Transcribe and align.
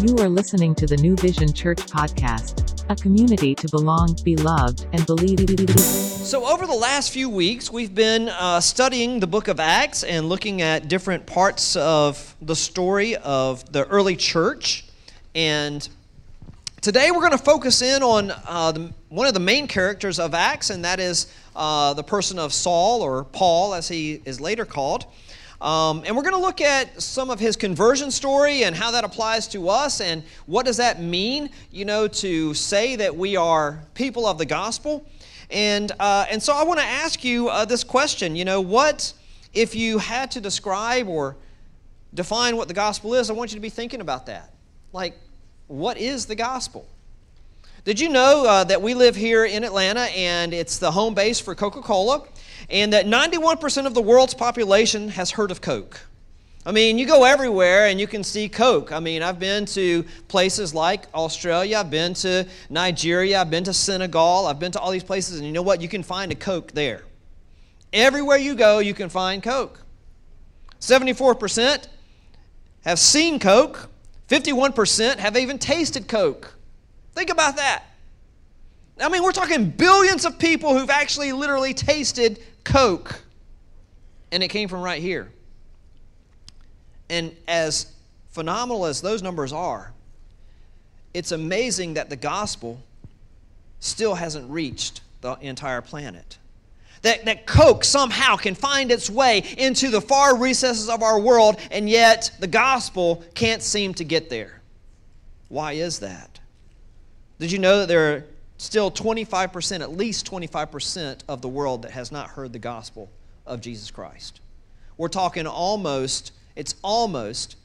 You 0.00 0.16
are 0.18 0.28
listening 0.28 0.76
to 0.76 0.86
the 0.86 0.96
New 0.96 1.16
Vision 1.16 1.52
Church 1.52 1.78
podcast, 1.78 2.84
a 2.88 2.94
community 2.94 3.56
to 3.56 3.68
belong, 3.68 4.16
be 4.22 4.36
loved, 4.36 4.86
and 4.92 5.04
believe. 5.04 5.68
So, 5.76 6.46
over 6.46 6.68
the 6.68 6.72
last 6.72 7.10
few 7.10 7.28
weeks, 7.28 7.72
we've 7.72 7.96
been 7.96 8.28
uh, 8.28 8.60
studying 8.60 9.18
the 9.18 9.26
book 9.26 9.48
of 9.48 9.58
Acts 9.58 10.04
and 10.04 10.28
looking 10.28 10.62
at 10.62 10.86
different 10.86 11.26
parts 11.26 11.74
of 11.74 12.36
the 12.40 12.54
story 12.54 13.16
of 13.16 13.72
the 13.72 13.88
early 13.88 14.14
church. 14.14 14.84
And 15.34 15.88
today 16.80 17.10
we're 17.10 17.18
going 17.18 17.32
to 17.32 17.38
focus 17.38 17.82
in 17.82 18.04
on 18.04 18.30
uh, 18.46 18.70
the, 18.70 18.92
one 19.08 19.26
of 19.26 19.34
the 19.34 19.40
main 19.40 19.66
characters 19.66 20.20
of 20.20 20.32
Acts, 20.32 20.70
and 20.70 20.84
that 20.84 21.00
is 21.00 21.26
uh, 21.56 21.92
the 21.94 22.04
person 22.04 22.38
of 22.38 22.52
Saul, 22.52 23.02
or 23.02 23.24
Paul 23.24 23.74
as 23.74 23.88
he 23.88 24.22
is 24.24 24.40
later 24.40 24.64
called. 24.64 25.06
Um, 25.60 26.04
and 26.06 26.16
we're 26.16 26.22
going 26.22 26.34
to 26.34 26.40
look 26.40 26.60
at 26.60 27.02
some 27.02 27.30
of 27.30 27.40
his 27.40 27.56
conversion 27.56 28.12
story 28.12 28.62
and 28.62 28.76
how 28.76 28.92
that 28.92 29.02
applies 29.02 29.48
to 29.48 29.68
us 29.68 30.00
and 30.00 30.22
what 30.46 30.66
does 30.66 30.76
that 30.76 31.02
mean, 31.02 31.50
you 31.72 31.84
know, 31.84 32.06
to 32.06 32.54
say 32.54 32.94
that 32.96 33.16
we 33.16 33.36
are 33.36 33.80
people 33.94 34.24
of 34.26 34.38
the 34.38 34.46
gospel. 34.46 35.04
And, 35.50 35.90
uh, 35.98 36.26
and 36.30 36.40
so 36.40 36.52
I 36.54 36.62
want 36.62 36.78
to 36.78 36.86
ask 36.86 37.24
you 37.24 37.48
uh, 37.48 37.64
this 37.64 37.82
question, 37.82 38.36
you 38.36 38.44
know, 38.44 38.60
what, 38.60 39.12
if 39.52 39.74
you 39.74 39.98
had 39.98 40.30
to 40.32 40.40
describe 40.40 41.08
or 41.08 41.34
define 42.14 42.56
what 42.56 42.68
the 42.68 42.74
gospel 42.74 43.14
is, 43.14 43.28
I 43.28 43.32
want 43.32 43.50
you 43.50 43.56
to 43.56 43.62
be 43.62 43.70
thinking 43.70 44.00
about 44.00 44.26
that. 44.26 44.52
Like, 44.92 45.18
what 45.66 45.98
is 45.98 46.26
the 46.26 46.36
gospel? 46.36 46.86
Did 47.84 47.98
you 47.98 48.10
know 48.10 48.44
uh, 48.46 48.64
that 48.64 48.82
we 48.82 48.94
live 48.94 49.16
here 49.16 49.44
in 49.44 49.64
Atlanta 49.64 50.02
and 50.02 50.52
it's 50.52 50.78
the 50.78 50.90
home 50.90 51.14
base 51.14 51.40
for 51.40 51.54
Coca 51.54 51.80
Cola? 51.80 52.22
And 52.70 52.92
that 52.92 53.06
91% 53.06 53.86
of 53.86 53.94
the 53.94 54.02
world's 54.02 54.34
population 54.34 55.08
has 55.10 55.32
heard 55.32 55.50
of 55.50 55.60
Coke. 55.60 56.00
I 56.66 56.72
mean, 56.72 56.98
you 56.98 57.06
go 57.06 57.24
everywhere 57.24 57.86
and 57.86 57.98
you 57.98 58.06
can 58.06 58.22
see 58.22 58.48
Coke. 58.48 58.92
I 58.92 59.00
mean, 59.00 59.22
I've 59.22 59.38
been 59.38 59.64
to 59.66 60.04
places 60.28 60.74
like 60.74 61.06
Australia, 61.14 61.78
I've 61.78 61.90
been 61.90 62.12
to 62.14 62.46
Nigeria, 62.68 63.40
I've 63.40 63.50
been 63.50 63.64
to 63.64 63.72
Senegal, 63.72 64.46
I've 64.46 64.58
been 64.58 64.72
to 64.72 64.80
all 64.80 64.90
these 64.90 65.04
places, 65.04 65.38
and 65.38 65.46
you 65.46 65.52
know 65.52 65.62
what? 65.62 65.80
You 65.80 65.88
can 65.88 66.02
find 66.02 66.30
a 66.30 66.34
Coke 66.34 66.72
there. 66.72 67.04
Everywhere 67.92 68.36
you 68.36 68.54
go, 68.54 68.80
you 68.80 68.92
can 68.92 69.08
find 69.08 69.42
Coke. 69.42 69.80
74% 70.80 71.88
have 72.84 72.98
seen 72.98 73.38
Coke, 73.38 73.88
51% 74.28 75.16
have 75.16 75.36
even 75.36 75.58
tasted 75.58 76.06
Coke. 76.06 76.54
Think 77.14 77.30
about 77.30 77.56
that. 77.56 77.84
I 79.00 79.08
mean, 79.08 79.22
we're 79.22 79.32
talking 79.32 79.70
billions 79.70 80.24
of 80.24 80.38
people 80.38 80.76
who've 80.76 80.90
actually 80.90 81.32
literally 81.32 81.74
tasted 81.74 82.42
Coke, 82.64 83.22
and 84.32 84.42
it 84.42 84.48
came 84.48 84.68
from 84.68 84.80
right 84.80 85.00
here. 85.00 85.30
And 87.08 87.34
as 87.46 87.92
phenomenal 88.30 88.86
as 88.86 89.00
those 89.00 89.22
numbers 89.22 89.52
are, 89.52 89.92
it's 91.14 91.32
amazing 91.32 91.94
that 91.94 92.10
the 92.10 92.16
gospel 92.16 92.80
still 93.80 94.14
hasn't 94.14 94.50
reached 94.50 95.00
the 95.20 95.34
entire 95.40 95.80
planet. 95.80 96.38
That, 97.02 97.24
that 97.26 97.46
Coke 97.46 97.84
somehow 97.84 98.36
can 98.36 98.54
find 98.54 98.90
its 98.90 99.08
way 99.08 99.44
into 99.56 99.88
the 99.88 100.00
far 100.00 100.36
recesses 100.36 100.88
of 100.88 101.02
our 101.02 101.18
world, 101.18 101.56
and 101.70 101.88
yet 101.88 102.32
the 102.40 102.46
gospel 102.46 103.24
can't 103.34 103.62
seem 103.62 103.94
to 103.94 104.04
get 104.04 104.28
there. 104.28 104.60
Why 105.48 105.72
is 105.72 106.00
that? 106.00 106.40
Did 107.38 107.52
you 107.52 107.58
know 107.58 107.78
that 107.80 107.88
there 107.88 108.14
are 108.14 108.24
still 108.58 108.90
25%, 108.90 109.80
at 109.80 109.96
least 109.96 110.30
25% 110.30 111.20
of 111.28 111.40
the 111.40 111.48
world 111.48 111.82
that 111.82 111.92
has 111.92 112.12
not 112.12 112.30
heard 112.30 112.52
the 112.52 112.58
gospel 112.58 113.08
of 113.46 113.60
Jesus 113.60 113.90
Christ. 113.90 114.40
We're 114.96 115.08
talking 115.08 115.46
almost, 115.46 116.32
it's 116.56 116.74
almost 116.82 117.56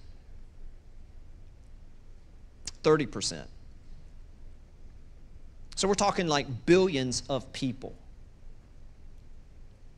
30%. 2.84 3.44
So 5.76 5.88
we're 5.88 5.96
talking 5.96 6.28
like 6.28 6.66
billions 6.66 7.24
of 7.28 7.52
people 7.52 7.96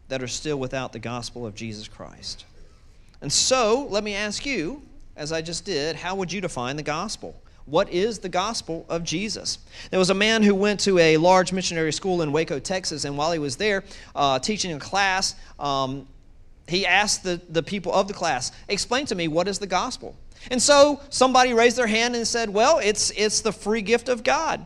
that 0.08 0.24
are 0.24 0.28
still 0.28 0.58
without 0.58 0.94
the 0.94 1.00
gospel 1.00 1.46
of 1.46 1.56
Jesus 1.56 1.88
Christ. 1.88 2.46
And 3.22 3.32
so, 3.32 3.88
let 3.90 4.04
me 4.04 4.14
ask 4.14 4.46
you, 4.46 4.84
as 5.16 5.32
I 5.32 5.42
just 5.42 5.66
did, 5.66 5.96
how 5.96 6.16
would 6.16 6.32
you 6.32 6.42
define 6.42 6.76
the 6.76 6.84
gospel? 6.84 7.36
What 7.66 7.90
is 7.90 8.20
the 8.20 8.30
gospel 8.30 8.86
of 8.90 9.04
Jesus? 9.04 9.58
There 9.90 10.00
was 10.00 10.12
a 10.12 10.16
man 10.16 10.44
who 10.44 10.54
went 10.54 10.80
to 10.82 11.00
a 11.00 11.18
large 11.18 11.52
missionary 11.52 11.92
school 11.92 12.22
in 12.22 12.32
Waco, 12.32 12.60
Texas, 12.60 13.06
and 13.06 13.18
while 13.18 13.32
he 13.32 13.40
was 13.40 13.56
there 13.56 13.84
uh, 14.16 14.38
teaching 14.38 14.72
a 14.74 14.80
class, 14.80 15.36
um, 15.60 16.08
he 16.68 16.86
asked 16.86 17.24
the, 17.24 17.42
the 17.50 17.64
people 17.64 17.92
of 17.92 18.08
the 18.08 18.14
class, 18.14 18.52
Explain 18.70 19.06
to 19.08 19.16
me 19.16 19.28
what 19.28 19.48
is 19.48 19.60
the 19.60 19.68
gospel? 19.68 20.16
And 20.52 20.62
so 20.62 21.02
somebody 21.10 21.54
raised 21.54 21.78
their 21.78 21.88
hand 21.88 22.16
and 22.16 22.28
said, 22.28 22.50
Well, 22.50 22.80
it's, 22.80 23.12
it's 23.12 23.42
the 23.42 23.52
free 23.52 23.82
gift 23.82 24.10
of 24.10 24.24
God. 24.24 24.66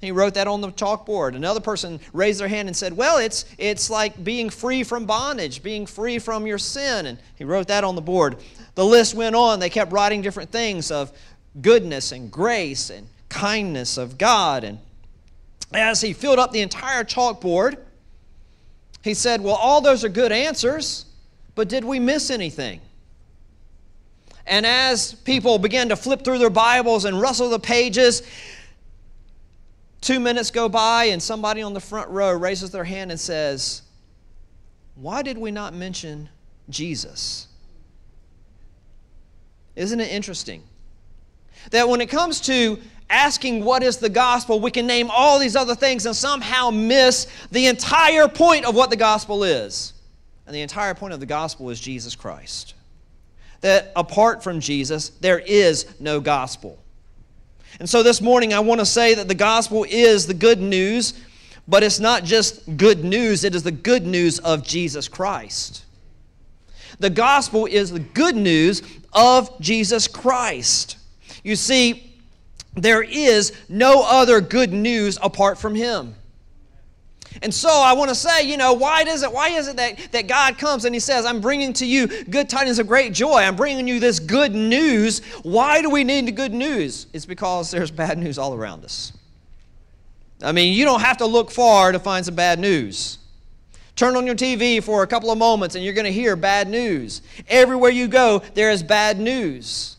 He 0.00 0.12
wrote 0.12 0.34
that 0.34 0.46
on 0.46 0.60
the 0.60 0.68
chalkboard. 0.68 1.34
Another 1.34 1.60
person 1.60 1.98
raised 2.12 2.38
their 2.40 2.48
hand 2.48 2.68
and 2.68 2.76
said, 2.76 2.96
Well, 2.96 3.18
it's, 3.18 3.44
it's 3.58 3.90
like 3.90 4.22
being 4.22 4.48
free 4.48 4.84
from 4.84 5.06
bondage, 5.06 5.62
being 5.62 5.86
free 5.86 6.18
from 6.18 6.46
your 6.46 6.58
sin. 6.58 7.06
And 7.06 7.18
he 7.34 7.44
wrote 7.44 7.68
that 7.68 7.84
on 7.84 7.96
the 7.96 8.00
board. 8.00 8.36
The 8.76 8.84
list 8.84 9.14
went 9.14 9.34
on. 9.34 9.58
They 9.58 9.70
kept 9.70 9.92
writing 9.92 10.22
different 10.22 10.52
things 10.52 10.90
of 10.90 11.12
goodness 11.60 12.12
and 12.12 12.30
grace 12.30 12.90
and 12.90 13.08
kindness 13.28 13.98
of 13.98 14.18
God. 14.18 14.64
And 14.64 14.78
as 15.72 16.00
he 16.00 16.12
filled 16.12 16.38
up 16.38 16.52
the 16.52 16.60
entire 16.60 17.04
chalkboard, 17.04 17.78
he 19.02 19.14
said, 19.14 19.40
Well, 19.40 19.54
all 19.54 19.80
those 19.80 20.04
are 20.04 20.08
good 20.08 20.32
answers, 20.32 21.06
but 21.54 21.68
did 21.68 21.84
we 21.84 21.98
miss 21.98 22.30
anything? 22.30 22.80
And 24.46 24.64
as 24.64 25.12
people 25.12 25.58
began 25.58 25.90
to 25.90 25.96
flip 25.96 26.24
through 26.24 26.38
their 26.38 26.50
Bibles 26.50 27.04
and 27.04 27.20
rustle 27.20 27.50
the 27.50 27.58
pages, 27.58 28.22
two 30.00 30.18
minutes 30.18 30.50
go 30.50 30.68
by 30.68 31.04
and 31.04 31.22
somebody 31.22 31.60
on 31.60 31.74
the 31.74 31.80
front 31.80 32.08
row 32.08 32.32
raises 32.32 32.70
their 32.70 32.84
hand 32.84 33.10
and 33.10 33.20
says, 33.20 33.82
Why 34.94 35.22
did 35.22 35.36
we 35.36 35.50
not 35.50 35.74
mention 35.74 36.30
Jesus? 36.70 37.48
Isn't 39.76 40.00
it 40.00 40.10
interesting? 40.10 40.62
That 41.70 41.88
when 41.88 42.00
it 42.00 42.08
comes 42.08 42.40
to 42.42 42.78
asking 43.10 43.64
what 43.64 43.82
is 43.82 43.98
the 43.98 44.08
gospel, 44.08 44.60
we 44.60 44.70
can 44.70 44.86
name 44.86 45.10
all 45.10 45.38
these 45.38 45.56
other 45.56 45.74
things 45.74 46.06
and 46.06 46.14
somehow 46.14 46.70
miss 46.70 47.26
the 47.50 47.66
entire 47.66 48.28
point 48.28 48.64
of 48.64 48.74
what 48.74 48.90
the 48.90 48.96
gospel 48.96 49.44
is. 49.44 49.94
And 50.46 50.54
the 50.54 50.62
entire 50.62 50.94
point 50.94 51.12
of 51.12 51.20
the 51.20 51.26
gospel 51.26 51.70
is 51.70 51.80
Jesus 51.80 52.14
Christ. 52.14 52.74
That 53.60 53.92
apart 53.96 54.42
from 54.42 54.60
Jesus, 54.60 55.10
there 55.10 55.38
is 55.38 55.86
no 56.00 56.20
gospel. 56.20 56.78
And 57.80 57.88
so 57.88 58.02
this 58.02 58.20
morning, 58.20 58.52
I 58.52 58.60
want 58.60 58.80
to 58.80 58.86
say 58.86 59.14
that 59.14 59.28
the 59.28 59.34
gospel 59.34 59.84
is 59.88 60.26
the 60.26 60.34
good 60.34 60.60
news, 60.60 61.14
but 61.66 61.82
it's 61.82 62.00
not 62.00 62.24
just 62.24 62.76
good 62.76 63.04
news, 63.04 63.44
it 63.44 63.54
is 63.54 63.62
the 63.62 63.70
good 63.70 64.06
news 64.06 64.38
of 64.38 64.62
Jesus 64.64 65.06
Christ. 65.06 65.84
The 66.98 67.10
gospel 67.10 67.66
is 67.66 67.90
the 67.90 68.00
good 68.00 68.36
news 68.36 68.82
of 69.12 69.60
Jesus 69.60 70.08
Christ. 70.08 70.97
You 71.48 71.56
see, 71.56 72.12
there 72.74 73.02
is 73.02 73.54
no 73.70 74.04
other 74.06 74.42
good 74.42 74.70
news 74.70 75.18
apart 75.22 75.56
from 75.56 75.74
Him. 75.74 76.14
And 77.40 77.54
so 77.54 77.70
I 77.70 77.94
want 77.94 78.10
to 78.10 78.14
say, 78.14 78.42
you 78.42 78.58
know, 78.58 78.74
why 78.74 79.02
does 79.02 79.22
it, 79.22 79.32
why 79.32 79.48
is 79.48 79.66
it 79.66 79.76
that, 79.76 80.12
that 80.12 80.28
God 80.28 80.58
comes 80.58 80.84
and 80.84 80.94
He 80.94 81.00
says, 81.00 81.24
I'm 81.24 81.40
bringing 81.40 81.72
to 81.74 81.86
you 81.86 82.06
good 82.24 82.50
tidings 82.50 82.78
of 82.78 82.86
great 82.86 83.14
joy. 83.14 83.38
I'm 83.38 83.56
bringing 83.56 83.88
you 83.88 83.98
this 83.98 84.18
good 84.18 84.54
news. 84.54 85.20
Why 85.42 85.80
do 85.80 85.88
we 85.88 86.04
need 86.04 86.36
good 86.36 86.52
news? 86.52 87.06
It's 87.14 87.24
because 87.24 87.70
there's 87.70 87.90
bad 87.90 88.18
news 88.18 88.36
all 88.36 88.52
around 88.52 88.84
us. 88.84 89.14
I 90.42 90.52
mean, 90.52 90.74
you 90.74 90.84
don't 90.84 91.00
have 91.00 91.16
to 91.16 91.26
look 91.26 91.50
far 91.50 91.92
to 91.92 91.98
find 91.98 92.26
some 92.26 92.34
bad 92.34 92.58
news. 92.58 93.18
Turn 93.96 94.16
on 94.16 94.26
your 94.26 94.36
TV 94.36 94.82
for 94.82 95.02
a 95.02 95.06
couple 95.06 95.30
of 95.30 95.38
moments 95.38 95.74
and 95.74 95.82
you're 95.82 95.94
going 95.94 96.04
to 96.04 96.12
hear 96.12 96.36
bad 96.36 96.68
news. 96.68 97.22
Everywhere 97.48 97.90
you 97.90 98.06
go, 98.06 98.42
there 98.52 98.70
is 98.70 98.82
bad 98.82 99.18
news. 99.18 99.97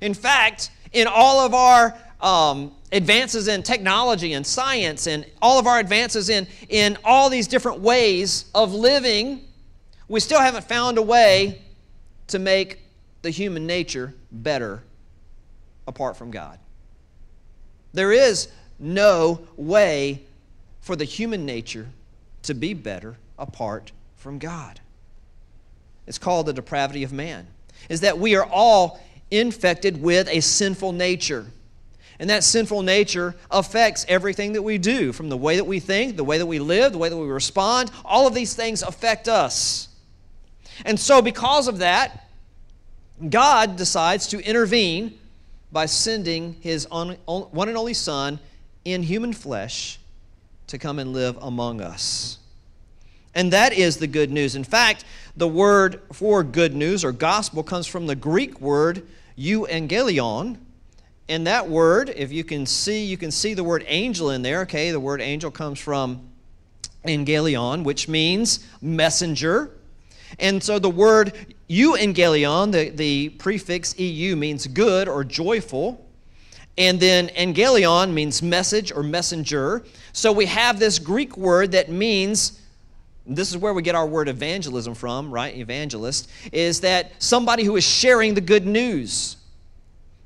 In 0.00 0.14
fact, 0.14 0.70
in 0.92 1.06
all 1.06 1.40
of 1.40 1.54
our 1.54 1.96
um, 2.20 2.72
advances 2.92 3.48
in 3.48 3.62
technology 3.62 4.32
and 4.32 4.46
science 4.46 5.06
and 5.06 5.26
all 5.42 5.58
of 5.58 5.66
our 5.66 5.78
advances 5.78 6.28
in, 6.28 6.46
in 6.68 6.96
all 7.04 7.28
these 7.28 7.46
different 7.46 7.80
ways 7.80 8.46
of 8.54 8.72
living, 8.72 9.42
we 10.08 10.20
still 10.20 10.40
haven't 10.40 10.64
found 10.64 10.98
a 10.98 11.02
way 11.02 11.62
to 12.28 12.38
make 12.38 12.80
the 13.22 13.30
human 13.30 13.66
nature 13.66 14.14
better 14.30 14.82
apart 15.86 16.16
from 16.16 16.30
God. 16.30 16.58
There 17.92 18.12
is 18.12 18.48
no 18.78 19.40
way 19.56 20.22
for 20.80 20.96
the 20.96 21.04
human 21.04 21.46
nature 21.46 21.88
to 22.42 22.54
be 22.54 22.74
better 22.74 23.16
apart 23.38 23.92
from 24.16 24.38
God. 24.38 24.80
It's 26.06 26.18
called 26.18 26.46
the 26.46 26.52
depravity 26.52 27.02
of 27.02 27.12
man. 27.12 27.46
Is 27.88 28.00
that 28.00 28.18
we 28.18 28.36
are 28.36 28.44
all 28.44 29.00
infected 29.30 30.00
with 30.00 30.28
a 30.28 30.40
sinful 30.40 30.92
nature. 30.92 31.46
And 32.18 32.30
that 32.30 32.44
sinful 32.44 32.82
nature 32.82 33.34
affects 33.50 34.06
everything 34.08 34.54
that 34.54 34.62
we 34.62 34.78
do, 34.78 35.12
from 35.12 35.28
the 35.28 35.36
way 35.36 35.56
that 35.56 35.64
we 35.64 35.80
think, 35.80 36.16
the 36.16 36.24
way 36.24 36.38
that 36.38 36.46
we 36.46 36.58
live, 36.58 36.92
the 36.92 36.98
way 36.98 37.08
that 37.08 37.16
we 37.16 37.26
respond. 37.26 37.90
All 38.04 38.26
of 38.26 38.34
these 38.34 38.54
things 38.54 38.82
affect 38.82 39.28
us. 39.28 39.88
And 40.84 40.98
so, 40.98 41.20
because 41.20 41.68
of 41.68 41.78
that, 41.78 42.28
God 43.28 43.76
decides 43.76 44.28
to 44.28 44.40
intervene 44.42 45.18
by 45.72 45.86
sending 45.86 46.54
his 46.60 46.86
on, 46.86 47.16
on, 47.26 47.42
one 47.42 47.68
and 47.68 47.76
only 47.76 47.94
Son 47.94 48.38
in 48.84 49.02
human 49.02 49.32
flesh 49.32 49.98
to 50.68 50.78
come 50.78 50.98
and 50.98 51.12
live 51.12 51.36
among 51.40 51.80
us. 51.80 52.38
And 53.36 53.52
that 53.52 53.74
is 53.74 53.98
the 53.98 54.06
good 54.06 54.32
news. 54.32 54.56
In 54.56 54.64
fact, 54.64 55.04
the 55.36 55.46
word 55.46 56.00
for 56.10 56.42
good 56.42 56.74
news 56.74 57.04
or 57.04 57.12
gospel 57.12 57.62
comes 57.62 57.86
from 57.86 58.06
the 58.06 58.16
Greek 58.16 58.62
word 58.62 59.06
euangelion. 59.38 60.56
And 61.28 61.46
that 61.46 61.68
word, 61.68 62.08
if 62.16 62.32
you 62.32 62.44
can 62.44 62.64
see, 62.64 63.04
you 63.04 63.18
can 63.18 63.30
see 63.30 63.52
the 63.52 63.62
word 63.62 63.84
angel 63.88 64.30
in 64.30 64.40
there. 64.40 64.62
Okay, 64.62 64.90
the 64.90 64.98
word 64.98 65.20
angel 65.20 65.50
comes 65.50 65.78
from 65.78 66.26
angelion, 67.04 67.84
which 67.84 68.08
means 68.08 68.66
messenger. 68.80 69.70
And 70.38 70.62
so 70.62 70.78
the 70.78 70.88
word 70.88 71.34
euangelion, 71.68 72.72
the, 72.72 72.88
the 72.88 73.28
prefix 73.28 73.98
eu, 73.98 74.34
means 74.34 74.66
good 74.66 75.08
or 75.08 75.24
joyful. 75.24 76.02
And 76.78 76.98
then 76.98 77.28
angelion 77.36 78.14
means 78.14 78.40
message 78.40 78.92
or 78.92 79.02
messenger. 79.02 79.84
So 80.14 80.32
we 80.32 80.46
have 80.46 80.78
this 80.78 80.98
Greek 80.98 81.36
word 81.36 81.72
that 81.72 81.90
means 81.90 82.62
this 83.26 83.50
is 83.50 83.58
where 83.58 83.74
we 83.74 83.82
get 83.82 83.94
our 83.94 84.06
word 84.06 84.28
evangelism 84.28 84.94
from, 84.94 85.30
right? 85.30 85.54
Evangelist, 85.54 86.30
is 86.52 86.80
that 86.80 87.12
somebody 87.18 87.64
who 87.64 87.76
is 87.76 87.84
sharing 87.84 88.34
the 88.34 88.40
good 88.40 88.66
news. 88.66 89.36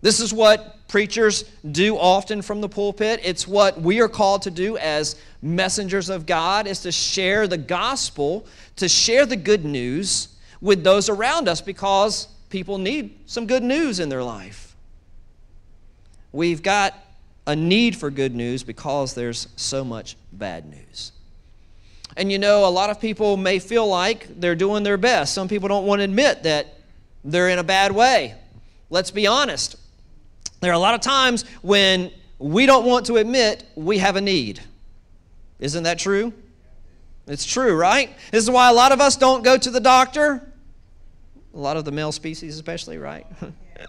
This 0.03 0.21
is 0.21 0.33
what 0.33 0.77
preachers 0.89 1.45
do 1.71 1.97
often 1.97 2.43
from 2.43 2.61
the 2.61 2.69
pulpit. 2.69 3.21
It's 3.23 3.47
what 3.47 3.81
we 3.81 4.01
are 4.01 4.09
called 4.09 4.43
to 4.43 4.51
do 4.51 4.77
as 4.79 5.17
messengers 5.43 6.09
of 6.09 6.27
God 6.27 6.67
is 6.67 6.81
to 6.83 6.93
share 6.93 7.47
the 7.47 7.59
gospel, 7.59 8.47
to 8.77 8.89
share 8.89 9.25
the 9.25 9.37
good 9.37 9.65
news 9.65 10.29
with 10.61 10.85
those 10.85 11.09
around 11.09 11.49
us 11.49 11.61
because 11.61 12.29
people 12.51 12.79
need 12.79 13.19
some 13.27 13.47
good 13.47 13.63
news 13.63 14.01
in 14.01 14.09
their 14.09 14.23
life. 14.23 14.75
We've 16.33 16.63
got 16.63 16.95
a 17.47 17.57
need 17.57 17.97
for 17.97 18.11
good 18.11 18.35
news 18.35 18.63
because 18.63 19.15
there's 19.15 19.49
so 19.57 19.85
much 19.85 20.17
bad 20.33 20.67
news. 20.67 21.13
And 22.17 22.31
you 22.31 22.39
know, 22.39 22.67
a 22.67 22.71
lot 22.71 22.91
of 22.91 23.01
people 23.01 23.37
may 23.37 23.59
feel 23.59 23.87
like 23.87 24.41
they're 24.41 24.55
doing 24.55 24.83
their 24.83 24.97
best. 24.97 25.35
Some 25.35 25.49
people 25.49 25.69
don't 25.69 25.87
want 25.87 26.01
to 26.01 26.05
admit 26.05 26.43
that 26.43 26.75
they're 27.25 27.49
in 27.49 27.59
a 27.59 27.65
bad 27.65 27.93
way. 27.93 28.35
Let's 28.89 29.11
be 29.11 29.27
honest. 29.27 29.77
There 30.61 30.71
are 30.71 30.75
a 30.75 30.79
lot 30.79 30.95
of 30.95 31.01
times 31.01 31.45
when 31.63 32.11
we 32.39 32.67
don't 32.67 32.85
want 32.85 33.07
to 33.07 33.17
admit 33.17 33.65
we 33.77 33.99
have 33.99 34.17
a 34.17 34.21
need. 34.21 34.61
Isn't 35.59 35.85
that 35.85 35.99
true? 35.99 36.33
It's 37.27 37.45
true, 37.45 37.77
right? 37.77 38.11
This 38.33 38.43
is 38.43 38.51
why 38.51 38.69
a 38.71 38.73
lot 38.73 38.93
of 38.93 39.01
us 39.01 39.17
don't 39.17 39.45
go 39.45 39.57
to 39.57 39.71
the 39.71 39.81
doctor. 39.81 40.43
A 41.55 41.59
lot 41.59 41.77
of 41.77 41.85
the 41.85 41.93
male 41.93 42.13
species, 42.13 42.55
especially, 42.57 42.99
right? 42.99 43.27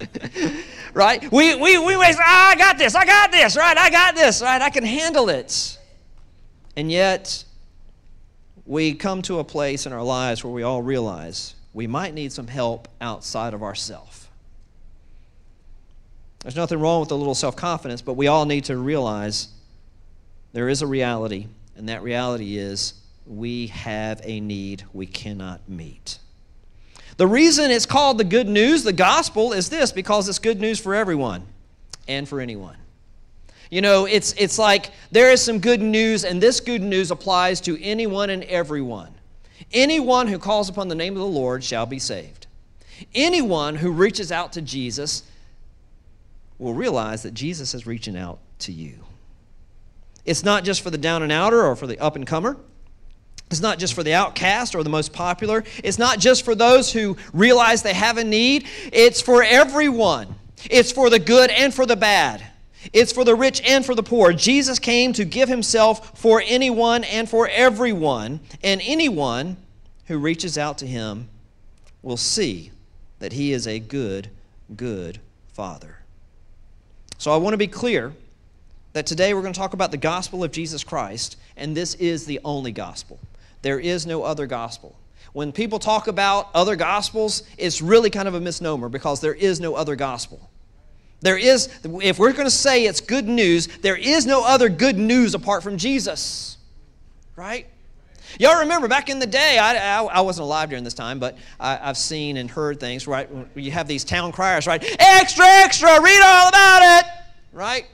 right? 0.94 1.32
We, 1.32 1.56
we, 1.56 1.78
we 1.78 1.94
always, 1.94 2.18
oh, 2.18 2.24
I 2.24 2.56
got 2.56 2.78
this, 2.78 2.94
I 2.94 3.06
got 3.06 3.32
this, 3.32 3.56
right? 3.58 3.78
I 3.78 3.90
got 3.90 4.16
this, 4.16 4.42
right? 4.42 4.62
I 4.62 4.70
can 4.70 4.84
handle 4.84 5.30
it. 5.30 5.78
And 6.76 6.92
yet, 6.92 7.44
we 8.66 8.94
come 8.94 9.22
to 9.24 9.40
a 9.40 9.44
place 9.44 9.86
in 9.86 9.94
our 9.94 10.04
lives 10.04 10.44
where 10.44 10.54
we 10.54 10.64
all 10.64 10.82
realize 10.82 11.56
we 11.74 11.88
might 11.88 12.14
need 12.14 12.32
some 12.32 12.48
help 12.48 12.88
outside 13.00 13.54
of 13.54 13.64
ourselves. 13.64 14.28
There's 16.40 16.56
nothing 16.56 16.80
wrong 16.80 17.02
with 17.02 17.12
a 17.12 17.16
little 17.16 17.36
self 17.36 17.56
confidence, 17.56 18.02
but 18.02 18.14
we 18.14 18.28
all 18.28 18.46
need 18.46 18.66
to 18.66 18.78
realize 18.78 19.50
there 20.54 20.70
is 20.70 20.82
a 20.82 20.88
reality, 20.88 21.48
and 21.76 21.88
that 21.90 22.02
reality 22.04 22.58
is 22.58 22.94
we 23.26 23.68
have 23.68 24.22
a 24.24 24.40
need 24.40 24.84
we 24.94 25.06
cannot 25.06 25.68
meet. 25.70 26.18
The 27.18 27.28
reason 27.28 27.70
it's 27.72 27.86
called 27.86 28.18
the 28.18 28.24
good 28.24 28.48
news, 28.48 28.84
the 28.84 28.94
gospel, 28.94 29.54
is 29.54 29.70
this 29.70 29.92
because 29.92 30.28
it's 30.28 30.40
good 30.40 30.60
news 30.60 30.80
for 30.80 30.96
everyone 30.96 31.44
and 32.08 32.28
for 32.28 32.42
anyone. 32.42 32.76
You 33.72 33.82
know, 33.82 34.06
it's, 34.06 34.34
it's 34.34 34.60
like 34.60 34.92
there 35.12 35.32
is 35.32 35.42
some 35.42 35.60
good 35.60 35.82
news, 35.82 36.26
and 36.26 36.44
this 36.44 36.60
good 36.60 36.82
news 36.84 37.10
applies 37.10 37.62
to 37.62 37.82
anyone 37.82 38.30
and 38.30 38.44
everyone. 38.44 39.14
Anyone 39.72 40.28
who 40.28 40.38
calls 40.38 40.68
upon 40.68 40.90
the 40.90 40.96
name 40.96 41.14
of 41.14 41.20
the 41.20 41.26
Lord 41.26 41.64
shall 41.64 41.86
be 41.86 41.98
saved. 41.98 42.48
Anyone 43.16 43.76
who 43.76 43.92
reaches 43.92 44.30
out 44.30 44.54
to 44.54 44.62
Jesus 44.62 45.24
will 46.60 46.74
realize 46.74 47.24
that 47.24 47.34
Jesus 47.34 47.74
is 47.74 47.88
reaching 47.88 48.18
out 48.18 48.40
to 48.60 48.74
you. 48.74 49.06
It's 50.26 50.44
not 50.44 50.66
just 50.66 50.82
for 50.82 50.90
the 50.90 50.98
down 50.98 51.24
and 51.24 51.32
outer 51.32 51.66
or 51.66 51.78
for 51.78 51.88
the 51.88 51.98
up 51.98 52.18
and 52.18 52.28
comer. 52.28 52.58
It's 53.50 53.62
not 53.62 53.80
just 53.80 53.94
for 53.94 54.04
the 54.04 54.14
outcast 54.14 54.76
or 54.76 54.84
the 54.84 54.90
most 54.90 55.14
popular. 55.14 55.64
It's 55.82 55.98
not 55.98 56.20
just 56.20 56.44
for 56.44 56.56
those 56.56 56.92
who 56.92 57.16
realize 57.34 57.84
they 57.84 57.94
have 57.94 58.18
a 58.18 58.24
need. 58.24 58.68
It's 58.92 59.22
for 59.22 59.44
everyone. 59.44 60.36
It's 60.70 60.92
for 60.92 61.10
the 61.10 61.20
good 61.20 61.50
and 61.50 61.74
for 61.74 61.86
the 61.86 61.96
bad. 61.96 62.46
It's 62.94 63.12
for 63.12 63.24
the 63.24 63.36
rich 63.36 63.62
and 63.66 63.86
for 63.86 63.96
the 63.96 64.04
poor. 64.04 64.34
Jesus 64.34 64.80
came 64.80 65.14
to 65.14 65.26
give 65.26 65.50
himself 65.50 66.18
for 66.20 66.42
anyone 66.46 67.04
and 67.04 67.30
for 67.30 67.48
everyone, 67.48 68.40
and 68.64 68.82
anyone 68.84 69.58
who 70.08 70.18
reaches 70.18 70.58
out 70.58 70.78
to 70.80 70.88
him 70.88 71.30
will 72.02 72.18
see 72.18 72.72
that 73.20 73.34
he 73.34 73.54
is 73.54 73.68
a 73.68 73.80
good, 73.80 74.30
good 74.76 75.20
Father. 75.54 75.98
So 77.18 77.32
I 77.32 77.38
want 77.38 77.54
to 77.54 77.58
be 77.58 77.68
clear 77.68 78.14
that 78.94 79.06
today 79.06 79.34
we're 79.34 79.42
going 79.42 79.54
to 79.54 79.60
talk 79.60 79.74
about 79.74 79.92
the 79.92 79.98
gospel 79.98 80.44
of 80.44 80.52
Jesus 80.52 80.84
Christ, 80.84 81.38
and 81.56 81.78
this 81.78 81.94
is 81.96 82.26
the 82.26 82.40
only 82.44 82.72
gospel. 82.72 83.20
There 83.62 83.80
is 83.80 84.06
no 84.06 84.24
other 84.24 84.48
gospel. 84.48 84.96
When 85.34 85.52
people 85.54 85.80
talk 85.80 86.08
about 86.08 86.50
other 86.54 86.76
gospels, 86.76 87.44
it's 87.58 87.82
really 87.82 88.10
kind 88.10 88.28
of 88.28 88.34
a 88.34 88.42
misnomer 88.42 88.90
because 88.90 89.22
there 89.22 89.34
is 89.34 89.62
no 89.62 89.76
other 89.76 89.96
gospel. 89.96 90.50
There 91.22 91.38
is, 91.38 91.70
if 91.84 92.18
we're 92.18 92.34
going 92.34 92.46
to 92.46 92.52
say 92.52 92.86
it's 92.86 93.00
good 93.00 93.28
news, 93.28 93.68
there 93.82 93.96
is 93.96 94.26
no 94.26 94.44
other 94.44 94.70
good 94.70 94.98
news 94.98 95.36
apart 95.36 95.62
from 95.64 95.78
Jesus. 95.78 96.58
Right? 97.36 97.68
Y'all 98.40 98.60
remember 98.60 98.88
back 98.88 99.10
in 99.10 99.20
the 99.20 99.28
day, 99.28 99.58
I, 99.58 100.00
I, 100.00 100.04
I 100.04 100.22
wasn't 100.22 100.46
alive 100.46 100.70
during 100.70 100.84
this 100.84 100.94
time, 100.94 101.20
but 101.20 101.38
I, 101.60 101.76
have 101.76 101.98
seen 101.98 102.38
and 102.38 102.50
heard 102.50 102.80
things, 102.80 103.08
right? 103.08 103.30
You 103.56 103.72
have 103.72 103.88
these 103.88 104.04
town 104.04 104.32
criers, 104.32 104.68
right? 104.68 104.84
Extra, 105.00 105.46
extra, 105.46 106.02
read 106.02 106.22
all 106.24 106.50
about 106.50 107.00
it, 107.00 107.06
right? 107.52 107.86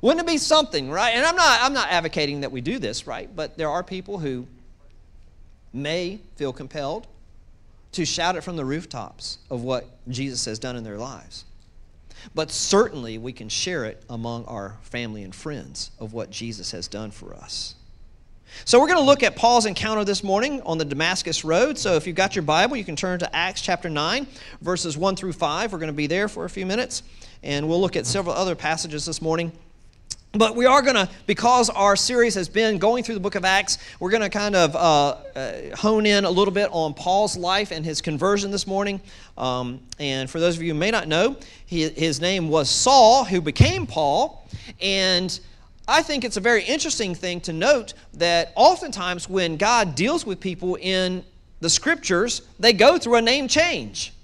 Wouldn't 0.00 0.20
it 0.20 0.30
be 0.30 0.38
something, 0.38 0.90
right? 0.90 1.10
And 1.10 1.24
I'm 1.24 1.36
not, 1.36 1.60
I'm 1.62 1.72
not 1.72 1.88
advocating 1.90 2.40
that 2.42 2.52
we 2.52 2.60
do 2.60 2.78
this, 2.78 3.06
right? 3.06 3.34
But 3.34 3.56
there 3.56 3.70
are 3.70 3.82
people 3.82 4.18
who 4.18 4.46
may 5.72 6.20
feel 6.36 6.52
compelled 6.52 7.06
to 7.92 8.04
shout 8.04 8.36
it 8.36 8.42
from 8.42 8.56
the 8.56 8.64
rooftops 8.64 9.38
of 9.50 9.62
what 9.62 9.86
Jesus 10.08 10.44
has 10.44 10.58
done 10.58 10.76
in 10.76 10.84
their 10.84 10.98
lives. 10.98 11.44
But 12.34 12.50
certainly 12.50 13.18
we 13.18 13.32
can 13.32 13.48
share 13.48 13.84
it 13.84 14.02
among 14.08 14.44
our 14.46 14.78
family 14.82 15.22
and 15.22 15.34
friends 15.34 15.90
of 15.98 16.12
what 16.12 16.30
Jesus 16.30 16.70
has 16.72 16.88
done 16.88 17.10
for 17.10 17.34
us. 17.34 17.74
So 18.64 18.78
we're 18.78 18.86
going 18.86 18.98
to 18.98 19.04
look 19.04 19.22
at 19.22 19.34
Paul's 19.34 19.66
encounter 19.66 20.04
this 20.04 20.22
morning 20.22 20.60
on 20.62 20.78
the 20.78 20.84
Damascus 20.84 21.44
Road. 21.44 21.78
So 21.78 21.94
if 21.94 22.06
you've 22.06 22.16
got 22.16 22.36
your 22.36 22.42
Bible, 22.42 22.76
you 22.76 22.84
can 22.84 22.96
turn 22.96 23.18
to 23.20 23.34
Acts 23.34 23.62
chapter 23.62 23.88
9, 23.88 24.26
verses 24.60 24.96
1 24.96 25.16
through 25.16 25.32
5. 25.32 25.72
We're 25.72 25.78
going 25.78 25.86
to 25.88 25.92
be 25.94 26.06
there 26.06 26.28
for 26.28 26.44
a 26.44 26.50
few 26.50 26.66
minutes, 26.66 27.02
and 27.42 27.68
we'll 27.68 27.80
look 27.80 27.96
at 27.96 28.06
several 28.06 28.34
other 28.34 28.54
passages 28.54 29.06
this 29.06 29.22
morning. 29.22 29.52
But 30.32 30.56
we 30.56 30.64
are 30.64 30.80
going 30.80 30.94
to, 30.94 31.10
because 31.26 31.68
our 31.68 31.94
series 31.94 32.34
has 32.36 32.48
been 32.48 32.78
going 32.78 33.04
through 33.04 33.16
the 33.16 33.20
book 33.20 33.34
of 33.34 33.44
Acts, 33.44 33.76
we're 34.00 34.10
going 34.10 34.22
to 34.22 34.30
kind 34.30 34.56
of 34.56 34.74
uh, 34.74 35.16
uh, 35.36 35.76
hone 35.76 36.06
in 36.06 36.24
a 36.24 36.30
little 36.30 36.54
bit 36.54 36.70
on 36.72 36.94
Paul's 36.94 37.36
life 37.36 37.70
and 37.70 37.84
his 37.84 38.00
conversion 38.00 38.50
this 38.50 38.66
morning. 38.66 39.02
Um, 39.36 39.80
and 39.98 40.30
for 40.30 40.40
those 40.40 40.56
of 40.56 40.62
you 40.62 40.72
who 40.72 40.78
may 40.78 40.90
not 40.90 41.06
know, 41.06 41.36
he, 41.66 41.86
his 41.86 42.18
name 42.18 42.48
was 42.48 42.70
Saul, 42.70 43.24
who 43.24 43.42
became 43.42 43.86
Paul. 43.86 44.48
And 44.80 45.38
I 45.86 46.00
think 46.02 46.24
it's 46.24 46.38
a 46.38 46.40
very 46.40 46.64
interesting 46.64 47.14
thing 47.14 47.42
to 47.42 47.52
note 47.52 47.92
that 48.14 48.54
oftentimes 48.56 49.28
when 49.28 49.58
God 49.58 49.94
deals 49.94 50.24
with 50.24 50.40
people 50.40 50.78
in 50.80 51.26
the 51.60 51.68
scriptures, 51.68 52.40
they 52.58 52.72
go 52.72 52.96
through 52.96 53.16
a 53.16 53.22
name 53.22 53.48
change. 53.48 54.14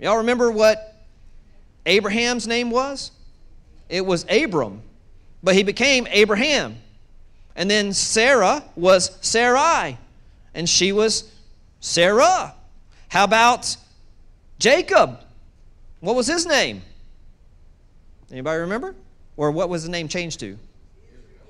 Y'all 0.00 0.16
remember 0.16 0.50
what 0.50 0.96
Abraham's 1.86 2.48
name 2.48 2.72
was? 2.72 3.12
It 3.88 4.04
was 4.04 4.26
Abram 4.28 4.82
but 5.44 5.54
he 5.54 5.62
became 5.62 6.08
Abraham. 6.10 6.76
And 7.54 7.70
then 7.70 7.92
Sarah 7.92 8.64
was 8.74 9.16
Sarai, 9.20 9.98
and 10.54 10.68
she 10.68 10.90
was 10.90 11.30
Sarah. 11.80 12.54
How 13.08 13.24
about 13.24 13.76
Jacob? 14.58 15.20
What 16.00 16.16
was 16.16 16.26
his 16.26 16.46
name? 16.46 16.82
Anybody 18.32 18.60
remember? 18.60 18.96
Or 19.36 19.50
what 19.50 19.68
was 19.68 19.84
the 19.84 19.90
name 19.90 20.08
changed 20.08 20.40
to? 20.40 20.58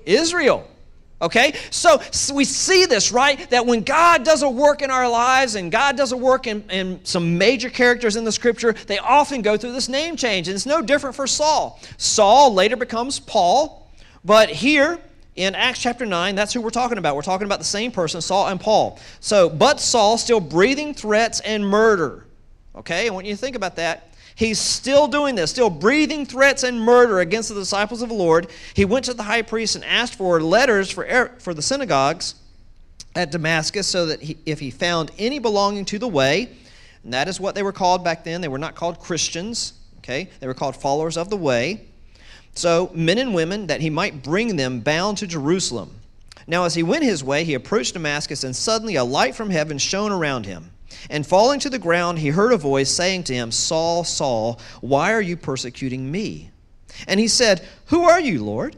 Israel. 0.05 0.67
Okay? 1.21 1.55
So, 1.71 2.01
so, 2.11 2.35
we 2.35 2.43
see 2.43 2.85
this, 2.85 3.11
right? 3.11 3.49
That 3.49 3.65
when 3.65 3.81
God 3.81 4.23
does 4.23 4.43
a 4.43 4.49
work 4.49 4.81
in 4.81 4.91
our 4.91 5.09
lives 5.09 5.55
and 5.55 5.71
God 5.71 5.95
does 5.95 6.11
a 6.11 6.17
work 6.17 6.45
in, 6.45 6.69
in 6.69 7.03
some 7.05 7.37
major 7.37 7.69
characters 7.69 8.17
in 8.17 8.25
the 8.25 8.31
scripture, 8.31 8.73
they 8.73 8.99
often 8.99 9.41
go 9.41 9.55
through 9.55 9.71
this 9.71 9.87
name 9.87 10.17
change. 10.17 10.47
And 10.47 10.55
it's 10.55 10.65
no 10.65 10.81
different 10.81 11.15
for 11.15 11.25
Saul. 11.25 11.79
Saul 11.97 12.53
later 12.53 12.75
becomes 12.75 13.19
Paul. 13.19 13.84
But 14.25 14.49
here 14.49 14.99
in 15.35 15.53
Acts 15.53 15.79
chapter 15.79 16.05
9, 16.05 16.33
that's 16.33 16.51
who 16.51 16.61
we're 16.61 16.71
talking 16.71 16.97
about. 16.97 17.15
We're 17.15 17.21
talking 17.21 17.45
about 17.45 17.59
the 17.59 17.65
same 17.65 17.91
person, 17.91 18.21
Saul 18.21 18.47
and 18.47 18.59
Paul. 18.59 18.99
So, 19.19 19.49
but 19.49 19.79
Saul 19.79 20.17
still 20.17 20.39
breathing 20.39 20.95
threats 20.95 21.41
and 21.41 21.65
murder. 21.65 22.25
Okay, 22.75 23.07
I 23.07 23.11
want 23.11 23.27
you 23.27 23.33
to 23.33 23.39
think 23.39 23.55
about 23.55 23.75
that. 23.75 24.11
He's 24.33 24.59
still 24.59 25.07
doing 25.07 25.35
this, 25.35 25.51
still 25.51 25.69
breathing 25.69 26.25
threats 26.25 26.63
and 26.63 26.81
murder 26.81 27.19
against 27.19 27.49
the 27.49 27.55
disciples 27.55 28.01
of 28.01 28.09
the 28.09 28.15
Lord. 28.15 28.47
He 28.73 28.83
went 28.83 29.05
to 29.05 29.13
the 29.13 29.23
high 29.23 29.43
priest 29.43 29.75
and 29.75 29.85
asked 29.85 30.15
for 30.15 30.41
letters 30.41 30.91
for, 30.91 31.05
er, 31.05 31.35
for 31.39 31.53
the 31.53 31.61
synagogues 31.61 32.35
at 33.15 33.31
Damascus 33.31 33.87
so 33.87 34.07
that 34.07 34.21
he, 34.21 34.37
if 34.45 34.59
he 34.59 34.71
found 34.71 35.11
any 35.17 35.39
belonging 35.39 35.85
to 35.85 35.99
the 35.99 36.07
way, 36.07 36.49
and 37.03 37.13
that 37.13 37.29
is 37.29 37.39
what 37.39 37.55
they 37.55 37.63
were 37.63 37.71
called 37.71 38.03
back 38.03 38.25
then, 38.25 38.41
they 38.41 38.49
were 38.49 38.57
not 38.57 38.75
called 38.75 38.99
Christians, 38.99 39.73
okay? 39.99 40.29
They 40.41 40.47
were 40.47 40.53
called 40.53 40.75
followers 40.75 41.15
of 41.15 41.29
the 41.29 41.37
way. 41.37 41.85
So, 42.55 42.89
men 42.93 43.17
and 43.17 43.35
women, 43.35 43.67
that 43.67 43.81
he 43.81 43.89
might 43.89 44.23
bring 44.23 44.55
them 44.55 44.79
bound 44.79 45.17
to 45.19 45.27
Jerusalem. 45.27 45.91
Now, 46.47 46.63
as 46.63 46.75
he 46.75 46.83
went 46.83 47.03
his 47.03 47.23
way, 47.23 47.43
he 47.43 47.53
approached 47.53 47.93
Damascus, 47.93 48.43
and 48.43 48.55
suddenly 48.55 48.95
a 48.95 49.03
light 49.03 49.35
from 49.35 49.49
heaven 49.49 49.77
shone 49.77 50.11
around 50.11 50.45
him. 50.45 50.71
And 51.09 51.25
falling 51.25 51.59
to 51.59 51.69
the 51.69 51.79
ground, 51.79 52.19
he 52.19 52.29
heard 52.29 52.53
a 52.53 52.57
voice 52.57 52.89
saying 52.89 53.25
to 53.25 53.33
him, 53.33 53.51
Saul, 53.51 54.03
Saul, 54.03 54.59
why 54.81 55.11
are 55.11 55.21
you 55.21 55.35
persecuting 55.35 56.09
me? 56.09 56.51
And 57.07 57.19
he 57.19 57.27
said, 57.27 57.67
Who 57.87 58.03
are 58.03 58.19
you, 58.19 58.43
Lord? 58.43 58.75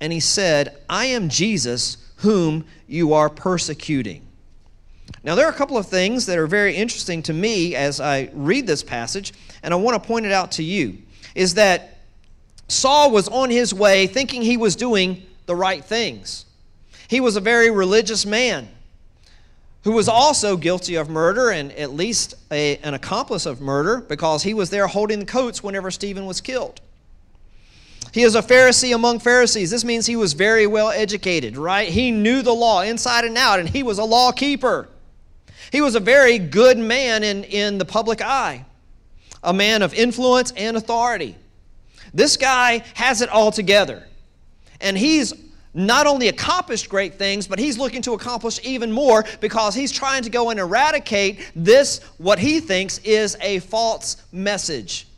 And 0.00 0.12
he 0.12 0.20
said, 0.20 0.78
I 0.88 1.06
am 1.06 1.28
Jesus, 1.28 1.96
whom 2.16 2.64
you 2.86 3.12
are 3.14 3.28
persecuting. 3.28 4.26
Now, 5.24 5.34
there 5.34 5.46
are 5.46 5.50
a 5.50 5.54
couple 5.54 5.76
of 5.76 5.86
things 5.86 6.26
that 6.26 6.38
are 6.38 6.46
very 6.46 6.74
interesting 6.74 7.22
to 7.24 7.32
me 7.32 7.74
as 7.74 8.00
I 8.00 8.30
read 8.32 8.66
this 8.66 8.82
passage, 8.82 9.32
and 9.62 9.72
I 9.72 9.76
want 9.76 10.00
to 10.00 10.06
point 10.06 10.26
it 10.26 10.32
out 10.32 10.52
to 10.52 10.62
you. 10.62 10.98
Is 11.34 11.54
that 11.54 11.91
Saul 12.68 13.10
was 13.10 13.28
on 13.28 13.50
his 13.50 13.74
way 13.74 14.06
thinking 14.06 14.42
he 14.42 14.56
was 14.56 14.76
doing 14.76 15.22
the 15.46 15.54
right 15.54 15.84
things. 15.84 16.44
He 17.08 17.20
was 17.20 17.36
a 17.36 17.40
very 17.40 17.70
religious 17.70 18.24
man 18.24 18.68
who 19.84 19.92
was 19.92 20.08
also 20.08 20.56
guilty 20.56 20.94
of 20.94 21.10
murder 21.10 21.50
and 21.50 21.72
at 21.72 21.92
least 21.92 22.34
a, 22.50 22.76
an 22.78 22.94
accomplice 22.94 23.46
of 23.46 23.60
murder 23.60 24.00
because 24.00 24.42
he 24.42 24.54
was 24.54 24.70
there 24.70 24.86
holding 24.86 25.18
the 25.18 25.26
coats 25.26 25.62
whenever 25.62 25.90
Stephen 25.90 26.24
was 26.24 26.40
killed. 26.40 26.80
He 28.12 28.22
is 28.22 28.34
a 28.34 28.42
Pharisee 28.42 28.94
among 28.94 29.20
Pharisees. 29.20 29.70
This 29.70 29.84
means 29.84 30.06
he 30.06 30.16
was 30.16 30.34
very 30.34 30.66
well 30.66 30.90
educated, 30.90 31.56
right? 31.56 31.88
He 31.88 32.10
knew 32.10 32.42
the 32.42 32.52
law 32.52 32.82
inside 32.82 33.24
and 33.24 33.38
out, 33.38 33.58
and 33.58 33.68
he 33.68 33.82
was 33.82 33.98
a 33.98 34.04
law 34.04 34.32
keeper. 34.32 34.88
He 35.70 35.80
was 35.80 35.94
a 35.94 36.00
very 36.00 36.38
good 36.38 36.78
man 36.78 37.24
in, 37.24 37.44
in 37.44 37.78
the 37.78 37.86
public 37.86 38.20
eye, 38.20 38.66
a 39.42 39.54
man 39.54 39.80
of 39.80 39.94
influence 39.94 40.52
and 40.52 40.76
authority. 40.76 41.36
This 42.14 42.36
guy 42.36 42.84
has 42.94 43.22
it 43.22 43.28
all 43.28 43.50
together. 43.50 44.06
And 44.80 44.98
he's 44.98 45.32
not 45.74 46.06
only 46.06 46.28
accomplished 46.28 46.88
great 46.88 47.14
things, 47.14 47.46
but 47.46 47.58
he's 47.58 47.78
looking 47.78 48.02
to 48.02 48.12
accomplish 48.12 48.60
even 48.62 48.92
more 48.92 49.24
because 49.40 49.74
he's 49.74 49.90
trying 49.90 50.22
to 50.22 50.30
go 50.30 50.50
and 50.50 50.60
eradicate 50.60 51.50
this, 51.54 52.00
what 52.18 52.38
he 52.38 52.60
thinks 52.60 52.98
is 52.98 53.36
a 53.40 53.60
false 53.60 54.22
message. 54.32 55.08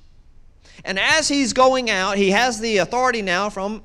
And 0.84 0.98
as 0.98 1.28
he's 1.28 1.52
going 1.52 1.90
out, 1.90 2.16
he 2.16 2.30
has 2.30 2.60
the 2.60 2.78
authority 2.78 3.22
now 3.22 3.50
from 3.50 3.82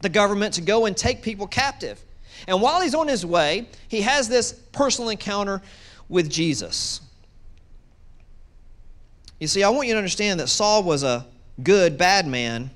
the 0.00 0.08
government 0.08 0.54
to 0.54 0.62
go 0.62 0.86
and 0.86 0.96
take 0.96 1.22
people 1.22 1.46
captive. 1.46 2.02
And 2.48 2.60
while 2.60 2.80
he's 2.80 2.94
on 2.94 3.08
his 3.08 3.24
way, 3.24 3.68
he 3.88 4.02
has 4.02 4.28
this 4.28 4.52
personal 4.52 5.10
encounter 5.10 5.62
with 6.08 6.28
Jesus. 6.28 7.00
You 9.38 9.46
see, 9.46 9.62
I 9.62 9.68
want 9.68 9.86
you 9.88 9.94
to 9.94 9.98
understand 9.98 10.40
that 10.40 10.48
Saul 10.48 10.82
was 10.82 11.02
a 11.02 11.26
good, 11.62 11.96
bad 11.96 12.26
man 12.26 12.70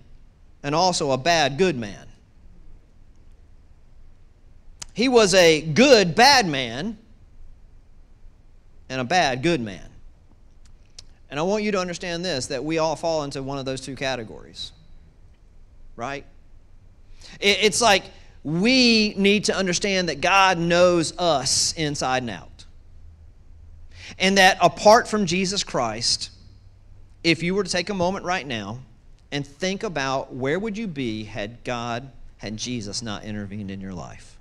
and 0.62 0.74
also 0.74 1.10
a 1.12 1.18
bad, 1.18 1.58
good 1.58 1.76
man. 1.76 2.06
He 4.94 5.08
was 5.08 5.32
a 5.34 5.60
good, 5.60 6.14
bad 6.14 6.46
man 6.46 6.98
and 8.88 9.00
a 9.00 9.04
bad, 9.04 9.42
good 9.42 9.60
man. 9.60 9.88
And 11.30 11.38
I 11.38 11.42
want 11.42 11.62
you 11.62 11.72
to 11.72 11.78
understand 11.78 12.24
this 12.24 12.46
that 12.46 12.64
we 12.64 12.78
all 12.78 12.96
fall 12.96 13.22
into 13.22 13.42
one 13.42 13.58
of 13.58 13.64
those 13.64 13.80
two 13.80 13.94
categories. 13.94 14.72
Right? 15.94 16.24
It's 17.40 17.80
like 17.80 18.04
we 18.42 19.14
need 19.16 19.44
to 19.44 19.56
understand 19.56 20.08
that 20.08 20.20
God 20.20 20.58
knows 20.58 21.16
us 21.18 21.74
inside 21.74 22.22
and 22.22 22.30
out. 22.30 22.64
And 24.18 24.38
that 24.38 24.58
apart 24.60 25.06
from 25.06 25.26
Jesus 25.26 25.62
Christ, 25.62 26.30
if 27.24 27.42
you 27.42 27.54
were 27.54 27.64
to 27.64 27.70
take 27.70 27.90
a 27.90 27.94
moment 27.94 28.24
right 28.24 28.46
now 28.46 28.78
and 29.32 29.46
think 29.46 29.82
about 29.82 30.34
where 30.34 30.58
would 30.58 30.78
you 30.78 30.86
be 30.86 31.24
had 31.24 31.62
God, 31.64 32.10
had 32.38 32.56
Jesus 32.56 33.02
not 33.02 33.24
intervened 33.24 33.70
in 33.70 33.80
your 33.80 33.94
life? 33.94 34.38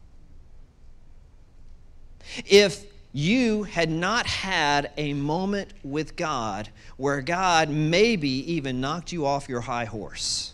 If 2.46 2.86
you 3.17 3.63
had 3.63 3.89
not 3.89 4.27
had 4.27 4.91
a 4.96 5.13
moment 5.13 5.74
with 5.84 6.15
God 6.15 6.69
where 6.98 7.22
God 7.22 7.69
maybe 7.69 8.29
even 8.53 8.79
knocked 8.79 9.12
you 9.12 9.25
off 9.25 9.50
your 9.50 9.62
high 9.62 9.86
horse. 9.86 10.53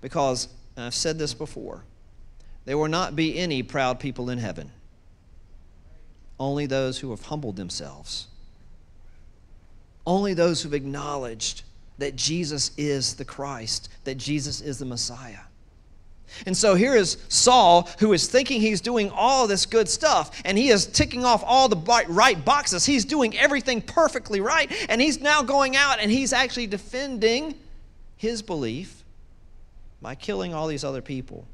Because, 0.00 0.48
I've 0.76 0.94
said 0.94 1.18
this 1.18 1.34
before, 1.34 1.84
there 2.64 2.78
will 2.78 2.88
not 2.88 3.16
be 3.16 3.38
any 3.38 3.62
proud 3.62 3.98
people 3.98 4.30
in 4.30 4.38
heaven, 4.38 4.70
only 6.38 6.66
those 6.66 6.98
who 6.98 7.10
have 7.10 7.22
humbled 7.22 7.56
themselves, 7.56 8.28
only 10.06 10.34
those 10.34 10.62
who've 10.62 10.74
acknowledged 10.74 11.62
that 11.98 12.16
Jesus 12.16 12.72
is 12.76 13.14
the 13.14 13.24
Christ, 13.24 13.88
that 14.04 14.16
Jesus 14.16 14.60
is 14.60 14.78
the 14.78 14.84
Messiah. 14.84 15.38
And 16.46 16.56
so 16.56 16.74
here 16.74 16.94
is 16.94 17.18
Saul, 17.28 17.88
who 17.98 18.12
is 18.12 18.26
thinking 18.26 18.60
he's 18.60 18.80
doing 18.80 19.10
all 19.10 19.46
this 19.46 19.66
good 19.66 19.88
stuff, 19.88 20.42
and 20.44 20.56
he 20.56 20.70
is 20.70 20.86
ticking 20.86 21.24
off 21.24 21.42
all 21.44 21.68
the 21.68 22.04
right 22.08 22.42
boxes. 22.42 22.86
He's 22.86 23.04
doing 23.04 23.36
everything 23.36 23.82
perfectly 23.82 24.40
right, 24.40 24.72
and 24.88 25.00
he's 25.00 25.20
now 25.20 25.42
going 25.42 25.76
out 25.76 26.00
and 26.00 26.10
he's 26.10 26.32
actually 26.32 26.66
defending 26.66 27.54
his 28.16 28.40
belief 28.40 29.04
by 30.00 30.14
killing 30.14 30.54
all 30.54 30.66
these 30.66 30.84
other 30.84 31.02
people. 31.02 31.46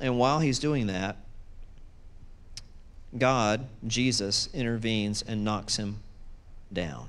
And 0.00 0.18
while 0.18 0.40
he's 0.40 0.58
doing 0.58 0.86
that, 0.86 1.16
God, 3.18 3.66
Jesus, 3.86 4.48
intervenes 4.54 5.22
and 5.22 5.42
knocks 5.44 5.76
him 5.76 6.00
down. 6.72 7.08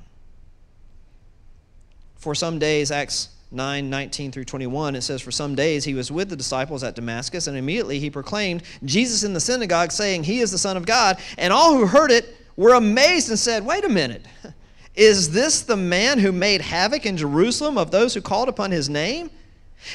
For 2.16 2.36
some 2.36 2.60
days, 2.60 2.92
Acts 2.92 3.30
9 3.52 3.90
19 3.90 4.32
through 4.32 4.46
21, 4.46 4.96
it 4.96 5.02
says, 5.02 5.22
For 5.22 5.32
some 5.32 5.56
days 5.56 5.86
he 5.86 5.94
was 5.94 6.12
with 6.12 6.30
the 6.30 6.36
disciples 6.36 6.84
at 6.84 6.96
Damascus, 6.96 7.48
and 7.48 7.56
immediately 7.56 8.00
he 8.00 8.10
proclaimed 8.10 8.64
Jesus 8.84 9.24
in 9.24 9.34
the 9.34 9.40
synagogue, 9.40 9.92
saying, 9.92 10.24
He 10.24 10.40
is 10.40 10.52
the 10.52 10.58
Son 10.58 10.78
of 10.78 10.86
God. 10.86 11.18
And 11.38 11.54
all 11.54 11.76
who 11.76 11.86
heard 11.86 12.12
it 12.12 12.36
were 12.56 12.74
amazed 12.74 13.30
and 13.30 13.40
said, 13.40 13.66
Wait 13.66 13.86
a 13.86 13.90
minute. 13.90 14.26
Is 14.96 15.30
this 15.30 15.62
the 15.62 15.78
man 15.78 16.18
who 16.18 16.32
made 16.32 16.60
havoc 16.60 17.06
in 17.06 17.18
Jerusalem 17.18 17.78
of 17.78 17.92
those 17.92 18.16
who 18.16 18.22
called 18.22 18.50
upon 18.50 18.72
his 18.72 18.90
name? 18.90 19.30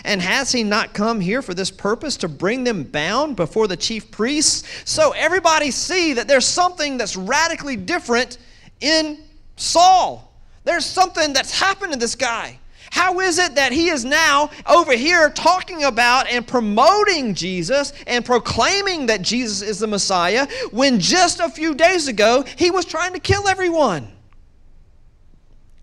And 0.04 0.22
has 0.22 0.52
he 0.52 0.62
not 0.62 0.94
come 0.94 1.18
here 1.18 1.42
for 1.42 1.54
this 1.54 1.72
purpose 1.72 2.16
to 2.18 2.28
bring 2.28 2.62
them 2.62 2.84
bound 2.84 3.34
before 3.34 3.66
the 3.66 3.76
chief 3.76 4.12
priests? 4.12 4.62
So 4.88 5.10
everybody 5.10 5.72
see 5.72 6.12
that 6.12 6.28
there's 6.28 6.46
something 6.46 6.98
that's 6.98 7.16
radically 7.16 7.76
different 7.76 8.38
in 8.80 9.18
Saul. 9.56 10.32
There's 10.64 10.86
something 10.86 11.32
that's 11.32 11.58
happened 11.58 11.92
to 11.92 11.98
this 11.98 12.14
guy. 12.14 12.58
How 12.90 13.20
is 13.20 13.38
it 13.38 13.54
that 13.54 13.72
he 13.72 13.88
is 13.88 14.04
now 14.04 14.50
over 14.66 14.92
here 14.92 15.30
talking 15.30 15.84
about 15.84 16.28
and 16.28 16.46
promoting 16.46 17.34
Jesus 17.34 17.94
and 18.06 18.22
proclaiming 18.22 19.06
that 19.06 19.22
Jesus 19.22 19.62
is 19.62 19.78
the 19.78 19.86
Messiah 19.86 20.46
when 20.72 21.00
just 21.00 21.40
a 21.40 21.48
few 21.48 21.74
days 21.74 22.06
ago 22.06 22.44
he 22.56 22.70
was 22.70 22.84
trying 22.84 23.14
to 23.14 23.18
kill 23.18 23.48
everyone? 23.48 24.08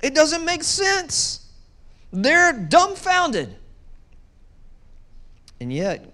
It 0.04 0.14
doesn't 0.14 0.46
make 0.46 0.64
sense. 0.64 1.48
They're 2.14 2.54
dumbfounded. 2.54 3.56
And 5.60 5.74
yet, 5.74 6.14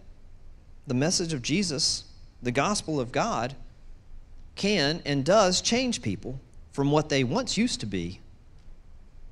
the 0.88 0.94
message 0.94 1.34
of 1.34 1.42
Jesus, 1.42 2.06
the 2.42 2.54
gospel 2.54 3.02
of 3.02 3.12
God, 3.12 3.54
can 4.56 5.02
and 5.06 5.26
does 5.26 5.62
change 5.62 6.02
people 6.02 6.40
from 6.76 6.92
what 6.92 7.08
they 7.08 7.24
once 7.24 7.58
used 7.58 7.80
to 7.80 7.86
be 7.86 8.20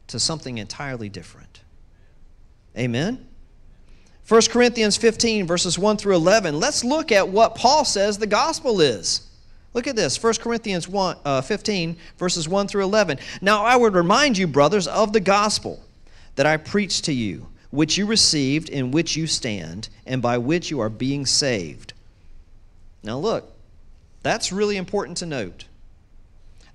to 0.08 0.18
something 0.18 0.60
entirely 0.60 1.10
different. 1.10 1.60
Amen? 2.78 3.28
1 4.30 4.42
Corinthians 4.44 4.96
15, 4.96 5.46
verses 5.46 5.78
1 5.78 5.98
through 5.98 6.16
11. 6.16 6.58
Let's 6.58 6.86
look 6.86 7.12
at 7.12 7.28
what 7.28 7.56
Paul 7.56 7.84
says 7.84 8.18
the 8.18 8.28
gospel 8.28 8.80
is. 8.80 9.28
Look 9.74 9.88
at 9.88 9.98
this 9.98 10.24
1 10.24 10.36
Corinthians 10.36 10.88
1, 10.88 11.18
uh, 11.26 11.42
15, 11.42 11.98
verses 12.18 12.48
1 12.48 12.70
through 12.70 12.84
11. 12.84 13.20
Now 13.42 13.66
I 13.66 13.76
would 13.76 13.94
remind 13.94 14.38
you, 14.38 14.48
brothers, 14.48 14.88
of 14.88 15.12
the 15.12 15.20
gospel 15.20 15.84
that 16.36 16.46
I 16.46 16.56
preached 16.56 17.04
to 17.06 17.14
you, 17.14 17.48
which 17.72 17.98
you 17.98 18.06
received, 18.06 18.70
in 18.70 18.92
which 18.92 19.18
you 19.18 19.28
stand, 19.28 19.90
and 20.06 20.22
by 20.22 20.38
which 20.38 20.72
you 20.72 20.80
are 20.80 20.90
being 20.90 21.26
saved. 21.26 21.92
Now 23.04 23.18
look, 23.18 23.52
that's 24.22 24.54
really 24.54 24.78
important 24.78 25.18
to 25.18 25.26
note 25.26 25.66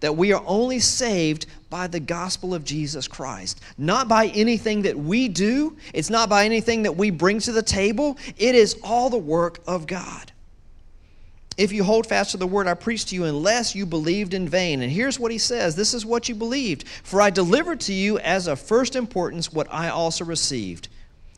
that 0.00 0.17
we 0.17 0.33
are 0.33 0.43
only 0.47 0.78
saved 0.78 1.47
by 1.71 1.87
the 1.87 2.00
gospel 2.00 2.55
of 2.55 2.64
Jesus 2.64 3.09
Christ, 3.09 3.61
not 3.76 4.09
by 4.09 4.26
anything 4.28 4.83
that 4.83 4.97
we 4.97 5.28
do, 5.28 5.76
it's 5.93 6.11
not 6.11 6.28
by 6.28 6.45
anything 6.45 6.83
that 6.85 6.97
we 6.97 7.11
bring 7.11 7.40
to 7.40 7.52
the 7.52 7.62
table, 7.62 8.17
it 8.37 8.55
is 8.55 8.78
all 8.83 9.11
the 9.11 9.19
work 9.19 9.61
of 9.67 9.87
God. 9.87 10.33
if 11.57 11.73
you 11.73 11.83
hold 11.83 12.07
fast 12.07 12.31
to 12.31 12.37
the 12.37 12.47
word 12.47 12.69
I 12.69 12.75
preached 12.75 13.09
to 13.09 13.17
you, 13.17 13.25
unless 13.25 13.75
you 13.75 13.85
believed 13.85 14.33
in 14.33 14.49
vain. 14.49 14.81
And 14.81 14.93
here's 14.93 15.19
what 15.19 15.33
he 15.33 15.38
says 15.38 15.75
This 15.75 15.93
is 15.93 16.07
what 16.07 16.28
you 16.28 16.37
believed. 16.37 16.87
For 17.02 17.21
I 17.21 17.31
delivered 17.31 17.81
to 17.81 17.93
you 17.93 18.19
as 18.21 18.47
of 18.47 18.61
first 18.61 18.95
importance 18.95 19.52
what 19.52 19.67
I 19.69 19.88
also 19.88 20.25
received 20.25 20.88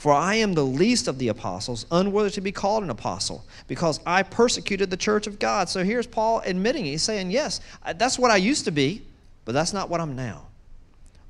For 0.00 0.14
I 0.14 0.36
am 0.36 0.54
the 0.54 0.64
least 0.64 1.08
of 1.08 1.18
the 1.18 1.28
apostles, 1.28 1.84
unworthy 1.90 2.30
to 2.30 2.40
be 2.40 2.52
called 2.52 2.82
an 2.82 2.88
apostle, 2.88 3.44
because 3.68 4.00
I 4.06 4.22
persecuted 4.22 4.88
the 4.88 4.96
church 4.96 5.26
of 5.26 5.38
God. 5.38 5.68
So 5.68 5.84
here's 5.84 6.06
Paul 6.06 6.40
admitting, 6.46 6.86
he's 6.86 7.02
saying, 7.02 7.30
Yes, 7.30 7.60
that's 7.96 8.18
what 8.18 8.30
I 8.30 8.36
used 8.36 8.64
to 8.64 8.70
be, 8.70 9.02
but 9.44 9.52
that's 9.52 9.74
not 9.74 9.90
what 9.90 10.00
I'm 10.00 10.16
now. 10.16 10.46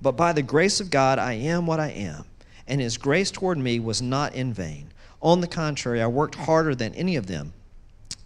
But 0.01 0.13
by 0.13 0.33
the 0.33 0.43
grace 0.43 0.79
of 0.79 0.89
God, 0.89 1.19
I 1.19 1.33
am 1.33 1.67
what 1.67 1.81
I 1.81 1.89
am, 1.89 2.27
and 2.69 2.81
his 2.81 2.97
grace 2.97 3.33
toward 3.33 3.59
me 3.59 3.81
was 3.81 4.01
not 4.01 4.37
in 4.37 4.53
vain. 4.53 4.93
On 5.21 5.41
the 5.41 5.49
contrary, 5.49 6.01
I 6.01 6.07
worked 6.07 6.37
harder 6.37 6.77
than 6.77 6.95
any 6.95 7.17
of 7.17 7.27
them, 7.27 7.53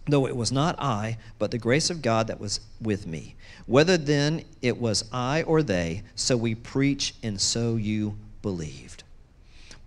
though 0.05 0.27
it 0.27 0.35
was 0.35 0.51
not 0.51 0.79
I, 0.79 1.17
but 1.39 1.49
the 1.49 1.57
grace 1.57 1.89
of 1.89 2.03
God 2.03 2.27
that 2.27 2.39
was 2.39 2.59
with 2.79 3.07
me. 3.07 3.33
Whether 3.65 3.97
then 3.97 4.45
it 4.61 4.79
was 4.79 5.05
I 5.11 5.41
or 5.41 5.63
they, 5.63 6.03
so 6.13 6.37
we 6.37 6.53
preach, 6.53 7.15
and 7.23 7.41
so 7.41 7.77
you 7.77 8.15
believed. 8.43 9.04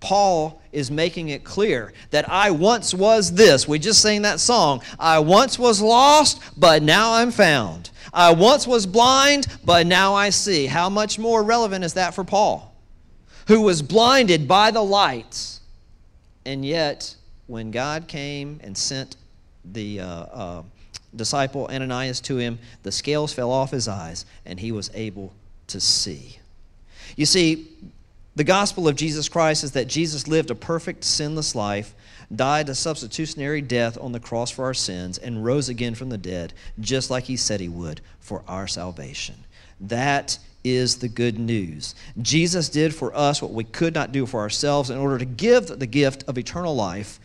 Paul 0.00 0.62
is 0.70 0.90
making 0.90 1.30
it 1.30 1.44
clear 1.44 1.92
that 2.10 2.28
I 2.28 2.50
once 2.50 2.94
was 2.94 3.32
this. 3.32 3.66
We 3.66 3.78
just 3.78 4.00
sang 4.00 4.22
that 4.22 4.40
song. 4.40 4.82
I 4.98 5.18
once 5.18 5.58
was 5.58 5.80
lost, 5.80 6.40
but 6.56 6.82
now 6.82 7.14
I'm 7.14 7.30
found. 7.30 7.90
I 8.12 8.32
once 8.32 8.66
was 8.66 8.86
blind, 8.86 9.46
but 9.64 9.86
now 9.86 10.14
I 10.14 10.30
see. 10.30 10.66
How 10.66 10.88
much 10.88 11.18
more 11.18 11.42
relevant 11.42 11.84
is 11.84 11.94
that 11.94 12.14
for 12.14 12.24
Paul, 12.24 12.74
who 13.48 13.62
was 13.62 13.82
blinded 13.82 14.46
by 14.46 14.70
the 14.70 14.82
lights? 14.82 15.60
And 16.46 16.64
yet, 16.64 17.14
when 17.46 17.70
God 17.70 18.08
came 18.08 18.60
and 18.62 18.76
sent 18.76 19.16
the 19.64 20.00
uh, 20.00 20.06
uh, 20.06 20.62
disciple 21.14 21.68
Ananias 21.70 22.20
to 22.22 22.36
him, 22.36 22.58
the 22.82 22.92
scales 22.92 23.32
fell 23.32 23.50
off 23.50 23.70
his 23.70 23.88
eyes, 23.88 24.24
and 24.46 24.60
he 24.60 24.72
was 24.72 24.90
able 24.94 25.32
to 25.66 25.80
see. 25.80 26.38
You 27.16 27.26
see, 27.26 27.68
the 28.38 28.44
gospel 28.44 28.86
of 28.86 28.94
Jesus 28.94 29.28
Christ 29.28 29.64
is 29.64 29.72
that 29.72 29.88
Jesus 29.88 30.28
lived 30.28 30.52
a 30.52 30.54
perfect, 30.54 31.02
sinless 31.02 31.56
life, 31.56 31.92
died 32.32 32.68
a 32.68 32.74
substitutionary 32.76 33.60
death 33.60 33.98
on 34.00 34.12
the 34.12 34.20
cross 34.20 34.48
for 34.48 34.64
our 34.64 34.74
sins, 34.74 35.18
and 35.18 35.44
rose 35.44 35.68
again 35.68 35.96
from 35.96 36.08
the 36.08 36.18
dead, 36.18 36.54
just 36.78 37.10
like 37.10 37.24
he 37.24 37.36
said 37.36 37.58
he 37.58 37.68
would, 37.68 38.00
for 38.20 38.44
our 38.46 38.68
salvation. 38.68 39.34
That 39.80 40.38
is 40.62 40.98
the 40.98 41.08
good 41.08 41.36
news. 41.36 41.96
Jesus 42.22 42.68
did 42.68 42.94
for 42.94 43.12
us 43.12 43.42
what 43.42 43.50
we 43.50 43.64
could 43.64 43.92
not 43.92 44.12
do 44.12 44.24
for 44.24 44.38
ourselves 44.38 44.88
in 44.88 44.98
order 44.98 45.18
to 45.18 45.24
give 45.24 45.66
the 45.66 45.86
gift 45.86 46.22
of 46.28 46.38
eternal 46.38 46.76
life 46.76 47.18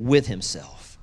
with 0.00 0.26
himself. 0.26 0.98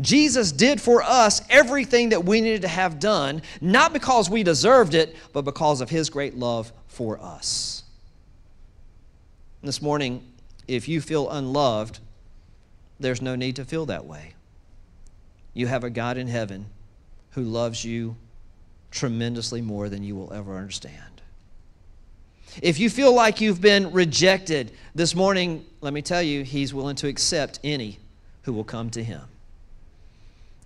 Jesus 0.00 0.50
did 0.50 0.80
for 0.80 1.02
us 1.02 1.42
everything 1.50 2.08
that 2.08 2.24
we 2.24 2.40
needed 2.40 2.62
to 2.62 2.68
have 2.68 2.98
done, 2.98 3.42
not 3.60 3.92
because 3.92 4.30
we 4.30 4.42
deserved 4.42 4.94
it, 4.94 5.14
but 5.34 5.42
because 5.42 5.82
of 5.82 5.90
his 5.90 6.08
great 6.08 6.38
love 6.38 6.72
for 6.86 7.20
us. 7.20 7.81
This 9.62 9.80
morning, 9.80 10.24
if 10.66 10.88
you 10.88 11.00
feel 11.00 11.30
unloved, 11.30 12.00
there's 12.98 13.22
no 13.22 13.36
need 13.36 13.56
to 13.56 13.64
feel 13.64 13.86
that 13.86 14.04
way. 14.04 14.34
You 15.54 15.68
have 15.68 15.84
a 15.84 15.90
God 15.90 16.16
in 16.16 16.26
heaven 16.26 16.66
who 17.30 17.42
loves 17.42 17.84
you 17.84 18.16
tremendously 18.90 19.60
more 19.60 19.88
than 19.88 20.02
you 20.02 20.16
will 20.16 20.32
ever 20.32 20.56
understand. 20.56 21.22
If 22.60 22.80
you 22.80 22.90
feel 22.90 23.14
like 23.14 23.40
you've 23.40 23.60
been 23.60 23.92
rejected 23.92 24.72
this 24.94 25.14
morning, 25.14 25.64
let 25.80 25.92
me 25.92 26.02
tell 26.02 26.22
you, 26.22 26.42
He's 26.42 26.74
willing 26.74 26.96
to 26.96 27.06
accept 27.06 27.60
any 27.62 27.98
who 28.42 28.52
will 28.52 28.64
come 28.64 28.90
to 28.90 29.02
Him. 29.02 29.22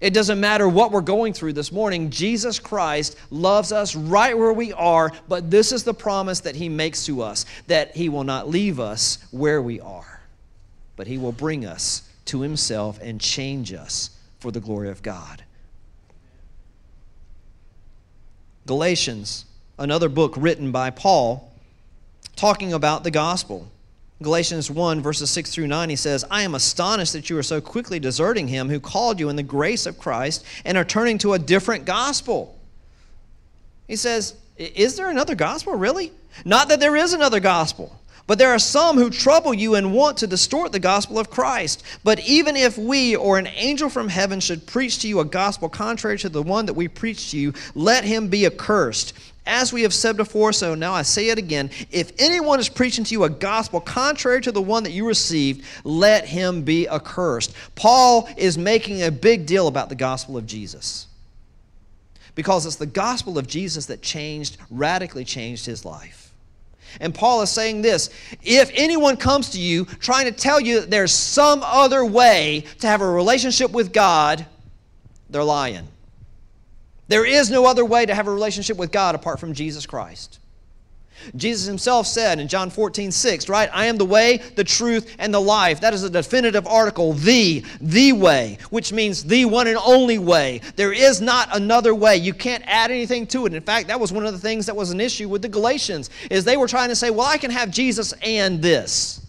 It 0.01 0.13
doesn't 0.13 0.41
matter 0.41 0.69
what 0.69 0.93
we're 0.93 1.01
going 1.01 1.33
through 1.33 1.55
this 1.55 1.73
morning. 1.73 2.11
Jesus 2.11 2.59
Christ 2.59 3.17
loves 3.31 3.73
us 3.73 3.97
right 3.97 4.37
where 4.37 4.53
we 4.53 4.73
are, 4.75 5.11
but 5.27 5.51
this 5.51 5.73
is 5.73 5.85
the 5.85 5.95
promise 5.95 6.41
that 6.41 6.55
He 6.55 6.69
makes 6.69 7.07
to 7.07 7.23
us 7.23 7.47
that 7.67 7.97
He 7.97 8.11
will 8.11 8.25
not 8.25 8.49
leave 8.49 8.79
us 8.79 9.19
where 9.31 9.63
we 9.63 9.81
are, 9.81 10.21
but 10.97 11.07
He 11.07 11.17
will 11.17 11.33
bring 11.33 11.65
us 11.65 12.03
to 12.27 12.43
Himself 12.43 12.99
and 13.01 13.21
change 13.21 13.73
us 13.73 14.11
for 14.39 14.51
the 14.51 14.61
glory 14.61 14.91
of 14.91 15.03
God. 15.03 15.43
Galatians, 18.67 19.47
another 19.79 20.11
book 20.11 20.35
written 20.37 20.73
by 20.73 20.91
Paul, 20.91 21.53
talking 22.35 22.75
about 22.75 23.03
the 23.03 23.11
gospel. 23.11 23.71
Galatians 24.23 24.71
1, 24.71 25.03
verses 25.03 25.31
6 25.31 25.51
through 25.51 25.67
9, 25.67 25.91
he 25.91 25.97
says, 25.97 26.25
I 26.31 26.43
am 26.43 26.55
astonished 26.55 27.13
that 27.13 27.29
you 27.29 27.37
are 27.37 27.43
so 27.43 27.61
quickly 27.61 28.01
deserting 28.01 28.49
him 28.49 28.71
who 28.71 28.81
called 28.81 29.21
you 29.21 29.29
in 29.29 29.37
the 29.37 29.43
grace 29.43 29.85
of 29.85 29.99
Christ 29.99 30.45
and 30.65 30.79
are 30.79 30.85
turning 30.85 31.19
to 31.19 31.35
a 31.35 31.39
different 31.39 31.85
gospel. 31.85 32.59
He 33.87 33.97
says, 33.97 34.35
Is 34.57 34.97
there 34.97 35.11
another 35.11 35.35
gospel, 35.35 35.75
really? 35.75 36.13
Not 36.47 36.69
that 36.71 36.81
there 36.81 36.97
is 36.97 37.13
another 37.13 37.41
gospel, 37.41 38.01
but 38.27 38.39
there 38.39 38.51
are 38.51 38.59
some 38.59 38.97
who 38.97 39.11
trouble 39.11 39.53
you 39.53 39.75
and 39.75 39.93
want 39.93 40.17
to 40.19 40.27
distort 40.27 40.73
the 40.73 40.81
gospel 40.81 41.19
of 41.19 41.31
Christ. 41.31 41.83
But 42.03 42.19
even 42.21 42.57
if 42.57 42.79
we 42.79 43.17
or 43.17 43.39
an 43.39 43.47
angel 43.49 43.91
from 43.91 44.09
heaven 44.09 44.41
should 44.41 44.67
preach 44.67 44.99
to 45.01 45.09
you 45.09 45.21
a 45.21 45.27
gospel 45.27 45.69
contrary 45.69 46.19
to 46.19 46.31
the 46.31 46.43
one 46.43 46.67
that 46.67 46.75
we 46.75 46.89
preach 46.89 47.33
to 47.33 47.39
you, 47.39 47.53
let 47.75 48.05
him 48.05 48.29
be 48.29 48.47
accursed. 48.47 49.13
As 49.47 49.73
we 49.73 49.83
have 49.83 49.95
said 49.95 50.17
before, 50.17 50.53
so 50.53 50.75
now 50.75 50.93
I 50.93 51.03
say 51.03 51.29
it 51.29 51.39
again 51.39 51.71
if 51.91 52.13
anyone 52.19 52.59
is 52.59 52.69
preaching 52.69 53.05
to 53.05 53.13
you 53.13 53.25
a 53.25 53.31
gospel 53.31 53.81
contrary 53.81 54.41
to 54.43 54.53
the 54.53 54.61
one 54.61 54.83
that 54.83 54.91
you 54.91 55.07
received, 55.07 55.65
let 55.85 56.27
him 56.27 56.63
be 56.63 56.89
accursed. 56.89 57.55
Paul 57.77 58.29
is 58.37 58.59
making 58.59 59.03
a 59.03 59.11
big 59.11 59.47
deal 59.47 59.69
about 59.69 59.89
the 59.89 59.95
gospel 59.95 60.37
of 60.37 60.47
Jesus 60.47 61.07
because 62.35 62.67
it's 62.67 62.77
the 62.77 62.87
gospel 62.87 63.39
of 63.39 63.47
Jesus 63.47 63.87
that 63.87 64.03
changed, 64.03 64.59
radically 64.71 65.25
changed 65.25 65.65
his 65.65 65.85
life. 65.85 66.33
And 67.01 67.15
Paul 67.15 67.43
is 67.43 67.51
saying 67.51 67.83
this 67.83 68.11
if 68.43 68.71
anyone 68.75 69.17
comes 69.17 69.51
to 69.51 69.61
you 69.61 69.85
trying 69.85 70.27
to 70.27 70.33
tell 70.33 70.61
you 70.61 70.81
that 70.81 70.91
there's 70.91 71.13
some 71.13 71.63
other 71.63 72.05
way 72.05 72.65
to 72.81 72.87
have 72.87 73.01
a 73.01 73.09
relationship 73.09 73.71
with 73.71 73.93
God, 73.93 74.47
they're 75.31 75.45
lying. 75.45 75.89
There 77.09 77.25
is 77.25 77.51
no 77.51 77.67
other 77.67 77.85
way 77.85 78.07
to 78.07 78.15
have 78.15 78.27
a 78.27 78.33
relationship 78.33 78.77
with 78.77 78.91
God 78.91 79.15
apart 79.15 79.39
from 79.39 79.53
Jesus 79.53 79.87
Christ. 79.87 80.41
Jesus 81.35 81.67
himself 81.67 82.07
said 82.07 82.39
in 82.39 82.47
John 82.47 82.71
14, 82.71 83.11
6, 83.11 83.49
right? 83.49 83.71
I 83.73 83.87
am 83.87 83.97
the 83.97 84.05
way, 84.05 84.39
the 84.55 84.65
truth, 84.65 85.17
and 85.19 85.33
the 85.33 85.41
life. 85.41 85.81
That 85.81 85.95
is 85.95 86.03
a 86.03 86.11
definitive 86.11 86.67
article, 86.67 87.15
the, 87.15 87.65
the 87.81 88.13
way, 88.13 88.59
which 88.71 88.93
means 88.93 89.25
the 89.25 89.45
one 89.45 89.67
and 89.67 89.79
only 89.79 90.19
way. 90.19 90.61
There 90.77 90.93
is 90.93 91.21
not 91.21 91.49
another 91.57 91.95
way. 91.95 92.17
You 92.17 92.35
can't 92.35 92.63
add 92.67 92.91
anything 92.91 93.27
to 93.29 93.47
it. 93.47 93.55
In 93.55 93.63
fact, 93.63 93.89
that 93.89 93.99
was 93.99 94.13
one 94.13 94.27
of 94.27 94.33
the 94.33 94.39
things 94.39 94.67
that 94.67 94.77
was 94.77 94.91
an 94.91 95.01
issue 95.01 95.29
with 95.29 95.43
the 95.43 95.49
Galatians, 95.49 96.11
is 96.31 96.45
they 96.45 96.57
were 96.57 96.69
trying 96.69 96.91
to 96.91 96.97
say, 96.97 97.11
well, 97.11 97.27
I 97.27 97.39
can 97.39 97.51
have 97.51 97.71
Jesus 97.71 98.13
and 98.23 98.61
this. 98.61 99.27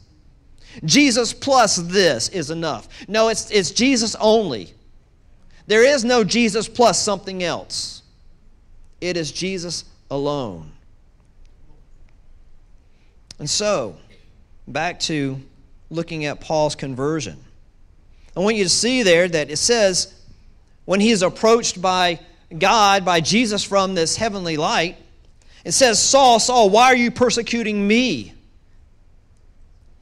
Jesus 0.83 1.33
plus 1.33 1.77
this 1.77 2.29
is 2.29 2.51
enough. 2.51 2.87
No, 3.07 3.29
it's, 3.29 3.49
it's 3.49 3.71
Jesus 3.71 4.15
only. 4.19 4.73
There 5.67 5.83
is 5.83 6.03
no 6.03 6.23
Jesus 6.23 6.67
plus 6.67 7.01
something 7.01 7.43
else. 7.43 8.01
It 9.01 9.17
is 9.17 9.31
Jesus 9.31 9.85
alone. 10.09 10.71
And 13.37 13.49
so, 13.49 13.97
back 14.67 14.99
to 15.01 15.39
looking 15.89 16.25
at 16.25 16.41
Paul's 16.41 16.75
conversion. 16.75 17.37
I 18.35 18.39
want 18.39 18.55
you 18.55 18.63
to 18.63 18.69
see 18.69 19.03
there 19.03 19.27
that 19.27 19.51
it 19.51 19.57
says 19.57 20.13
when 20.85 20.99
he 20.99 21.11
is 21.11 21.21
approached 21.21 21.81
by 21.81 22.19
God, 22.57 23.03
by 23.03 23.19
Jesus 23.19 23.63
from 23.63 23.93
this 23.93 24.15
heavenly 24.15 24.57
light, 24.57 24.97
it 25.65 25.73
says, 25.73 26.01
Saul, 26.01 26.39
Saul, 26.39 26.69
why 26.69 26.85
are 26.85 26.95
you 26.95 27.11
persecuting 27.11 27.85
me? 27.85 28.33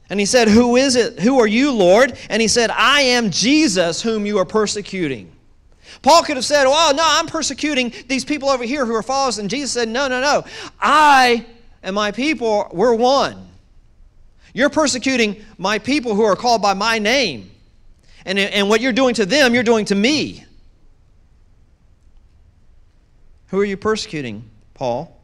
And 0.08 0.20
he 0.20 0.26
said, 0.26 0.48
Who 0.48 0.76
is 0.76 0.94
it? 0.94 1.18
Who 1.18 1.40
are 1.40 1.46
you, 1.46 1.72
Lord? 1.72 2.16
And 2.30 2.40
he 2.40 2.46
said, 2.46 2.70
I 2.70 3.00
am 3.00 3.30
Jesus 3.30 4.00
whom 4.02 4.26
you 4.26 4.38
are 4.38 4.44
persecuting. 4.44 5.32
Paul 6.02 6.22
could 6.22 6.36
have 6.36 6.44
said, 6.44 6.64
Well, 6.64 6.94
no, 6.94 7.02
I'm 7.04 7.26
persecuting 7.26 7.92
these 8.08 8.24
people 8.24 8.48
over 8.48 8.64
here 8.64 8.84
who 8.86 8.94
are 8.94 9.02
followers. 9.02 9.38
And 9.38 9.50
Jesus 9.50 9.72
said, 9.72 9.88
No, 9.88 10.08
no, 10.08 10.20
no. 10.20 10.44
I 10.80 11.46
and 11.82 11.94
my 11.94 12.12
people, 12.12 12.68
we're 12.72 12.94
one. 12.94 13.48
You're 14.52 14.70
persecuting 14.70 15.44
my 15.58 15.78
people 15.78 16.14
who 16.14 16.22
are 16.22 16.36
called 16.36 16.62
by 16.62 16.74
my 16.74 16.98
name. 16.98 17.50
And, 18.24 18.38
and 18.38 18.68
what 18.68 18.80
you're 18.80 18.92
doing 18.92 19.14
to 19.14 19.26
them, 19.26 19.54
you're 19.54 19.62
doing 19.62 19.84
to 19.86 19.94
me. 19.94 20.44
Who 23.48 23.60
are 23.60 23.64
you 23.64 23.76
persecuting, 23.76 24.50
Paul? 24.74 25.16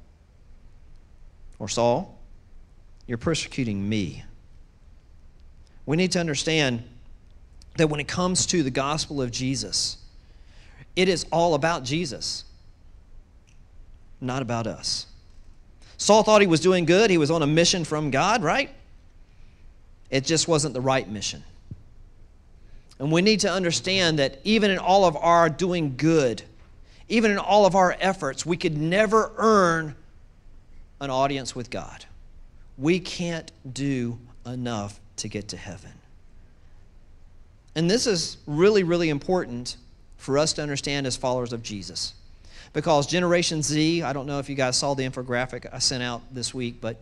or 1.63 1.69
Saul, 1.69 2.19
you're 3.07 3.19
persecuting 3.19 3.89
me. 3.89 4.25
We 5.87 5.97
need 5.97 6.11
to 6.11 6.19
understand 6.19 6.83
that 7.77 7.87
when 7.87 8.01
it 8.01 8.09
comes 8.09 8.47
to 8.47 8.65
the 8.65 8.71
gospel 8.73 9.23
of 9.23 9.31
Jesus, 9.31 9.97
it 10.97 11.09
is 11.09 11.27
all 11.33 11.55
about 11.55 11.85
Jesus, 11.85 12.45
not 14.21 14.43
about 14.43 14.67
us. 14.67 15.07
Saul 15.97 16.23
thought 16.23 16.41
he 16.41 16.47
was 16.47 16.61
doing 16.61 16.85
good. 16.85 17.11
He 17.11 17.19
was 17.19 17.31
on 17.31 17.43
a 17.43 17.47
mission 17.47 17.85
from 17.85 18.11
God, 18.11 18.43
right? 18.43 18.71
It 20.11 20.25
just 20.25 20.49
wasn't 20.49 20.75
the 20.75 20.81
right 20.81 21.09
mission. 21.09 21.45
And 22.99 23.11
we 23.11 23.23
need 23.23 23.41
to 23.41 23.51
understand 23.51 24.19
that 24.19 24.39
even 24.45 24.71
in 24.71 24.79
all 24.79 25.05
of 25.05 25.17
our 25.17 25.49
doing 25.49 25.97
good, 25.97 26.43
even 27.09 27.31
in 27.31 27.39
all 27.39 27.67
of 27.67 27.75
our 27.75 27.97
efforts, 27.99 28.45
we 28.45 28.57
could 28.57 28.77
never 28.77 29.33
earn 29.37 29.95
an 31.01 31.11
audience 31.11 31.57
with 31.57 31.71
God. 31.71 32.05
We 32.79 33.01
can't 33.01 33.51
do 33.73 34.19
enough 34.47 35.01
to 35.17 35.29
get 35.29 35.49
to 35.49 35.57
heaven. 35.57 35.93
And 37.75 37.91
this 37.91 38.07
is 38.07 38.37
really, 38.47 38.83
really 38.83 39.09
important 39.09 39.77
for 40.23 40.39
us 40.39 40.53
to 40.55 40.63
understand 40.63 41.07
as 41.07 41.17
followers 41.17 41.53
of 41.53 41.63
Jesus. 41.63 42.15
Because 42.73 43.07
Generation 43.07 43.61
Z, 43.63 44.03
I 44.03 44.13
don't 44.13 44.27
know 44.27 44.39
if 44.39 44.49
you 44.49 44.55
guys 44.55 44.77
saw 44.79 44.95
the 44.95 45.03
infographic 45.03 45.67
I 45.73 45.79
sent 45.79 46.03
out 46.03 46.23
this 46.33 46.55
week, 46.55 46.81
but 46.81 46.97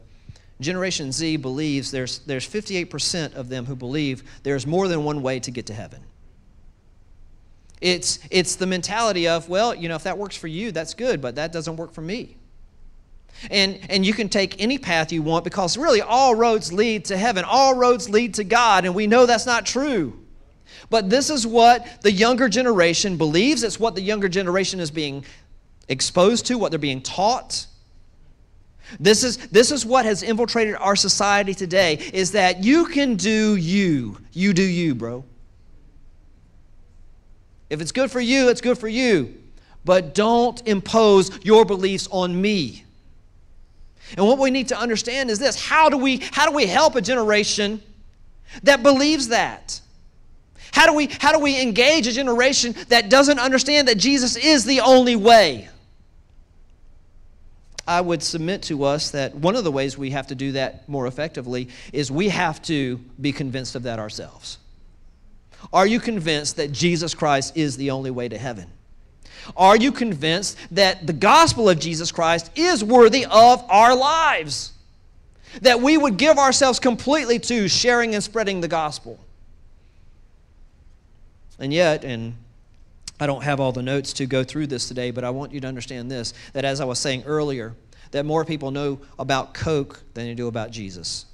Generation 0.60 1.12
Z 1.12 1.36
believes 1.36 1.90
there's, 1.90 2.20
there's 2.20 2.48
58% 2.48 3.34
of 3.34 3.48
them 3.48 3.66
who 3.66 3.76
believe 3.76 4.24
there's 4.42 4.66
more 4.66 4.88
than 4.88 5.04
one 5.04 5.22
way 5.22 5.38
to 5.40 5.50
get 5.50 5.66
to 5.66 5.74
heaven. 5.74 6.02
It's, 7.80 8.18
it's 8.30 8.56
the 8.56 8.66
mentality 8.66 9.28
of, 9.28 9.48
well, 9.48 9.74
you 9.74 9.88
know, 9.88 9.96
if 9.96 10.02
that 10.04 10.18
works 10.18 10.36
for 10.36 10.48
you, 10.48 10.72
that's 10.72 10.94
good, 10.94 11.20
but 11.22 11.36
that 11.36 11.52
doesn't 11.52 11.76
work 11.76 11.92
for 11.92 12.02
me. 12.02 12.36
And, 13.50 13.80
and 13.88 14.04
you 14.04 14.12
can 14.12 14.28
take 14.28 14.60
any 14.60 14.76
path 14.76 15.12
you 15.12 15.22
want 15.22 15.44
because 15.44 15.78
really 15.78 16.02
all 16.02 16.34
roads 16.34 16.72
lead 16.72 17.06
to 17.06 17.16
heaven, 17.16 17.44
all 17.46 17.74
roads 17.74 18.10
lead 18.10 18.34
to 18.34 18.44
God, 18.44 18.84
and 18.84 18.94
we 18.94 19.06
know 19.06 19.24
that's 19.24 19.46
not 19.46 19.64
true. 19.64 20.19
But 20.88 21.10
this 21.10 21.30
is 21.30 21.46
what 21.46 22.02
the 22.02 22.12
younger 22.12 22.48
generation 22.48 23.16
believes, 23.16 23.62
it's 23.62 23.78
what 23.78 23.94
the 23.94 24.02
younger 24.02 24.28
generation 24.28 24.80
is 24.80 24.90
being 24.90 25.24
exposed 25.88 26.46
to, 26.46 26.56
what 26.56 26.70
they're 26.70 26.78
being 26.78 27.02
taught. 27.02 27.66
This 28.98 29.22
is, 29.22 29.36
this 29.48 29.70
is 29.70 29.86
what 29.86 30.04
has 30.04 30.22
infiltrated 30.22 30.74
our 30.76 30.96
society 30.96 31.54
today 31.54 31.94
is 32.12 32.32
that 32.32 32.64
you 32.64 32.86
can 32.86 33.16
do 33.16 33.56
you. 33.56 34.18
You 34.32 34.52
do 34.52 34.62
you, 34.62 34.94
bro. 34.94 35.24
If 37.68 37.80
it's 37.80 37.92
good 37.92 38.10
for 38.10 38.20
you, 38.20 38.48
it's 38.48 38.60
good 38.60 38.78
for 38.78 38.88
you. 38.88 39.34
But 39.84 40.14
don't 40.14 40.66
impose 40.66 41.30
your 41.44 41.64
beliefs 41.64 42.08
on 42.10 42.40
me. 42.40 42.84
And 44.16 44.26
what 44.26 44.38
we 44.38 44.50
need 44.50 44.68
to 44.68 44.78
understand 44.78 45.30
is 45.30 45.38
this 45.38 45.60
how 45.60 45.88
do 45.88 45.96
we, 45.96 46.18
how 46.32 46.48
do 46.48 46.54
we 46.54 46.66
help 46.66 46.96
a 46.96 47.00
generation 47.00 47.80
that 48.64 48.82
believes 48.82 49.28
that? 49.28 49.80
How 50.72 50.86
do, 50.86 50.94
we, 50.94 51.06
how 51.06 51.32
do 51.32 51.38
we 51.38 51.60
engage 51.60 52.06
a 52.06 52.12
generation 52.12 52.74
that 52.88 53.10
doesn't 53.10 53.38
understand 53.38 53.88
that 53.88 53.98
Jesus 53.98 54.36
is 54.36 54.64
the 54.64 54.80
only 54.80 55.16
way? 55.16 55.68
I 57.86 58.00
would 58.00 58.22
submit 58.22 58.62
to 58.64 58.84
us 58.84 59.10
that 59.10 59.34
one 59.34 59.56
of 59.56 59.64
the 59.64 59.72
ways 59.72 59.98
we 59.98 60.10
have 60.10 60.28
to 60.28 60.34
do 60.34 60.52
that 60.52 60.88
more 60.88 61.06
effectively 61.06 61.68
is 61.92 62.10
we 62.10 62.28
have 62.28 62.62
to 62.62 62.98
be 63.20 63.32
convinced 63.32 63.74
of 63.74 63.82
that 63.82 63.98
ourselves. 63.98 64.58
Are 65.72 65.86
you 65.86 65.98
convinced 65.98 66.56
that 66.56 66.72
Jesus 66.72 67.14
Christ 67.14 67.56
is 67.56 67.76
the 67.76 67.90
only 67.90 68.10
way 68.10 68.28
to 68.28 68.38
heaven? 68.38 68.68
Are 69.56 69.76
you 69.76 69.92
convinced 69.92 70.56
that 70.70 71.06
the 71.06 71.12
gospel 71.12 71.68
of 71.68 71.78
Jesus 71.80 72.12
Christ 72.12 72.50
is 72.54 72.84
worthy 72.84 73.26
of 73.26 73.64
our 73.68 73.96
lives? 73.96 74.72
That 75.62 75.80
we 75.80 75.96
would 75.96 76.16
give 76.16 76.38
ourselves 76.38 76.78
completely 76.78 77.38
to 77.40 77.68
sharing 77.68 78.14
and 78.14 78.22
spreading 78.22 78.60
the 78.60 78.68
gospel? 78.68 79.18
And 81.60 81.72
yet, 81.72 82.04
and 82.04 82.34
I 83.20 83.26
don't 83.26 83.44
have 83.44 83.60
all 83.60 83.70
the 83.70 83.82
notes 83.82 84.14
to 84.14 84.26
go 84.26 84.42
through 84.42 84.68
this 84.68 84.88
today, 84.88 85.10
but 85.10 85.24
I 85.24 85.30
want 85.30 85.52
you 85.52 85.60
to 85.60 85.68
understand 85.68 86.10
this 86.10 86.32
that 86.54 86.64
as 86.64 86.80
I 86.80 86.84
was 86.84 86.98
saying 86.98 87.24
earlier, 87.26 87.74
that 88.10 88.24
more 88.24 88.44
people 88.44 88.70
know 88.70 88.98
about 89.18 89.54
Coke 89.54 90.02
than 90.14 90.26
they 90.26 90.34
do 90.34 90.48
about 90.48 90.70
Jesus. 90.70 91.26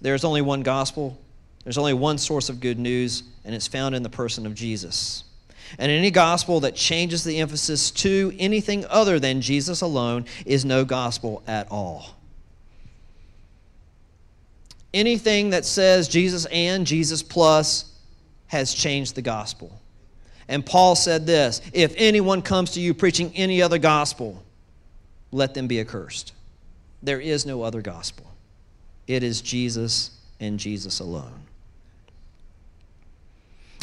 There's 0.00 0.24
only 0.24 0.42
one 0.42 0.62
gospel, 0.62 1.18
there's 1.64 1.78
only 1.78 1.94
one 1.94 2.18
source 2.18 2.48
of 2.48 2.60
good 2.60 2.78
news, 2.78 3.22
and 3.44 3.54
it's 3.54 3.66
found 3.66 3.94
in 3.94 4.02
the 4.02 4.10
person 4.10 4.44
of 4.44 4.54
Jesus. 4.54 5.24
And 5.78 5.90
any 5.92 6.10
gospel 6.10 6.60
that 6.60 6.74
changes 6.74 7.24
the 7.24 7.38
emphasis 7.40 7.90
to 7.92 8.32
anything 8.38 8.86
other 8.86 9.18
than 9.18 9.40
Jesus 9.40 9.80
alone 9.80 10.24
is 10.46 10.64
no 10.64 10.84
gospel 10.84 11.42
at 11.46 11.70
all. 11.70 12.17
Anything 14.98 15.50
that 15.50 15.64
says 15.64 16.08
Jesus 16.08 16.44
and 16.46 16.84
Jesus 16.84 17.22
plus 17.22 17.92
has 18.48 18.74
changed 18.74 19.14
the 19.14 19.22
gospel. 19.22 19.80
And 20.48 20.66
Paul 20.66 20.96
said 20.96 21.24
this 21.24 21.62
if 21.72 21.94
anyone 21.96 22.42
comes 22.42 22.72
to 22.72 22.80
you 22.80 22.94
preaching 22.94 23.32
any 23.36 23.62
other 23.62 23.78
gospel, 23.78 24.42
let 25.30 25.54
them 25.54 25.68
be 25.68 25.78
accursed. 25.78 26.32
There 27.00 27.20
is 27.20 27.46
no 27.46 27.62
other 27.62 27.80
gospel, 27.80 28.26
it 29.06 29.22
is 29.22 29.40
Jesus 29.40 30.10
and 30.40 30.58
Jesus 30.58 30.98
alone. 30.98 31.44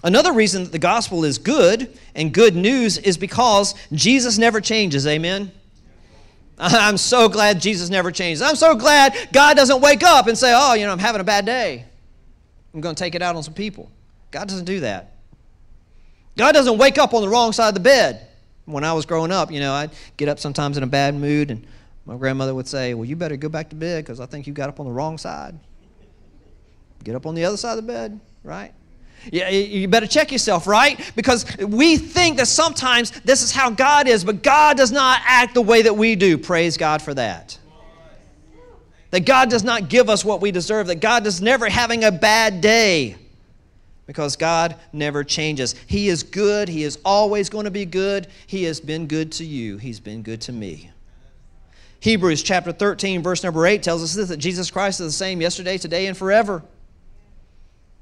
Another 0.04 0.34
reason 0.34 0.66
that 0.66 0.74
the 0.74 0.80
gospel 0.80 1.24
is 1.24 1.38
good 1.38 1.98
and 2.14 2.34
good 2.34 2.58
news 2.58 2.98
is 2.98 3.18
because 3.18 3.74
Jesus 3.94 4.38
never 4.38 4.60
changes. 4.60 5.08
Amen. 5.08 5.50
I'm 6.60 6.98
so 6.98 7.28
glad 7.28 7.60
Jesus 7.60 7.90
never 7.90 8.12
changes. 8.12 8.42
I'm 8.42 8.56
so 8.56 8.76
glad 8.76 9.16
God 9.34 9.58
doesn't 9.58 9.82
wake 9.82 10.04
up 10.04 10.28
and 10.28 10.38
say, 10.38 10.54
oh, 10.56 10.74
you 10.74 10.86
know, 10.86 10.92
I'm 10.92 11.00
having 11.00 11.22
a 11.22 11.26
bad 11.26 11.46
day. 11.46 11.86
I'm 12.74 12.82
going 12.82 12.96
to 12.96 13.00
take 13.00 13.16
it 13.16 13.22
out 13.22 13.36
on 13.36 13.44
some 13.44 13.54
people. 13.54 13.92
God 14.32 14.48
doesn't 14.48 14.66
do 14.66 14.82
that. 14.82 15.16
God 16.38 16.54
doesn't 16.54 16.78
wake 16.78 16.98
up 16.98 17.14
on 17.14 17.22
the 17.22 17.30
wrong 17.30 17.54
side 17.54 17.70
of 17.70 17.74
the 17.74 17.80
bed. 17.80 18.28
When 18.66 18.84
I 18.84 18.94
was 18.94 19.06
growing 19.06 19.32
up, 19.32 19.52
you 19.52 19.60
know, 19.60 19.74
I'd 19.74 19.92
get 20.18 20.28
up 20.28 20.40
sometimes 20.40 20.76
in 20.76 20.84
a 20.84 20.88
bad 20.88 21.14
mood, 21.16 21.52
and 21.52 21.66
my 22.06 22.18
grandmother 22.18 22.54
would 22.56 22.68
say, 22.68 22.96
Well, 22.96 23.06
you 23.06 23.16
better 23.16 23.38
go 23.38 23.48
back 23.48 23.70
to 23.70 23.76
bed 23.76 24.04
because 24.04 24.20
I 24.20 24.26
think 24.26 24.48
you 24.48 24.54
got 24.54 24.70
up 24.70 24.80
on 24.80 24.88
the 24.88 24.92
wrong 24.92 25.18
side. 25.18 25.58
Get 27.04 27.16
up 27.16 27.28
on 27.28 27.36
the 27.36 27.46
other 27.46 27.58
side 27.58 27.78
of 27.78 27.86
the 27.86 27.94
bed, 27.94 28.20
right? 28.44 28.74
You 29.32 29.88
better 29.88 30.08
check 30.08 30.32
yourself, 30.32 30.68
right? 30.68 31.00
Because 31.16 31.46
we 31.58 31.98
think 31.98 32.38
that 32.38 32.48
sometimes 32.48 33.12
this 33.22 33.42
is 33.42 33.52
how 33.52 33.70
God 33.70 34.08
is, 34.08 34.24
but 34.24 34.44
God 34.44 34.78
does 34.78 34.92
not 34.92 35.22
act 35.26 35.54
the 35.54 35.62
way 35.62 35.82
that 35.82 35.96
we 35.96 36.16
do. 36.16 36.38
Praise 36.38 36.78
God 36.78 37.02
for 37.02 37.14
that. 37.14 37.58
That 39.12 39.26
God 39.26 39.50
does 39.50 39.64
not 39.64 39.90
give 39.90 40.10
us 40.10 40.26
what 40.26 40.42
we 40.42 40.52
deserve, 40.52 40.88
that 40.88 41.00
God 41.00 41.26
is 41.26 41.42
never 41.42 41.70
having 41.70 42.04
a 42.04 42.12
bad 42.12 42.62
day 42.62 43.16
because 44.08 44.36
God 44.36 44.76
never 44.94 45.24
changes. 45.24 45.76
He 45.88 46.10
is 46.10 46.24
good. 46.24 46.70
He 46.70 46.84
is 46.84 47.00
always 47.04 47.50
going 47.50 47.66
to 47.66 47.72
be 47.72 47.86
good. 47.86 48.28
He 48.48 48.64
has 48.66 48.80
been 48.80 49.08
good 49.08 49.32
to 49.34 49.46
you, 49.46 49.78
He's 49.78 50.00
been 50.00 50.22
good 50.22 50.42
to 50.42 50.52
me. 50.52 50.92
Hebrews 52.02 52.44
chapter 52.44 52.72
13, 52.72 53.24
verse 53.24 53.44
number 53.44 53.66
8 53.66 53.82
tells 53.82 54.04
us 54.04 54.14
this 54.14 54.30
that 54.30 54.38
Jesus 54.38 54.70
Christ 54.70 55.00
is 55.00 55.08
the 55.08 55.12
same 55.12 55.42
yesterday, 55.42 55.78
today, 55.78 56.06
and 56.06 56.16
forever. 56.16 56.62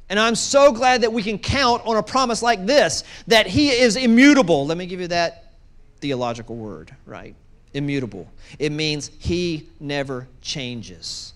And 0.09 0.19
I'm 0.19 0.35
so 0.35 0.71
glad 0.71 1.01
that 1.01 1.13
we 1.13 1.23
can 1.23 1.39
count 1.39 1.81
on 1.85 1.95
a 1.95 2.03
promise 2.03 2.41
like 2.41 2.65
this 2.65 3.03
that 3.27 3.47
He 3.47 3.69
is 3.69 3.95
immutable. 3.95 4.65
Let 4.65 4.77
me 4.77 4.85
give 4.85 4.99
you 4.99 5.07
that 5.07 5.53
theological 5.99 6.55
word, 6.55 6.93
right? 7.05 7.35
Immutable. 7.73 8.29
It 8.59 8.71
means 8.71 9.09
He 9.19 9.69
never 9.79 10.27
changes. 10.41 11.33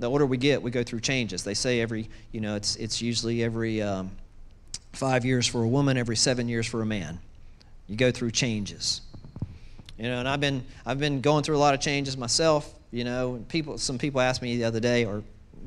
The 0.00 0.08
older 0.08 0.24
we 0.24 0.38
get, 0.38 0.62
we 0.62 0.70
go 0.70 0.82
through 0.82 1.00
changes. 1.00 1.44
They 1.44 1.54
say 1.54 1.80
every, 1.80 2.08
you 2.32 2.40
know, 2.40 2.56
it's, 2.56 2.76
it's 2.76 3.02
usually 3.02 3.44
every 3.44 3.82
um, 3.82 4.10
five 4.92 5.26
years 5.26 5.46
for 5.46 5.62
a 5.62 5.68
woman, 5.68 5.98
every 5.98 6.16
seven 6.16 6.48
years 6.48 6.66
for 6.66 6.80
a 6.80 6.86
man. 6.86 7.18
You 7.86 7.96
go 7.96 8.10
through 8.10 8.30
changes. 8.30 9.02
You 9.98 10.04
know, 10.04 10.20
and 10.20 10.28
I've 10.28 10.40
been, 10.40 10.64
I've 10.86 10.98
been 10.98 11.20
going 11.20 11.44
through 11.44 11.56
a 11.56 11.58
lot 11.58 11.74
of 11.74 11.80
changes 11.80 12.16
myself. 12.16 12.74
You 12.90 13.04
know, 13.04 13.44
people, 13.48 13.78
some 13.78 13.98
people 13.98 14.20
asked 14.20 14.42
me 14.42 14.56
the 14.56 14.64
other 14.64 14.80
day, 14.80 15.04
or 15.04 15.22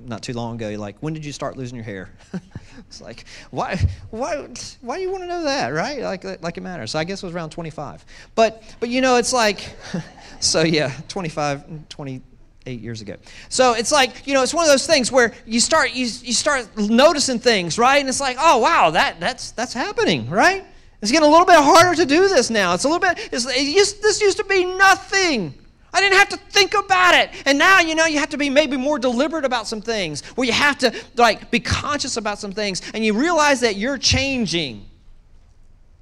not 0.06 0.22
too 0.22 0.34
long 0.34 0.56
ago, 0.56 0.70
like, 0.80 0.98
when 1.00 1.14
did 1.14 1.24
you 1.24 1.32
start 1.32 1.58
losing 1.58 1.76
your 1.76 1.86
hair? 1.86 2.10
it's 2.80 3.02
like, 3.02 3.26
why, 3.52 3.80
why, 4.10 4.48
why 4.82 4.98
do 4.98 5.02
you 5.02 5.12
want 5.12 5.24
to 5.24 5.28
know 5.28 5.44
that, 5.44 5.70
right? 5.70 6.02
Like, 6.02 6.24
like 6.42 6.58
it 6.58 6.62
matters. 6.62 6.92
So 6.92 7.00
I 7.00 7.04
guess 7.04 7.24
it 7.24 7.26
was 7.26 7.36
around 7.36 7.52
25. 7.52 8.06
But, 8.36 8.64
but 8.80 8.90
you 8.90 9.02
know, 9.02 9.16
it's 9.18 9.34
like, 9.34 9.76
so 10.40 10.64
yeah, 10.64 10.92
25, 11.08 11.88
28 11.90 12.80
years 12.80 13.02
ago. 13.02 13.16
So 13.50 13.74
it's 13.74 13.92
like, 13.92 14.28
you 14.28 14.34
know, 14.34 14.44
it's 14.44 14.54
one 14.54 14.66
of 14.66 14.72
those 14.72 14.88
things 14.88 15.12
where 15.12 15.34
you 15.46 15.60
start, 15.60 15.94
you, 15.94 16.06
you 16.06 16.34
start 16.34 16.68
noticing 16.78 17.40
things, 17.40 17.78
right? 17.78 18.00
And 18.00 18.10
it's 18.10 18.20
like, 18.20 18.38
oh, 18.40 18.58
wow, 18.58 18.90
that, 18.92 19.20
that's, 19.20 19.52
that's 19.52 19.74
happening, 19.74 20.30
right? 20.30 20.66
It's 21.02 21.12
getting 21.12 21.28
a 21.28 21.32
little 21.32 21.46
bit 21.46 21.58
harder 21.58 21.96
to 21.96 22.06
do 22.06 22.28
this 22.30 22.50
now. 22.50 22.74
It's 22.74 22.86
a 22.86 22.90
little 22.90 23.02
bit, 23.02 23.30
it's, 23.32 23.46
it 23.46 23.62
used, 23.62 24.02
this 24.02 24.22
used 24.22 24.38
to 24.38 24.46
be 24.46 24.66
nothing. 24.66 25.54
I 25.94 26.02
didn't 26.02 26.18
have 26.18 26.30
to 26.30 26.38
think 26.38 26.74
about 26.74 27.14
it. 27.14 27.30
And 27.46 27.60
now, 27.60 27.80
you 27.80 27.94
know, 27.94 28.06
you 28.06 28.20
have 28.20 28.30
to 28.30 28.38
be 28.38 28.50
maybe 28.50 28.78
more 28.78 28.98
deliberate 28.98 29.46
about 29.46 29.68
some 29.68 29.82
things, 29.82 30.22
where 30.36 30.46
you 30.46 30.54
have 30.54 30.78
to, 30.80 30.94
like, 31.16 31.52
be 31.52 31.60
conscious 31.60 32.18
about 32.18 32.40
some 32.40 32.52
things, 32.52 32.82
and 32.94 33.06
you 33.06 33.14
realize 33.14 33.60
that 33.60 33.76
you're 33.76 33.98
changing. 33.98 34.86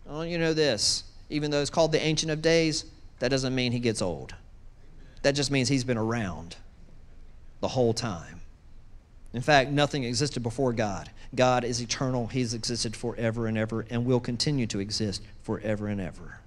Oh, 0.07 0.21
you 0.21 0.37
know 0.37 0.53
this. 0.53 1.03
Even 1.29 1.51
though 1.51 1.61
it's 1.61 1.69
called 1.69 1.91
the 1.91 2.01
Ancient 2.01 2.31
of 2.31 2.41
Days, 2.41 2.85
that 3.19 3.29
doesn't 3.29 3.53
mean 3.53 3.71
he 3.71 3.79
gets 3.79 4.01
old. 4.01 4.33
That 5.21 5.33
just 5.33 5.51
means 5.51 5.69
he's 5.69 5.83
been 5.83 5.97
around 5.97 6.55
the 7.59 7.67
whole 7.67 7.93
time. 7.93 8.41
In 9.33 9.41
fact, 9.41 9.71
nothing 9.71 10.03
existed 10.03 10.43
before 10.43 10.73
God. 10.73 11.09
God 11.33 11.63
is 11.63 11.79
eternal. 11.81 12.27
He's 12.27 12.53
existed 12.53 12.95
forever 12.95 13.47
and 13.47 13.57
ever 13.57 13.85
and 13.89 14.05
will 14.05 14.19
continue 14.19 14.67
to 14.67 14.79
exist 14.79 15.21
forever 15.43 15.87
and 15.87 16.01
ever. 16.01 16.40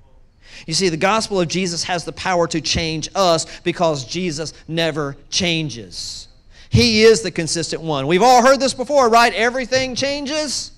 You 0.66 0.74
see, 0.74 0.88
the 0.88 0.96
gospel 0.96 1.40
of 1.40 1.48
Jesus 1.48 1.84
has 1.84 2.04
the 2.04 2.12
power 2.12 2.46
to 2.48 2.60
change 2.60 3.08
us 3.14 3.46
because 3.60 4.04
Jesus 4.04 4.52
never 4.68 5.16
changes. 5.30 6.28
He 6.70 7.02
is 7.02 7.22
the 7.22 7.30
consistent 7.30 7.82
one. 7.82 8.06
We've 8.06 8.22
all 8.22 8.42
heard 8.44 8.60
this 8.60 8.74
before, 8.74 9.08
right? 9.08 9.32
Everything 9.32 9.94
changes 9.94 10.72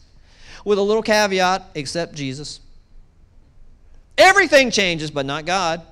with 0.65 0.79
a 0.79 0.83
little 0.83 1.03
caveat 1.03 1.65
except 1.75 2.15
Jesus. 2.15 2.61
Everything 4.19 4.71
changes, 4.71 5.11
but 5.11 5.27
not 5.27 5.47
God. 5.47 5.83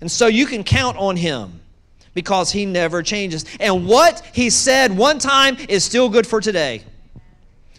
And 0.00 0.10
so 0.10 0.26
you 0.26 0.46
can 0.46 0.62
count 0.62 0.96
on 0.96 1.16
Him 1.16 1.60
because 2.14 2.52
He 2.52 2.66
never 2.66 3.02
changes. 3.02 3.44
And 3.58 3.86
what 3.86 4.24
He 4.32 4.50
said 4.50 4.96
one 4.96 5.18
time 5.18 5.56
is 5.68 5.84
still 5.84 6.08
good 6.08 6.26
for 6.26 6.40
today. 6.40 6.82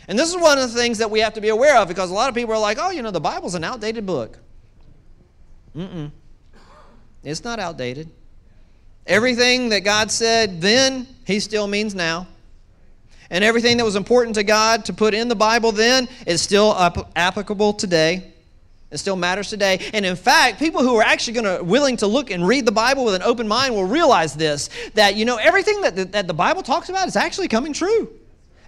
And 0.08 0.18
this 0.18 0.30
is 0.30 0.38
one 0.38 0.58
of 0.58 0.72
the 0.72 0.80
things 0.80 0.98
that 0.98 1.12
we 1.12 1.20
have 1.20 1.34
to 1.36 1.42
be 1.42 1.50
aware 1.50 1.78
of 1.78 1.88
because 1.88 2.10
a 2.10 2.14
lot 2.14 2.30
of 2.30 2.36
people 2.36 2.54
are 2.54 2.60
like, 2.60 2.78
oh, 2.80 2.90
you 2.90 3.02
know, 3.02 3.12
the 3.12 3.22
Bible's 3.22 3.56
an 3.56 3.64
outdated 3.64 4.06
book. 4.06 4.40
Mm-mm. 5.80 6.12
It's 7.24 7.44
not 7.46 7.58
outdated. 7.58 8.10
Everything 9.08 9.70
that 9.70 9.80
God 9.80 10.12
said 10.12 10.60
then, 10.60 11.08
He 11.26 11.40
still 11.40 11.68
means 11.68 11.96
now. 11.96 12.28
And 13.30 13.44
everything 13.44 13.78
that 13.78 13.86
was 13.86 13.96
important 13.96 14.36
to 14.36 14.44
God 14.44 14.86
to 14.86 14.94
put 14.94 15.14
in 15.14 15.30
the 15.30 15.36
Bible 15.36 15.72
then 15.72 16.10
is 16.28 16.42
still 16.42 16.76
applicable 17.16 17.74
today. 17.74 18.34
It 18.92 18.98
still 18.98 19.16
matters 19.16 19.50
today. 19.50 19.90
And 19.94 20.06
in 20.06 20.16
fact, 20.16 20.60
people 20.60 20.82
who 20.82 20.96
are 20.96 21.04
actually 21.04 21.34
going 21.34 21.58
to 21.58 21.64
willing 21.64 21.96
to 21.98 22.08
look 22.08 22.30
and 22.32 22.46
read 22.46 22.66
the 22.66 22.72
Bible 22.72 23.06
with 23.06 23.14
an 23.14 23.22
open 23.22 23.48
mind 23.48 23.74
will 23.74 23.86
realize 23.86 24.34
this 24.34 24.70
that 24.96 25.16
you 25.16 25.26
know 25.26 25.38
everything 25.38 25.80
that 25.82 25.96
the, 25.96 26.06
that 26.06 26.28
the 26.28 26.34
Bible 26.34 26.64
talks 26.64 26.90
about 26.90 27.08
is 27.08 27.16
actually 27.16 27.48
coming 27.48 27.72
true. 27.72 28.10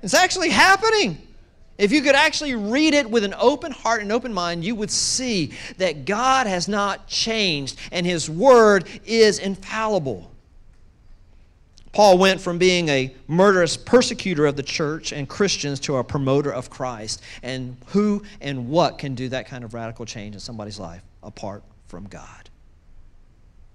It's 0.02 0.14
actually 0.14 0.50
happening. 0.50 1.18
If 1.82 1.92
you 1.92 2.04
could 2.04 2.14
actually 2.14 2.54
read 2.54 2.94
it 2.94 3.10
with 3.10 3.24
an 3.24 3.34
open 3.40 3.72
heart 3.72 4.04
and 4.04 4.12
open 4.12 4.32
mind, 4.32 4.64
you 4.64 4.76
would 4.76 4.92
see 4.92 5.54
that 5.80 6.06
God 6.06 6.46
has 6.46 6.68
not 6.68 7.08
changed 7.08 7.76
and 7.92 8.06
his 8.06 8.30
word 8.30 8.88
is 9.04 9.40
infallible. 9.40 10.32
Paul 11.92 12.20
went 12.20 12.40
from 12.40 12.60
being 12.60 12.88
a 12.88 13.16
murderous 13.28 13.78
persecutor 13.78 14.46
of 14.46 14.58
the 14.58 14.64
church 14.64 15.12
and 15.12 15.28
Christians 15.28 15.80
to 15.82 15.98
a 15.98 16.04
promoter 16.04 16.54
of 16.54 16.70
Christ. 16.70 17.24
And 17.42 17.76
who 17.88 18.22
and 18.42 18.70
what 18.70 19.00
can 19.00 19.16
do 19.16 19.30
that 19.30 19.48
kind 19.48 19.64
of 19.64 19.74
radical 19.74 20.06
change 20.06 20.36
in 20.36 20.40
somebody's 20.40 20.80
life 20.80 21.02
apart 21.24 21.64
from 21.88 22.06
God? 22.06 22.52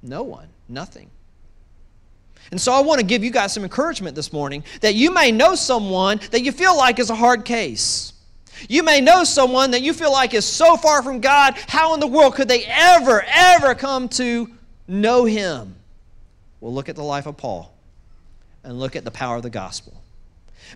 No 0.00 0.22
one, 0.22 0.46
nothing. 0.68 1.10
And 2.50 2.60
so 2.60 2.72
I 2.72 2.80
want 2.80 3.00
to 3.00 3.06
give 3.06 3.24
you 3.24 3.30
guys 3.30 3.52
some 3.52 3.64
encouragement 3.64 4.14
this 4.14 4.32
morning 4.32 4.64
that 4.80 4.94
you 4.94 5.12
may 5.12 5.32
know 5.32 5.54
someone 5.54 6.20
that 6.30 6.42
you 6.42 6.52
feel 6.52 6.76
like 6.76 6.98
is 6.98 7.10
a 7.10 7.14
hard 7.14 7.44
case. 7.44 8.12
You 8.68 8.82
may 8.82 9.00
know 9.00 9.24
someone 9.24 9.72
that 9.72 9.82
you 9.82 9.92
feel 9.92 10.12
like 10.12 10.32
is 10.32 10.44
so 10.44 10.76
far 10.76 11.02
from 11.02 11.20
God. 11.20 11.54
How 11.68 11.94
in 11.94 12.00
the 12.00 12.06
world 12.06 12.34
could 12.34 12.48
they 12.48 12.64
ever, 12.64 13.24
ever 13.28 13.74
come 13.74 14.08
to 14.10 14.50
know 14.88 15.24
Him? 15.24 15.74
Well, 16.60 16.72
look 16.72 16.88
at 16.88 16.96
the 16.96 17.02
life 17.02 17.26
of 17.26 17.36
Paul 17.36 17.74
and 18.64 18.78
look 18.78 18.96
at 18.96 19.04
the 19.04 19.10
power 19.10 19.36
of 19.36 19.42
the 19.42 19.50
gospel. 19.50 20.02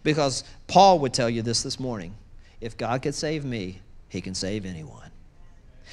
Because 0.02 0.44
Paul 0.66 0.98
would 1.00 1.12
tell 1.12 1.30
you 1.30 1.42
this 1.42 1.62
this 1.62 1.80
morning 1.80 2.14
if 2.60 2.76
God 2.76 3.02
could 3.02 3.14
save 3.14 3.44
me, 3.44 3.80
he 4.08 4.20
can 4.20 4.34
save 4.34 4.66
anyone. 4.66 5.10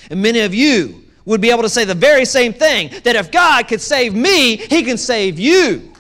And 0.10 0.22
many 0.22 0.42
of 0.42 0.54
you 0.54 1.04
would 1.28 1.42
be 1.42 1.52
able 1.52 1.62
to 1.62 1.70
say 1.70 1.86
the 1.86 1.94
very 1.94 2.26
same 2.26 2.54
thing 2.54 2.90
that 3.04 3.16
if 3.16 3.32
God 3.32 3.68
could 3.68 3.82
save 3.82 4.14
me, 4.16 4.58
he 4.58 4.84
can 4.84 4.98
save 4.98 5.38
you. 5.38 5.94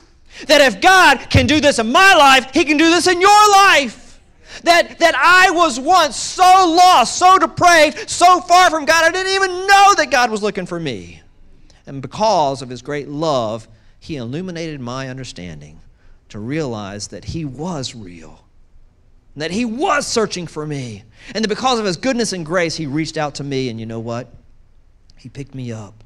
That 0.48 0.62
if 0.62 0.82
God 0.82 1.30
can 1.30 1.46
do 1.46 1.60
this 1.60 1.80
in 1.80 1.92
my 1.92 2.16
life, 2.16 2.52
he 2.54 2.66
can 2.66 2.78
do 2.78 2.90
this 2.90 3.08
in 3.08 3.22
your 3.22 3.52
life. 3.52 4.20
That, 4.64 4.98
that 5.00 5.14
I 5.16 5.52
was 5.52 5.80
once 5.80 6.16
so 6.16 6.44
lost, 6.44 7.18
so 7.18 7.38
depraved, 7.38 8.10
so 8.10 8.42
far 8.42 8.72
from 8.72 8.86
God, 8.86 9.06
I 9.06 9.12
didn't 9.12 9.34
even 9.34 9.68
know 9.68 9.94
that 9.98 10.08
God 10.10 10.32
was 10.32 10.42
looking 10.42 10.66
for 10.66 10.80
me. 10.80 11.22
And 11.86 12.02
because 12.02 12.62
of 12.64 12.70
his 12.70 12.82
great 12.82 13.08
love, 13.08 13.68
he 14.00 14.16
illuminated 14.16 14.80
my 14.80 15.10
understanding 15.10 15.80
to 16.30 16.40
realize 16.40 17.08
that 17.10 17.26
He 17.26 17.46
was 17.46 17.96
real, 17.96 18.44
that 19.36 19.52
He 19.52 19.66
was 19.66 20.08
searching 20.08 20.48
for 20.48 20.66
me, 20.66 21.04
and 21.34 21.44
that 21.44 21.50
because 21.50 21.80
of 21.80 21.86
His 21.86 21.98
goodness 21.98 22.34
and 22.34 22.46
grace, 22.46 22.76
He 22.76 22.86
reached 22.86 23.18
out 23.18 23.36
to 23.36 23.44
me, 23.44 23.70
and 23.70 23.80
you 23.80 23.86
know 23.86 24.00
what? 24.00 24.34
He 25.18 25.30
picked 25.30 25.56
me 25.56 25.72
up 25.72 26.04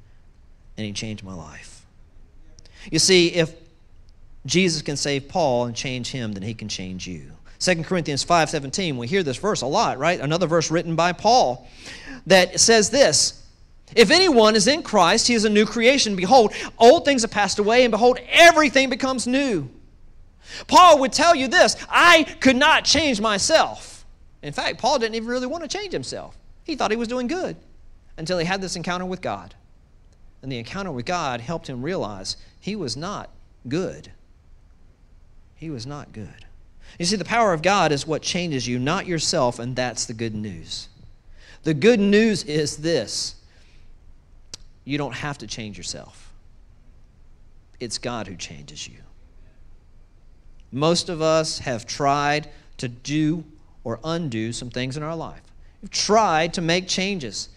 and 0.77 0.85
He 0.85 0.93
changed 0.93 1.23
my 1.23 1.33
life. 1.33 1.85
You 2.91 2.99
see, 2.99 3.27
if 3.33 3.53
Jesus 4.45 4.81
can 4.81 4.97
save 4.97 5.27
Paul 5.27 5.65
and 5.65 5.75
change 5.75 6.09
him, 6.11 6.33
then 6.33 6.43
He 6.43 6.53
can 6.53 6.67
change 6.67 7.07
you. 7.07 7.31
2 7.59 7.83
Corinthians 7.83 8.25
5:17, 8.25 8.97
we 8.97 9.07
hear 9.07 9.21
this 9.21 9.37
verse 9.37 9.61
a 9.61 9.67
lot, 9.67 9.99
right? 9.99 10.19
Another 10.19 10.47
verse 10.47 10.71
written 10.71 10.95
by 10.95 11.13
Paul 11.13 11.67
that 12.25 12.59
says 12.59 12.89
this, 12.89 13.43
if 13.95 14.09
anyone 14.09 14.55
is 14.55 14.67
in 14.67 14.83
Christ, 14.83 15.27
he 15.27 15.33
is 15.33 15.45
a 15.45 15.49
new 15.49 15.65
creation. 15.65 16.15
Behold, 16.15 16.53
old 16.79 17.05
things 17.05 17.21
have 17.23 17.31
passed 17.31 17.59
away, 17.59 17.83
and 17.83 17.91
behold, 17.91 18.19
everything 18.29 18.89
becomes 18.89 19.27
new. 19.27 19.69
Paul 20.67 20.99
would 20.99 21.13
tell 21.13 21.35
you 21.35 21.47
this 21.47 21.75
I 21.89 22.23
could 22.39 22.55
not 22.55 22.83
change 22.85 23.21
myself. 23.21 24.05
In 24.41 24.53
fact, 24.53 24.79
Paul 24.79 24.97
didn't 24.97 25.15
even 25.15 25.29
really 25.29 25.45
want 25.45 25.63
to 25.63 25.77
change 25.77 25.93
himself. 25.93 26.35
He 26.63 26.75
thought 26.75 26.89
he 26.89 26.97
was 26.97 27.07
doing 27.07 27.27
good 27.27 27.57
until 28.21 28.37
he 28.37 28.45
had 28.45 28.61
this 28.61 28.75
encounter 28.75 29.03
with 29.03 29.19
God. 29.19 29.55
And 30.43 30.51
the 30.51 30.59
encounter 30.59 30.91
with 30.91 31.07
God 31.07 31.41
helped 31.41 31.67
him 31.67 31.81
realize 31.81 32.37
he 32.59 32.75
was 32.75 32.95
not 32.95 33.31
good. 33.67 34.11
He 35.55 35.71
was 35.71 35.87
not 35.87 36.13
good. 36.13 36.45
You 36.99 37.05
see, 37.05 37.15
the 37.15 37.25
power 37.25 37.51
of 37.51 37.63
God 37.63 37.91
is 37.91 38.05
what 38.05 38.21
changes 38.21 38.67
you, 38.67 38.77
not 38.77 39.07
yourself, 39.07 39.57
and 39.57 39.75
that's 39.75 40.05
the 40.05 40.13
good 40.13 40.35
news. 40.35 40.87
The 41.63 41.73
good 41.73 41.99
news 41.99 42.43
is 42.43 42.77
this 42.77 43.35
you 44.85 44.99
don't 44.99 45.15
have 45.15 45.39
to 45.39 45.47
change 45.47 45.77
yourself, 45.77 46.31
it's 47.79 47.97
God 47.97 48.27
who 48.27 48.35
changes 48.35 48.87
you. 48.87 48.97
Most 50.71 51.09
of 51.09 51.23
us 51.23 51.57
have 51.59 51.87
tried 51.87 52.49
to 52.77 52.87
do 52.87 53.43
or 53.83 53.99
undo 54.03 54.53
some 54.53 54.69
things 54.69 54.95
in 54.95 55.01
our 55.01 55.15
life. 55.15 55.41
We've 55.81 55.89
tried 55.89 56.53
to 56.53 56.61
make 56.61 56.87
changes. 56.87 57.49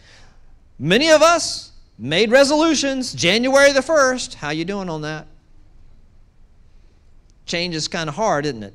Many 0.78 1.10
of 1.10 1.22
us 1.22 1.72
made 1.98 2.30
resolutions 2.30 3.12
January 3.12 3.72
the 3.72 3.80
1st. 3.80 4.34
How 4.34 4.50
you 4.50 4.64
doing 4.64 4.88
on 4.88 5.02
that? 5.02 5.26
Change 7.46 7.74
is 7.74 7.88
kind 7.88 8.08
of 8.08 8.14
hard, 8.14 8.46
isn't 8.46 8.62
it? 8.62 8.74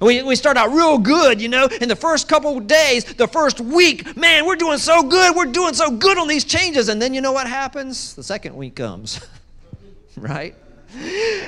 We, 0.00 0.22
we 0.22 0.34
start 0.34 0.56
out 0.56 0.72
real 0.72 0.98
good, 0.98 1.40
you 1.40 1.48
know, 1.48 1.68
in 1.80 1.88
the 1.88 1.96
first 1.96 2.28
couple 2.28 2.58
days, 2.58 3.04
the 3.04 3.28
first 3.28 3.60
week, 3.60 4.16
man, 4.16 4.46
we're 4.46 4.56
doing 4.56 4.78
so 4.78 5.02
good, 5.02 5.36
we're 5.36 5.44
doing 5.52 5.74
so 5.74 5.90
good 5.90 6.18
on 6.18 6.26
these 6.26 6.44
changes. 6.44 6.88
And 6.88 7.00
then 7.00 7.14
you 7.14 7.20
know 7.20 7.32
what 7.32 7.46
happens? 7.46 8.14
The 8.14 8.22
second 8.22 8.56
week 8.56 8.76
comes, 8.76 9.20
right? 10.16 10.54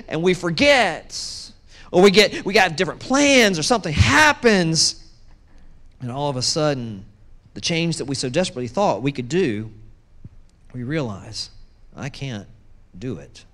And 0.09 0.23
we 0.23 0.35
forget 0.35 1.47
or 1.91 2.03
we 2.03 2.11
get 2.11 2.45
we 2.45 2.53
got 2.53 2.77
different 2.77 3.01
plans 3.01 3.59
or 3.59 3.63
something 3.63 3.93
happens 3.93 5.03
and 6.01 6.11
all 6.11 6.29
of 6.29 6.37
a 6.37 6.43
sudden 6.43 7.05
the 7.57 7.61
change 7.63 7.97
that 7.97 8.05
we 8.05 8.15
so 8.15 8.29
desperately 8.29 8.69
thought 8.69 9.03
we 9.03 9.11
could 9.11 9.29
do 9.29 9.71
we 10.73 10.83
realize 10.83 11.51
i 11.97 12.09
can't 12.09 12.47
do 12.99 13.19
it. 13.19 13.45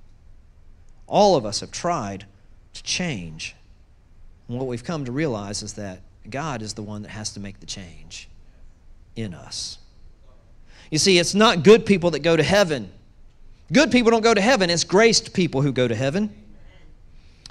All 1.06 1.36
of 1.36 1.44
us 1.44 1.60
have 1.60 1.70
tried 1.70 2.26
to 2.74 2.82
change. 2.82 3.54
And 4.48 4.58
what 4.58 4.66
we've 4.66 4.84
come 4.84 5.04
to 5.04 5.12
realize 5.12 5.62
is 5.62 5.74
that 5.74 6.00
god 6.28 6.62
is 6.62 6.74
the 6.74 6.82
one 6.82 7.02
that 7.02 7.10
has 7.10 7.32
to 7.32 7.40
make 7.40 7.60
the 7.60 7.66
change 7.66 8.28
in 9.16 9.34
us. 9.34 9.78
You 10.90 10.98
see 10.98 11.18
it's 11.18 11.34
not 11.34 11.64
good 11.64 11.86
people 11.86 12.10
that 12.10 12.20
go 12.20 12.36
to 12.36 12.42
heaven. 12.42 12.90
Good 13.72 13.90
people 13.90 14.10
don't 14.10 14.22
go 14.22 14.34
to 14.34 14.40
heaven. 14.40 14.68
It's 14.68 14.84
graced 14.84 15.32
people 15.32 15.62
who 15.62 15.72
go 15.72 15.88
to 15.88 15.94
heaven. 15.94 16.34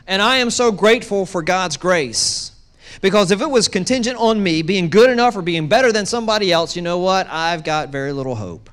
And 0.05 0.21
I 0.21 0.37
am 0.37 0.49
so 0.49 0.71
grateful 0.71 1.25
for 1.25 1.41
God's 1.41 1.77
grace. 1.77 2.50
Because 2.99 3.31
if 3.31 3.41
it 3.41 3.49
was 3.49 3.67
contingent 3.67 4.17
on 4.17 4.41
me 4.41 4.61
being 4.61 4.89
good 4.89 5.09
enough 5.09 5.35
or 5.35 5.41
being 5.41 5.67
better 5.67 5.91
than 5.91 6.05
somebody 6.05 6.51
else, 6.51 6.75
you 6.75 6.81
know 6.81 6.99
what? 6.99 7.27
I've 7.29 7.63
got 7.63 7.89
very 7.89 8.11
little 8.11 8.35
hope. 8.35 8.69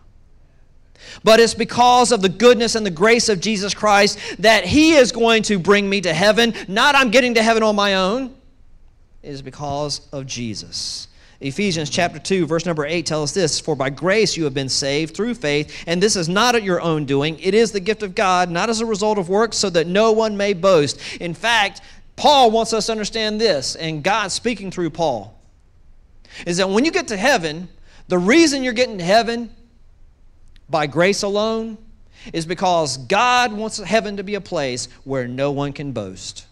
But 1.22 1.40
it's 1.40 1.54
because 1.54 2.12
of 2.12 2.22
the 2.22 2.28
goodness 2.28 2.74
and 2.74 2.84
the 2.84 2.90
grace 2.90 3.28
of 3.28 3.40
Jesus 3.40 3.74
Christ 3.74 4.18
that 4.40 4.64
He 4.64 4.94
is 4.94 5.12
going 5.12 5.42
to 5.44 5.58
bring 5.58 5.88
me 5.88 6.00
to 6.02 6.12
heaven. 6.12 6.54
Not 6.66 6.94
I'm 6.94 7.10
getting 7.10 7.34
to 7.34 7.42
heaven 7.42 7.62
on 7.62 7.76
my 7.76 7.94
own. 7.94 8.34
It 9.22 9.30
is 9.30 9.42
because 9.42 10.08
of 10.12 10.26
Jesus. 10.26 11.08
Ephesians 11.40 11.88
chapter 11.88 12.18
2, 12.18 12.46
verse 12.46 12.66
number 12.66 12.84
8 12.84 13.06
tells 13.06 13.30
us 13.30 13.34
this 13.34 13.60
For 13.60 13.76
by 13.76 13.90
grace 13.90 14.36
you 14.36 14.42
have 14.44 14.54
been 14.54 14.68
saved 14.68 15.14
through 15.14 15.34
faith, 15.34 15.84
and 15.86 16.02
this 16.02 16.16
is 16.16 16.28
not 16.28 16.56
at 16.56 16.64
your 16.64 16.80
own 16.80 17.04
doing. 17.04 17.38
It 17.38 17.54
is 17.54 17.70
the 17.70 17.78
gift 17.78 18.02
of 18.02 18.16
God, 18.16 18.50
not 18.50 18.68
as 18.68 18.80
a 18.80 18.86
result 18.86 19.18
of 19.18 19.28
works, 19.28 19.56
so 19.56 19.70
that 19.70 19.86
no 19.86 20.10
one 20.10 20.36
may 20.36 20.52
boast. 20.52 21.00
In 21.20 21.34
fact, 21.34 21.80
Paul 22.18 22.50
wants 22.50 22.72
us 22.72 22.86
to 22.86 22.92
understand 22.92 23.40
this, 23.40 23.76
and 23.76 24.02
God 24.02 24.32
speaking 24.32 24.70
through 24.70 24.90
Paul, 24.90 25.40
is 26.46 26.56
that 26.56 26.68
when 26.68 26.84
you 26.84 26.90
get 26.90 27.08
to 27.08 27.16
heaven, 27.16 27.68
The 28.08 28.18
reason 28.18 28.64
you're 28.64 28.72
getting 28.72 28.98
to 28.98 29.04
heaven 29.04 29.50
by 30.68 30.86
grace 30.86 31.22
alone 31.22 31.76
is 32.32 32.46
because 32.46 32.96
God 32.96 33.52
wants 33.52 33.78
heaven 33.78 34.16
to 34.16 34.24
be 34.24 34.34
a 34.34 34.40
place 34.40 34.88
where 35.04 35.28
no 35.28 35.52
one 35.52 35.72
can 35.72 35.92
boast. 35.92 36.46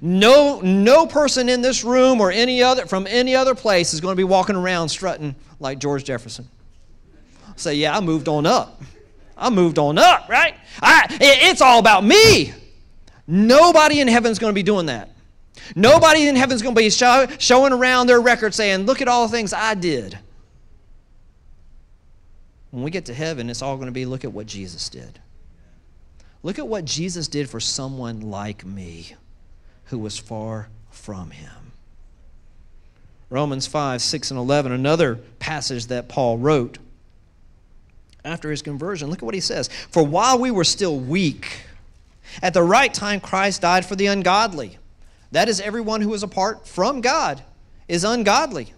No, 0.00 0.60
no 0.60 1.06
person 1.06 1.48
in 1.48 1.60
this 1.60 1.84
room 1.84 2.20
or 2.20 2.30
any 2.30 2.62
other 2.62 2.86
from 2.86 3.06
any 3.06 3.34
other 3.34 3.54
place 3.54 3.92
is 3.92 4.00
going 4.00 4.12
to 4.12 4.16
be 4.16 4.24
walking 4.24 4.56
around 4.56 4.88
strutting 4.88 5.34
like 5.60 5.78
George 5.78 6.04
Jefferson. 6.04 6.48
Say, 7.56 7.74
yeah, 7.74 7.96
I 7.96 8.00
moved 8.00 8.28
on 8.28 8.46
up. 8.46 8.80
I 9.36 9.50
moved 9.50 9.78
on 9.78 9.98
up, 9.98 10.28
right? 10.28 10.54
I, 10.80 11.06
it's 11.20 11.60
all 11.60 11.78
about 11.78 12.04
me. 12.04 12.54
Nobody 13.26 14.00
in 14.00 14.08
heaven's 14.08 14.38
going 14.38 14.50
to 14.50 14.54
be 14.54 14.62
doing 14.62 14.86
that. 14.86 15.10
Nobody 15.76 16.28
in 16.28 16.36
heaven's 16.36 16.62
going 16.62 16.74
to 16.74 16.80
be 16.80 16.90
show, 16.90 17.26
showing 17.38 17.72
around 17.72 18.06
their 18.06 18.20
record 18.20 18.54
saying, 18.54 18.86
look 18.86 19.00
at 19.00 19.08
all 19.08 19.26
the 19.26 19.36
things 19.36 19.52
I 19.52 19.74
did. 19.74 20.18
When 22.70 22.82
we 22.82 22.90
get 22.90 23.04
to 23.06 23.14
heaven, 23.14 23.50
it's 23.50 23.62
all 23.62 23.76
going 23.76 23.86
to 23.86 23.92
be 23.92 24.06
look 24.06 24.24
at 24.24 24.32
what 24.32 24.46
Jesus 24.46 24.88
did. 24.88 25.20
Look 26.42 26.58
at 26.58 26.66
what 26.66 26.84
Jesus 26.84 27.28
did 27.28 27.48
for 27.48 27.60
someone 27.60 28.22
like 28.22 28.64
me 28.64 29.14
who 29.86 29.98
was 29.98 30.18
far 30.18 30.68
from 30.90 31.30
him. 31.30 31.72
Romans 33.30 33.66
5, 33.66 34.02
6, 34.02 34.30
and 34.30 34.38
11, 34.38 34.72
another 34.72 35.16
passage 35.38 35.86
that 35.86 36.08
Paul 36.08 36.38
wrote 36.38 36.78
after 38.24 38.50
his 38.50 38.62
conversion. 38.62 39.08
Look 39.08 39.18
at 39.18 39.24
what 39.24 39.34
he 39.34 39.40
says. 39.40 39.68
For 39.90 40.02
while 40.02 40.38
we 40.38 40.50
were 40.50 40.64
still 40.64 40.98
weak, 40.98 41.62
at 42.40 42.54
the 42.54 42.62
right 42.62 42.92
time 42.92 43.20
Christ 43.20 43.62
died 43.62 43.84
for 43.84 43.96
the 43.96 44.06
ungodly. 44.06 44.78
That 45.32 45.48
is, 45.48 45.60
everyone 45.60 46.00
who 46.00 46.14
is 46.14 46.22
apart 46.22 46.68
from 46.68 47.00
God 47.00 47.42
is 47.88 48.04
ungodly. 48.04 48.72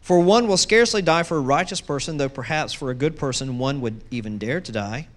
For 0.00 0.20
one 0.20 0.46
will 0.46 0.56
scarcely 0.56 1.02
die 1.02 1.22
for 1.22 1.36
a 1.36 1.40
righteous 1.40 1.80
person, 1.80 2.16
though 2.16 2.28
perhaps 2.28 2.72
for 2.72 2.90
a 2.90 2.94
good 2.94 3.16
person 3.16 3.58
one 3.58 3.80
would 3.80 4.02
even 4.10 4.38
dare 4.38 4.60
to 4.60 4.72
die. 4.72 5.08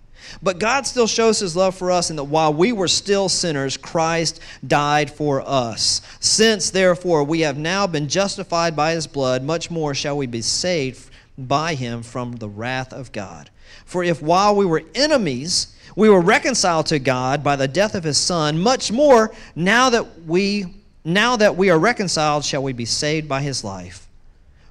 But 0.42 0.60
God 0.60 0.88
still 0.88 1.08
shows 1.08 1.40
his 1.40 1.56
love 1.56 1.76
for 1.76 1.92
us 1.92 2.10
in 2.10 2.16
that 2.16 2.26
while 2.26 2.54
we 2.54 2.72
were 2.72 2.88
still 2.88 3.28
sinners, 3.28 3.76
Christ 3.76 4.40
died 4.66 5.12
for 5.12 5.42
us. 5.42 6.02
Since, 6.20 6.70
therefore, 6.70 7.24
we 7.24 7.42
have 7.42 7.58
now 7.58 7.88
been 7.88 8.08
justified 8.08 8.76
by 8.76 8.94
his 8.94 9.08
blood, 9.08 9.44
much 9.44 9.70
more 9.70 9.94
shall 9.94 10.18
we 10.18 10.28
be 10.28 10.42
saved 10.42 11.10
by 11.38 11.76
him 11.76 12.04
from 12.04 12.34
the 12.34 12.48
wrath 12.48 12.94
of 12.94 13.12
God. 13.12 13.50
For 13.86 14.04
if 14.04 14.22
while 14.22 14.56
we 14.56 14.66
were 14.66 14.84
enemies, 14.96 15.73
we 15.96 16.10
were 16.10 16.22
reconciled 16.22 16.88
to 16.88 17.00
God 17.00 17.44
by 17.44 17.56
the 17.56 17.68
death 17.68 17.96
of 17.96 18.04
his 18.04 18.18
son, 18.18 18.60
much 18.60 18.92
more 18.92 19.34
now 19.56 19.90
that 19.90 20.24
we 20.24 20.76
now 21.06 21.36
that 21.36 21.58
we 21.58 21.70
are 21.70 21.78
reconciled 21.78 22.46
shall 22.46 22.64
we 22.64 22.72
be 22.72 22.86
saved 22.86 23.28
by 23.28 23.42
his 23.42 23.64
life. 23.64 24.08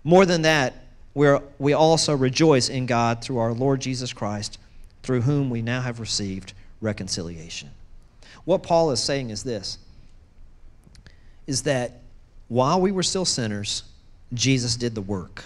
More 0.02 0.24
than 0.24 0.42
that, 0.42 0.74
we 1.14 1.28
we 1.58 1.72
also 1.72 2.16
rejoice 2.16 2.68
in 2.68 2.86
God 2.86 3.22
through 3.22 3.38
our 3.38 3.52
Lord 3.52 3.80
Jesus 3.80 4.12
Christ 4.12 4.58
through 5.02 5.22
whom 5.22 5.50
we 5.50 5.62
now 5.62 5.80
have 5.80 6.00
received 6.00 6.52
reconciliation. 6.80 7.70
What 8.44 8.62
Paul 8.62 8.90
is 8.90 9.02
saying 9.02 9.30
is 9.30 9.42
this 9.42 9.78
is 11.46 11.62
that 11.62 12.00
while 12.48 12.80
we 12.80 12.92
were 12.92 13.02
still 13.02 13.24
sinners, 13.24 13.82
Jesus 14.32 14.76
did 14.76 14.94
the 14.94 15.00
work. 15.00 15.44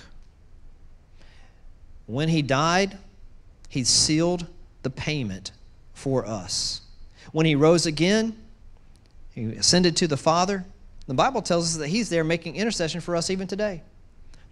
When 2.07 2.29
he 2.29 2.43
died, 2.43 2.99
he 3.69 3.83
sealed 3.85 4.47
the 4.83 4.91
payment 4.91 5.53
for 5.97 6.25
us. 6.25 6.83
When 7.33 7.47
he 7.47 7.57
rose 7.57 7.87
again, 7.87 8.37
he 9.35 9.47
ascended 9.57 9.97
to 9.97 10.07
the 10.07 10.17
Father. 10.17 10.65
The 11.09 11.15
Bible 11.15 11.43
tells 11.43 11.73
us 11.73 11.79
that 11.79 11.89
he's 11.89 12.09
there 12.09 12.23
making 12.23 12.55
intercession 12.55 13.01
for 13.01 13.17
us 13.17 13.31
even 13.31 13.49
today. 13.49 13.83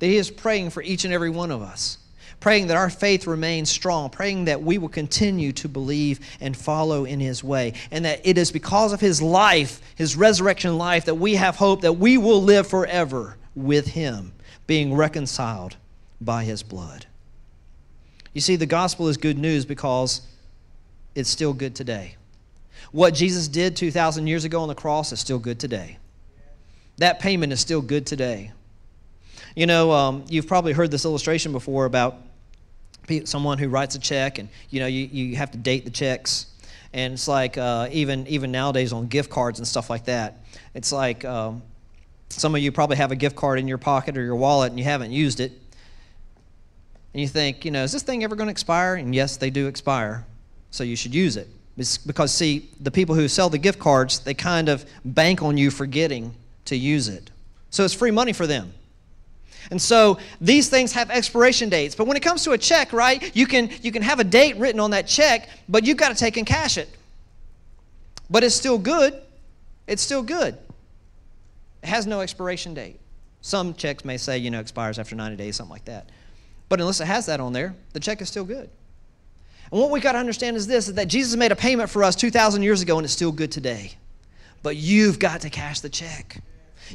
That 0.01 0.07
he 0.07 0.17
is 0.17 0.31
praying 0.31 0.71
for 0.71 0.83
each 0.83 1.05
and 1.05 1.15
every 1.15 1.31
one 1.31 1.53
of 1.53 1.63
us 1.63 1.99
praying 2.41 2.67
that 2.67 2.77
our 2.77 2.91
faith 2.91 3.27
remains 3.27 3.71
strong, 3.71 4.11
praying 4.11 4.45
that 4.45 4.63
we 4.63 4.77
will 4.77 4.89
continue 4.89 5.51
to 5.53 5.67
believe 5.67 6.21
and 6.41 6.55
follow 6.55 7.07
in 7.07 7.21
His 7.21 7.43
way, 7.43 7.73
and 7.91 8.05
that 8.05 8.21
it 8.23 8.37
is 8.37 8.53
because 8.53 8.93
of 8.93 9.01
His 9.01 9.23
life, 9.23 9.81
His 9.95 10.15
resurrection 10.15 10.77
life, 10.77 11.07
that 11.07 11.15
we 11.15 11.37
have 11.37 11.57
hope 11.57 11.81
that 11.81 11.95
we 11.95 12.19
will 12.19 12.43
live 12.43 12.67
forever 12.67 13.39
with 13.55 13.87
Him, 13.87 14.33
being 14.67 14.95
reconciled 14.95 15.77
by 16.21 16.45
His 16.45 16.63
blood. 16.63 17.07
You 18.35 18.43
see, 18.43 18.57
the 18.57 18.67
gospel 18.67 19.09
is 19.09 19.17
good 19.17 19.39
news 19.39 19.65
because 19.65 20.21
it's 21.15 21.31
still 21.31 21.53
good 21.53 21.75
today. 21.75 22.17
What 22.93 23.15
Jesus 23.15 23.49
did 23.49 23.77
2,000 23.77 24.27
years 24.27 24.45
ago 24.45 24.61
on 24.61 24.69
the 24.69 24.75
cross 24.75 25.13
is 25.13 25.21
still 25.21 25.39
good 25.39 25.59
today. 25.59 25.99
That 26.99 27.19
payment 27.19 27.53
is 27.53 27.61
still 27.61 27.83
good 27.83 28.07
today. 28.07 28.53
You 29.57 29.67
know, 29.67 29.93
um, 29.93 30.25
you've 30.29 30.47
probably 30.47 30.73
heard 30.73 30.91
this 30.91 31.05
illustration 31.05 31.53
before 31.53 31.85
about 31.85 32.19
someone 33.25 33.59
who 33.59 33.69
writes 33.69 33.95
a 33.95 33.99
check, 33.99 34.39
and 34.39 34.49
you 34.71 34.81
know, 34.81 34.87
you, 34.87 35.07
you 35.07 35.37
have 35.37 35.51
to 35.53 35.59
date 35.59 35.85
the 35.85 35.91
checks. 35.91 36.47
And 36.93 37.15
it's 37.15 37.27
like 37.27 37.59
uh, 37.59 37.89
even 37.91 38.27
even 38.29 38.53
nowadays 38.53 38.93
on 38.93 39.09
gift 39.09 39.31
cards 39.31 39.59
and 39.59 39.67
stuff 39.67 39.91
like 39.91 40.05
that. 40.05 40.45
It's 40.75 40.93
like 40.93 41.25
um, 41.25 41.63
some 42.29 42.55
of 42.55 42.61
you 42.61 42.73
probably 42.73 42.97
have 42.97 43.11
a 43.13 43.17
gift 43.17 43.37
card 43.37 43.59
in 43.59 43.69
your 43.69 43.79
pocket 43.79 44.17
or 44.17 44.23
your 44.23 44.37
wallet 44.37 44.71
and 44.71 44.79
you 44.79 44.85
haven't 44.85 45.11
used 45.11 45.41
it. 45.41 45.53
And 47.13 47.21
you 47.21 47.29
think, 47.29 47.65
you 47.65 47.71
know, 47.71 47.85
is 47.85 47.93
this 47.93 48.03
thing 48.03 48.25
ever 48.25 48.35
going 48.35 48.49
to 48.49 48.53
expire? 48.53 48.95
And 48.95 49.15
yes, 49.15 49.37
they 49.37 49.51
do 49.51 49.69
expire. 49.69 50.27
So 50.75 50.83
you 50.83 50.97
should 50.97 51.15
use 51.15 51.37
it. 51.37 51.47
It's 51.77 51.99
because, 51.99 52.35
see, 52.35 52.69
the 52.81 52.91
people 52.91 53.15
who 53.15 53.29
sell 53.29 53.49
the 53.49 53.59
gift 53.59 53.79
cards, 53.79 54.19
they 54.19 54.35
kind 54.35 54.69
of 54.69 54.85
bank 55.05 55.41
on 55.41 55.57
you 55.57 55.71
forgetting 55.71 56.35
to 56.65 56.75
use 56.75 57.07
it. 57.07 57.31
So 57.71 57.85
it's 57.85 57.95
free 57.95 58.11
money 58.11 58.33
for 58.33 58.45
them. 58.45 58.73
And 59.71 59.81
so 59.81 60.19
these 60.41 60.69
things 60.69 60.93
have 60.95 61.13
expiration 61.13 61.69
dates. 61.69 61.95
But 61.95 62.09
when 62.09 62.17
it 62.17 62.25
comes 62.25 62.43
to 62.43 62.53
a 62.53 62.59
check, 62.59 62.93
right, 62.93 63.31
you 63.37 63.47
can, 63.47 63.71
you 63.83 63.93
can 63.93 64.03
have 64.03 64.19
a 64.19 64.25
date 64.25 64.57
written 64.57 64.81
on 64.81 64.91
that 64.91 65.07
check, 65.07 65.49
but 65.69 65.85
you've 65.87 65.97
got 65.97 66.09
to 66.09 66.17
take 66.17 66.37
and 66.39 66.47
cash 66.47 66.77
it. 66.77 66.89
But 68.29 68.43
it's 68.43 68.57
still 68.57 68.77
good. 68.77 69.15
It's 69.87 70.03
still 70.03 70.25
good. 70.25 70.59
It 71.85 71.87
has 71.87 72.05
no 72.05 72.21
expiration 72.21 72.75
date. 72.75 72.99
Some 73.43 73.75
checks 73.75 74.05
may 74.05 74.17
say, 74.17 74.39
you 74.39 74.51
know, 74.51 74.59
expires 74.59 74.99
after 74.99 75.15
90 75.15 75.37
days, 75.37 75.55
something 75.55 75.73
like 75.73 75.85
that. 75.85 76.09
But 76.69 76.81
unless 76.81 77.01
it 77.01 77.07
has 77.07 77.27
that 77.27 77.39
on 77.39 77.53
there, 77.53 77.77
the 77.93 78.01
check 78.01 78.21
is 78.21 78.29
still 78.29 78.45
good. 78.45 78.69
And 79.71 79.81
what 79.81 79.91
we 79.91 80.01
got 80.01 80.13
to 80.13 80.19
understand 80.19 80.57
is 80.57 80.67
this 80.67 80.89
is 80.89 80.95
that 80.95 81.09
Jesus 81.09 81.37
made 81.37 81.53
a 81.53 81.57
payment 81.57 81.91
for 81.91 82.05
us 82.05 82.15
2,000 82.17 82.63
years 82.63 82.83
ago 82.83 82.97
and 82.99 83.05
it's 83.05 83.15
still 83.15 83.33
good 83.33 83.51
today. 83.53 83.93
But 84.63 84.77
you've 84.77 85.19
got 85.19 85.43
to 85.43 85.51
cash 85.51 85.81
the 85.81 85.89
check. 85.89 86.43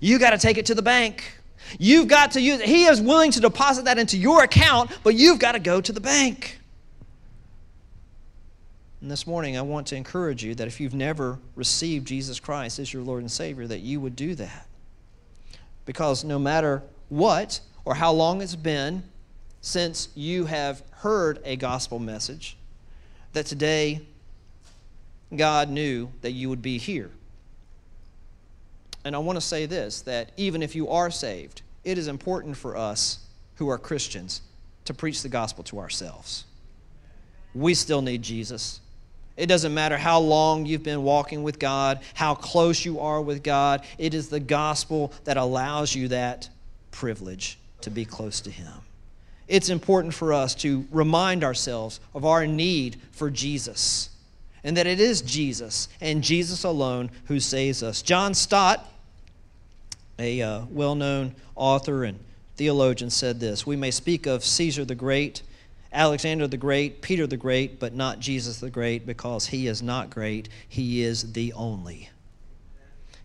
You 0.01 0.19
got 0.19 0.31
to 0.31 0.37
take 0.37 0.57
it 0.57 0.65
to 0.67 0.75
the 0.75 0.81
bank. 0.81 1.39
You've 1.77 2.07
got 2.07 2.31
to 2.31 2.41
use 2.41 2.61
it. 2.61 2.67
He 2.67 2.85
is 2.85 3.01
willing 3.01 3.31
to 3.31 3.39
deposit 3.39 3.85
that 3.85 3.97
into 3.97 4.17
your 4.17 4.43
account, 4.43 4.91
but 5.03 5.15
you've 5.15 5.39
got 5.39 5.51
to 5.51 5.59
go 5.59 5.81
to 5.81 5.91
the 5.91 5.99
bank. 5.99 6.59
And 9.01 9.09
this 9.09 9.25
morning, 9.25 9.57
I 9.57 9.61
want 9.61 9.87
to 9.87 9.95
encourage 9.95 10.43
you 10.43 10.55
that 10.55 10.67
if 10.67 10.79
you've 10.79 10.93
never 10.93 11.39
received 11.55 12.07
Jesus 12.07 12.39
Christ 12.39 12.79
as 12.79 12.91
your 12.93 13.03
Lord 13.03 13.21
and 13.21 13.31
Savior, 13.31 13.65
that 13.67 13.79
you 13.79 14.01
would 14.01 14.15
do 14.15 14.35
that. 14.35 14.67
Because 15.85 16.23
no 16.23 16.37
matter 16.37 16.83
what 17.07 17.61
or 17.85 17.95
how 17.95 18.11
long 18.11 18.41
it's 18.41 18.55
been 18.55 19.03
since 19.61 20.09
you 20.15 20.45
have 20.45 20.83
heard 20.91 21.39
a 21.45 21.55
gospel 21.55 21.97
message, 21.97 22.57
that 23.33 23.45
today 23.45 24.01
God 25.35 25.69
knew 25.69 26.09
that 26.21 26.31
you 26.31 26.49
would 26.49 26.61
be 26.61 26.77
here. 26.77 27.11
And 29.05 29.15
I 29.15 29.19
want 29.19 29.37
to 29.37 29.41
say 29.41 29.65
this 29.65 30.01
that 30.01 30.31
even 30.37 30.61
if 30.61 30.75
you 30.75 30.89
are 30.89 31.11
saved, 31.11 31.61
it 31.83 31.97
is 31.97 32.07
important 32.07 32.57
for 32.57 32.75
us 32.75 33.19
who 33.55 33.69
are 33.69 33.77
Christians 33.77 34.41
to 34.85 34.93
preach 34.93 35.21
the 35.21 35.29
gospel 35.29 35.63
to 35.65 35.79
ourselves. 35.79 36.45
We 37.53 37.73
still 37.73 38.01
need 38.01 38.21
Jesus. 38.21 38.81
It 39.37 39.47
doesn't 39.47 39.73
matter 39.73 39.97
how 39.97 40.19
long 40.19 40.65
you've 40.65 40.83
been 40.83 41.03
walking 41.03 41.43
with 41.43 41.59
God, 41.59 42.01
how 42.13 42.35
close 42.35 42.83
you 42.83 42.99
are 42.99 43.21
with 43.21 43.41
God, 43.41 43.85
it 43.97 44.13
is 44.13 44.27
the 44.27 44.39
gospel 44.39 45.13
that 45.23 45.37
allows 45.37 45.95
you 45.95 46.09
that 46.09 46.49
privilege 46.91 47.57
to 47.81 47.89
be 47.89 48.03
close 48.03 48.41
to 48.41 48.51
Him. 48.51 48.73
It's 49.49 49.69
important 49.69 50.13
for 50.13 50.31
us 50.31 50.53
to 50.55 50.85
remind 50.91 51.43
ourselves 51.43 51.99
of 52.13 52.23
our 52.23 52.45
need 52.45 52.97
for 53.11 53.31
Jesus 53.31 54.11
and 54.63 54.77
that 54.77 54.85
it 54.85 54.99
is 54.99 55.21
Jesus 55.21 55.89
and 55.99 56.23
Jesus 56.23 56.63
alone 56.63 57.09
who 57.25 57.39
saves 57.39 57.81
us. 57.81 58.03
John 58.03 58.35
Stott, 58.35 58.87
a 60.19 60.41
uh, 60.41 60.61
well 60.69 60.93
known 60.93 61.33
author 61.55 62.03
and 62.03 62.19
theologian, 62.57 63.09
said 63.09 63.39
this 63.39 63.65
We 63.65 63.75
may 63.75 63.89
speak 63.89 64.27
of 64.27 64.43
Caesar 64.43 64.85
the 64.85 64.93
Great, 64.93 65.41
Alexander 65.91 66.47
the 66.47 66.57
Great, 66.57 67.01
Peter 67.01 67.25
the 67.25 67.35
Great, 67.35 67.79
but 67.79 67.95
not 67.95 68.19
Jesus 68.19 68.59
the 68.59 68.69
Great 68.69 69.07
because 69.07 69.47
he 69.47 69.65
is 69.65 69.81
not 69.81 70.11
great. 70.11 70.47
He 70.67 71.01
is 71.01 71.33
the 71.33 71.53
only. 71.53 72.09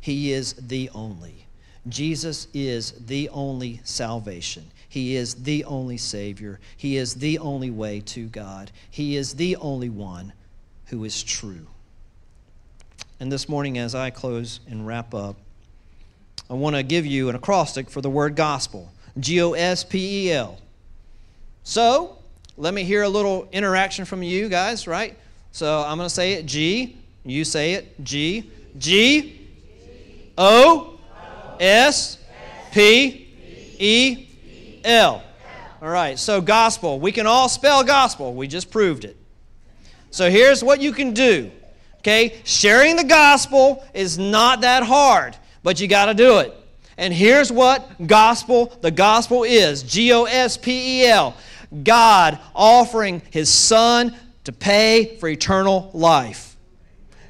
He 0.01 0.33
is 0.33 0.55
the 0.55 0.89
only. 0.95 1.45
Jesus 1.89 2.49
is 2.55 2.93
the 2.93 3.29
only 3.31 3.81
salvation. 3.85 4.65
He 4.89 5.17
is 5.17 5.35
the 5.35 5.65
only 5.65 5.97
Savior. 5.97 6.61
He 6.77 6.97
is 6.97 7.15
the 7.15 7.39
only 7.39 7.71
way 7.71 8.01
to 8.07 8.27
God. 8.27 8.71
He 8.91 9.17
is 9.17 9.35
the 9.35 9.57
only 9.57 9.91
one 9.91 10.33
who 10.87 11.05
is 11.05 11.23
true. 11.23 11.67
And 13.21 13.31
this 13.31 13.49
morning, 13.49 13.77
as 13.79 13.95
I 13.95 14.11
close 14.11 14.61
and 14.69 14.87
wrap 14.87 15.13
up, 15.13 15.37
I 16.49 16.55
want 16.55 16.77
to 16.77 16.83
give 16.83 17.07
you 17.07 17.29
an 17.29 17.35
acrostic 17.35 17.91
for 17.91 18.01
the 18.01 18.11
word 18.11 18.37
gospel. 18.37 18.93
G 19.19 19.41
O 19.43 19.53
S 19.53 19.85
P 19.85 20.29
E 20.29 20.33
L. 20.33 20.59
So, 21.63 22.19
let 22.57 22.75
me 22.75 22.85
hear 22.85 23.03
a 23.03 23.09
little 23.09 23.49
interaction 23.53 24.05
from 24.05 24.23
you 24.23 24.49
guys, 24.49 24.87
right? 24.87 25.17
So, 25.53 25.83
I'm 25.83 25.97
going 25.97 26.09
to 26.09 26.15
say 26.15 26.35
it 26.35 26.47
G. 26.47 26.97
You 27.25 27.45
say 27.45 27.75
it 27.75 28.05
G. 28.05 28.51
G 28.79 29.49
O 30.37 30.94
S 31.61 32.19
P 32.73 33.29
E 33.79 34.27
L. 34.85 35.23
All 35.83 35.89
right, 35.89 36.19
so 36.19 36.41
gospel. 36.41 36.99
We 36.99 37.13
can 37.13 37.27
all 37.27 37.49
spell 37.49 37.85
gospel. 37.85 38.35
We 38.35 38.49
just 38.49 38.71
proved 38.71 39.05
it. 39.05 39.17
So 40.11 40.31
here's 40.31 40.63
what 40.63 40.81
you 40.81 40.93
can 40.93 41.13
do. 41.13 41.51
Okay, 41.99 42.41
sharing 42.45 42.97
the 42.97 43.05
gospel 43.05 43.85
is 43.95 44.19
not 44.19 44.61
that 44.61 44.83
hard, 44.83 45.37
but 45.63 45.81
you 45.81 45.89
got 45.89 46.07
to 46.07 46.15
do 46.15 46.39
it. 46.39 46.55
And 46.97 47.13
here's 47.13 47.51
what 47.51 48.07
gospel, 48.07 48.77
the 48.83 48.91
gospel 48.91 49.45
is 49.45 49.83
G 49.83 50.13
O 50.13 50.25
S 50.25 50.57
P 50.57 51.03
E 51.03 51.07
L. 51.07 51.35
God 51.83 52.39
offering 52.55 53.23
his 53.31 53.53
son 53.53 54.15
to 54.45 54.53
pay 54.53 55.17
for 55.17 55.29
eternal 55.29 55.91
life. 55.93 56.54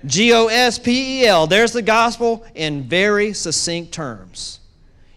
G 0.06 0.32
O 0.32 0.46
S 0.46 0.78
P 0.78 1.22
E 1.22 1.26
L. 1.26 1.46
There's 1.46 1.72
the 1.72 1.82
gospel 1.82 2.44
in 2.54 2.82
very 2.88 3.32
succinct 3.32 3.92
terms. 3.92 4.60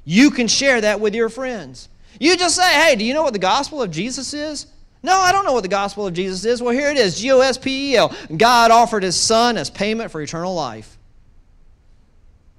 You 0.05 0.31
can 0.31 0.47
share 0.47 0.79
that 0.81 0.99
with 0.99 1.13
your 1.13 1.29
friends. 1.29 1.89
You 2.19 2.37
just 2.37 2.55
say, 2.55 2.73
hey, 2.73 2.95
do 2.95 3.03
you 3.05 3.13
know 3.13 3.23
what 3.23 3.33
the 3.33 3.39
gospel 3.39 3.81
of 3.81 3.91
Jesus 3.91 4.33
is? 4.33 4.67
No, 5.03 5.13
I 5.13 5.31
don't 5.31 5.45
know 5.45 5.53
what 5.53 5.63
the 5.63 5.69
gospel 5.69 6.07
of 6.07 6.13
Jesus 6.13 6.43
is. 6.45 6.61
Well, 6.61 6.73
here 6.73 6.89
it 6.89 6.97
is 6.97 7.19
G 7.19 7.31
O 7.31 7.39
S 7.39 7.57
P 7.57 7.93
E 7.93 7.97
L. 7.97 8.15
God 8.35 8.71
offered 8.71 9.03
his 9.03 9.15
son 9.15 9.57
as 9.57 9.69
payment 9.69 10.11
for 10.11 10.21
eternal 10.21 10.53
life. 10.53 10.97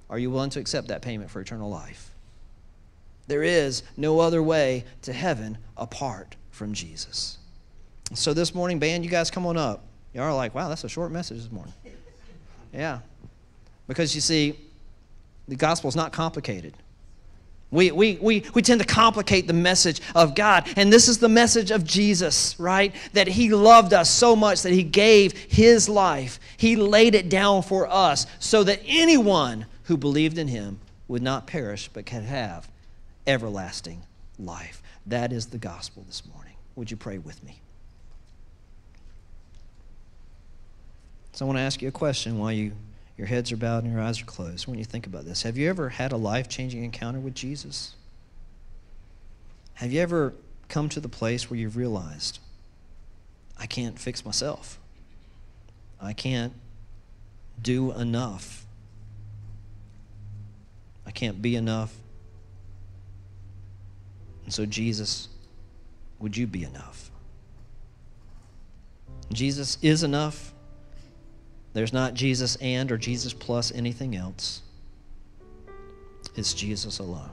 Are 0.09 0.17
you 0.17 0.31
willing 0.31 0.49
to 0.51 0.59
accept 0.59 0.87
that 0.87 1.01
payment 1.01 1.29
for 1.29 1.41
eternal 1.41 1.69
life? 1.69 2.11
There 3.27 3.43
is 3.43 3.83
no 3.95 4.19
other 4.19 4.41
way 4.41 4.85
to 5.03 5.13
heaven 5.13 5.57
apart 5.77 6.35
from 6.49 6.73
Jesus. 6.73 7.37
So 8.15 8.33
this 8.33 8.55
morning, 8.55 8.79
band, 8.79 9.05
you 9.05 9.11
guys 9.11 9.29
come 9.29 9.45
on 9.45 9.55
up. 9.55 9.83
Y'all 10.13 10.23
are 10.23 10.33
like, 10.33 10.55
wow, 10.55 10.67
that's 10.67 10.83
a 10.83 10.89
short 10.89 11.11
message 11.11 11.37
this 11.37 11.51
morning. 11.51 11.73
Yeah. 12.73 12.99
Because 13.87 14.13
you 14.15 14.21
see, 14.21 14.59
the 15.47 15.55
gospel 15.55 15.87
is 15.87 15.95
not 15.95 16.13
complicated. 16.13 16.73
We, 17.71 17.91
we, 17.91 18.17
we, 18.19 18.43
we 18.53 18.61
tend 18.63 18.81
to 18.81 18.87
complicate 18.87 19.45
the 19.45 19.53
message 19.53 20.01
of 20.15 20.33
God. 20.33 20.67
And 20.75 20.91
this 20.91 21.07
is 21.07 21.19
the 21.19 21.29
message 21.29 21.69
of 21.69 21.83
Jesus, 21.83 22.59
right? 22.59 22.93
That 23.13 23.27
He 23.27 23.49
loved 23.49 23.93
us 23.93 24.09
so 24.09 24.35
much 24.35 24.63
that 24.63 24.73
He 24.73 24.83
gave 24.83 25.33
His 25.33 25.87
life. 25.87 26.39
He 26.57 26.75
laid 26.75 27.13
it 27.13 27.29
down 27.29 27.61
for 27.61 27.87
us 27.87 28.25
so 28.39 28.63
that 28.63 28.81
anyone 28.87 29.67
who 29.83 29.97
believed 29.97 30.39
in 30.39 30.47
Him 30.47 30.79
would 31.07 31.21
not 31.21 31.45
perish 31.45 31.89
but 31.93 32.07
could 32.07 32.23
have 32.23 32.67
everlasting 33.27 34.01
life. 34.39 34.81
That 35.05 35.31
is 35.31 35.47
the 35.47 35.57
gospel 35.59 36.03
this 36.07 36.23
morning. 36.33 36.53
Would 36.75 36.89
you 36.89 36.97
pray 36.97 37.19
with 37.19 37.43
me? 37.43 37.59
So 41.39 41.45
I 41.45 41.47
want 41.47 41.57
to 41.57 41.61
ask 41.61 41.81
you 41.81 41.87
a 41.87 41.91
question 41.91 42.37
while 42.37 42.51
you 42.51 42.73
your 43.17 43.25
heads 43.25 43.49
are 43.53 43.55
bowed 43.55 43.85
and 43.85 43.93
your 43.93 44.01
eyes 44.01 44.21
are 44.21 44.25
closed 44.25 44.67
when 44.67 44.77
you 44.77 44.83
think 44.83 45.07
about 45.07 45.23
this. 45.23 45.43
Have 45.43 45.57
you 45.57 45.69
ever 45.69 45.87
had 45.87 46.11
a 46.11 46.17
life 46.17 46.49
changing 46.49 46.83
encounter 46.83 47.21
with 47.21 47.33
Jesus? 47.33 47.95
Have 49.75 49.93
you 49.93 50.01
ever 50.01 50.33
come 50.67 50.89
to 50.89 50.99
the 50.99 51.07
place 51.07 51.49
where 51.49 51.57
you've 51.57 51.77
realized, 51.77 52.39
I 53.57 53.67
can't 53.67 53.97
fix 53.97 54.25
myself? 54.25 54.79
I 56.01 56.11
can't 56.11 56.51
do 57.61 57.93
enough. 57.93 58.65
I 61.05 61.11
can't 61.11 61.41
be 61.41 61.55
enough. 61.55 61.95
And 64.43 64.53
so, 64.53 64.65
Jesus, 64.65 65.29
would 66.19 66.35
you 66.35 66.47
be 66.47 66.65
enough? 66.65 67.09
Jesus 69.31 69.77
is 69.81 70.03
enough. 70.03 70.53
There's 71.73 71.93
not 71.93 72.13
Jesus 72.13 72.55
and 72.57 72.91
or 72.91 72.97
Jesus 72.97 73.33
plus 73.33 73.71
anything 73.71 74.15
else. 74.15 74.61
It's 76.35 76.53
Jesus 76.53 76.99
alone. 76.99 77.29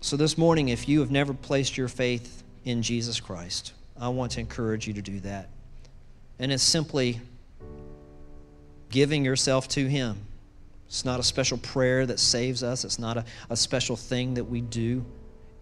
So, 0.00 0.16
this 0.16 0.36
morning, 0.36 0.68
if 0.68 0.88
you 0.88 1.00
have 1.00 1.10
never 1.10 1.32
placed 1.32 1.76
your 1.76 1.88
faith 1.88 2.42
in 2.64 2.82
Jesus 2.82 3.20
Christ, 3.20 3.72
I 3.98 4.08
want 4.08 4.32
to 4.32 4.40
encourage 4.40 4.86
you 4.86 4.92
to 4.94 5.02
do 5.02 5.20
that. 5.20 5.48
And 6.38 6.52
it's 6.52 6.62
simply 6.62 7.20
giving 8.90 9.24
yourself 9.24 9.66
to 9.68 9.88
Him. 9.88 10.18
It's 10.86 11.04
not 11.04 11.20
a 11.20 11.22
special 11.22 11.58
prayer 11.58 12.04
that 12.06 12.20
saves 12.20 12.62
us, 12.62 12.84
it's 12.84 12.98
not 12.98 13.16
a, 13.16 13.24
a 13.50 13.56
special 13.56 13.96
thing 13.96 14.34
that 14.34 14.44
we 14.44 14.60
do. 14.60 15.04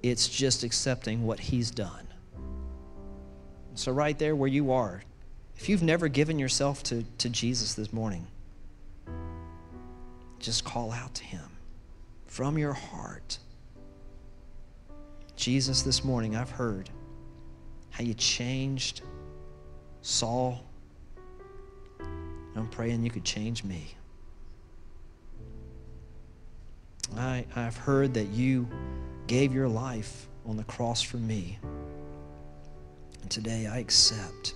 It's 0.02 0.28
just 0.28 0.64
accepting 0.64 1.24
what 1.24 1.38
He's 1.38 1.70
done. 1.70 2.06
So, 3.74 3.92
right 3.92 4.18
there 4.18 4.34
where 4.34 4.48
you 4.48 4.72
are, 4.72 5.02
if 5.62 5.68
you've 5.68 5.84
never 5.84 6.08
given 6.08 6.40
yourself 6.40 6.82
to, 6.82 7.04
to 7.18 7.28
Jesus 7.28 7.74
this 7.74 7.92
morning, 7.92 8.26
just 10.40 10.64
call 10.64 10.90
out 10.90 11.14
to 11.14 11.22
him 11.22 11.44
from 12.26 12.58
your 12.58 12.72
heart. 12.72 13.38
Jesus, 15.36 15.82
this 15.82 16.02
morning 16.02 16.34
I've 16.34 16.50
heard 16.50 16.90
how 17.90 18.02
you 18.02 18.12
changed 18.12 19.02
Saul. 20.00 20.64
I'm 22.56 22.66
praying 22.66 23.04
you 23.04 23.10
could 23.12 23.24
change 23.24 23.62
me. 23.62 23.94
I, 27.16 27.46
I've 27.54 27.76
heard 27.76 28.14
that 28.14 28.30
you 28.30 28.68
gave 29.28 29.54
your 29.54 29.68
life 29.68 30.26
on 30.44 30.56
the 30.56 30.64
cross 30.64 31.02
for 31.02 31.18
me. 31.18 31.60
And 33.20 33.30
today 33.30 33.68
I 33.68 33.78
accept 33.78 34.54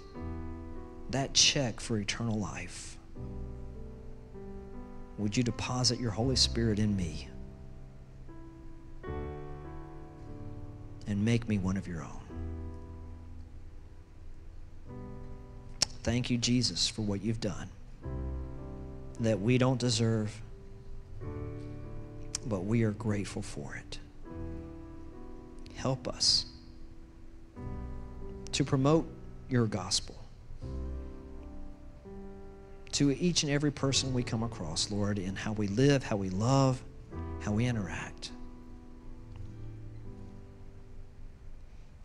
that 1.11 1.35
check 1.35 1.81
for 1.81 1.99
eternal 1.99 2.39
life, 2.39 2.99
would 5.19 5.37
you 5.37 5.43
deposit 5.43 5.99
your 5.99 6.11
Holy 6.11 6.37
Spirit 6.37 6.79
in 6.79 6.95
me 6.97 7.29
and 11.07 11.25
make 11.25 11.49
me 11.49 11.59
one 11.59 11.77
of 11.77 11.87
your 11.87 12.03
own? 12.03 12.11
Thank 16.03 16.31
you, 16.31 16.39
Jesus, 16.39 16.89
for 16.89 17.03
what 17.03 17.23
you've 17.23 17.41
done 17.41 17.69
that 19.21 19.41
we 19.41 19.59
don't 19.59 19.81
deserve, 19.81 20.31
but 22.47 22.65
we 22.65 22.83
are 22.83 22.93
grateful 22.93 23.43
for 23.43 23.75
it. 23.75 23.99
Help 25.75 26.07
us 26.07 26.47
to 28.53 28.65
promote 28.65 29.09
your 29.49 29.67
gospel 29.67 30.26
to 32.97 33.13
each 33.21 33.43
and 33.43 33.53
every 33.53 33.71
person 33.71 34.15
we 34.15 34.23
come 34.23 34.43
across, 34.43 34.91
Lord, 34.91 35.19
in 35.19 35.37
how 35.37 35.53
we 35.53 35.69
live, 35.69 36.03
how 36.03 36.17
we 36.17 36.31
love, 36.31 36.83
how 37.41 37.53
we 37.53 37.67
interact. 37.67 38.31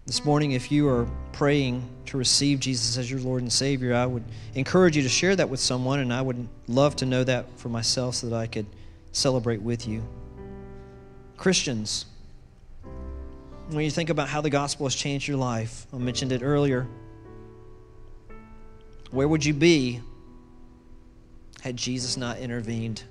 This 0.06 0.26
morning, 0.26 0.52
if 0.52 0.70
you 0.70 0.90
are 0.90 1.08
praying 1.32 1.88
to 2.08 2.18
receive 2.18 2.60
Jesus 2.60 2.98
as 2.98 3.10
your 3.10 3.22
Lord 3.22 3.42
and 3.42 3.52
Savior, 3.52 3.96
I 3.96 4.06
would 4.06 4.26
encourage 4.54 4.98
you 4.98 5.04
to 5.04 5.10
share 5.10 5.34
that 5.38 5.48
with 5.48 5.62
someone, 5.62 6.00
and 6.00 6.14
I 6.14 6.22
would 6.22 6.46
love 6.68 6.98
to 6.98 7.06
know 7.06 7.24
that 7.24 7.46
for 7.58 7.70
myself 7.70 8.16
so 8.16 8.28
that 8.28 8.36
I 8.36 8.48
could 8.48 8.66
celebrate 9.14 9.62
with 9.62 9.88
you. 9.88 10.04
Christians, 11.38 12.06
when 13.70 13.86
you 13.86 13.92
think 13.92 14.10
about 14.10 14.28
how 14.28 14.42
the 14.42 14.50
gospel 14.50 14.88
has 14.88 14.96
changed 14.96 15.26
your 15.26 15.38
life, 15.38 15.88
I 15.94 15.98
mentioned 16.00 16.34
it 16.34 16.42
earlier. 16.44 16.86
Where 19.12 19.30
would 19.30 19.46
you 19.46 19.54
be 19.54 20.02
had 21.62 21.78
Jesus 21.78 22.18
not 22.18 22.40
intervened 22.40 23.04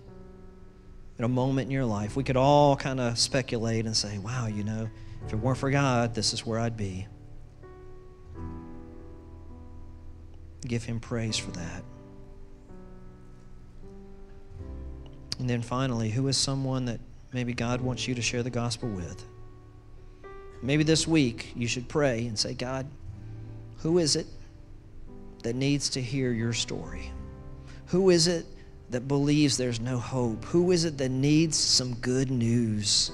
in 1.19 1.25
a 1.25 1.29
moment 1.29 1.67
in 1.67 1.71
your 1.71 1.85
life, 1.85 2.17
we 2.17 2.25
could 2.25 2.37
all 2.37 2.75
kind 2.77 2.99
of 3.01 3.17
speculate 3.17 3.87
and 3.87 3.97
say, 3.97 4.19
wow, 4.19 4.47
you 4.47 4.65
know, 4.65 4.91
if 5.25 5.33
it 5.33 5.37
weren't 5.37 5.59
for 5.59 5.71
God, 5.71 6.15
this 6.15 6.33
is 6.33 6.45
where 6.45 6.59
I'd 6.59 6.77
be. 6.77 7.07
Give 10.67 10.83
him 10.83 10.99
praise 10.99 11.37
for 11.37 11.53
that. 11.53 11.85
And 15.39 15.49
then 15.49 15.63
finally, 15.63 16.11
who 16.11 16.27
is 16.27 16.37
someone 16.37 16.87
that 16.87 17.01
maybe 17.33 17.55
God 17.55 17.81
wants 17.81 18.09
you 18.09 18.17
to 18.17 18.23
share 18.23 18.43
the 18.43 18.51
gospel 18.51 18.89
with? 18.89 19.25
Maybe 20.61 20.83
this 20.83 21.07
week 21.07 21.53
you 21.55 21.69
should 21.69 21.89
pray 21.89 22.27
and 22.27 22.39
say, 22.39 22.55
God, 22.55 22.87
who 23.79 23.99
is 23.99 24.17
it 24.17 24.27
that 25.45 25.55
needs 25.55 25.89
to 25.91 26.03
hear 26.03 26.33
your 26.33 26.53
story? 26.53 27.13
Who 27.91 28.11
is 28.11 28.29
it 28.29 28.47
that 28.91 29.09
believes 29.09 29.57
there's 29.57 29.81
no 29.81 29.99
hope? 29.99 30.45
Who 30.47 30.71
is 30.71 30.85
it 30.85 30.99
that 30.99 31.11
needs 31.11 31.57
some 31.57 31.95
good 31.95 32.31
news? 32.31 33.11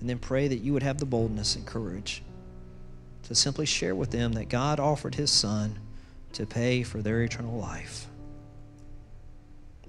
And 0.00 0.08
then 0.08 0.18
pray 0.18 0.46
that 0.48 0.58
you 0.58 0.74
would 0.74 0.82
have 0.82 0.98
the 0.98 1.06
boldness 1.06 1.56
and 1.56 1.66
courage 1.66 2.22
to 3.24 3.34
simply 3.34 3.64
share 3.64 3.94
with 3.94 4.10
them 4.10 4.34
that 4.34 4.50
God 4.50 4.78
offered 4.78 5.14
his 5.14 5.30
son 5.30 5.78
to 6.34 6.44
pay 6.44 6.82
for 6.82 7.00
their 7.00 7.22
eternal 7.22 7.58
life. 7.58 8.06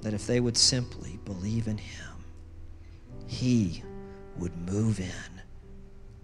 That 0.02 0.14
if 0.14 0.26
they 0.26 0.40
would 0.40 0.58
simply 0.58 1.20
believe 1.26 1.68
in 1.68 1.78
him, 1.78 2.24
he 3.28 3.84
would 4.38 4.56
move 4.72 5.02
in 5.02 5.42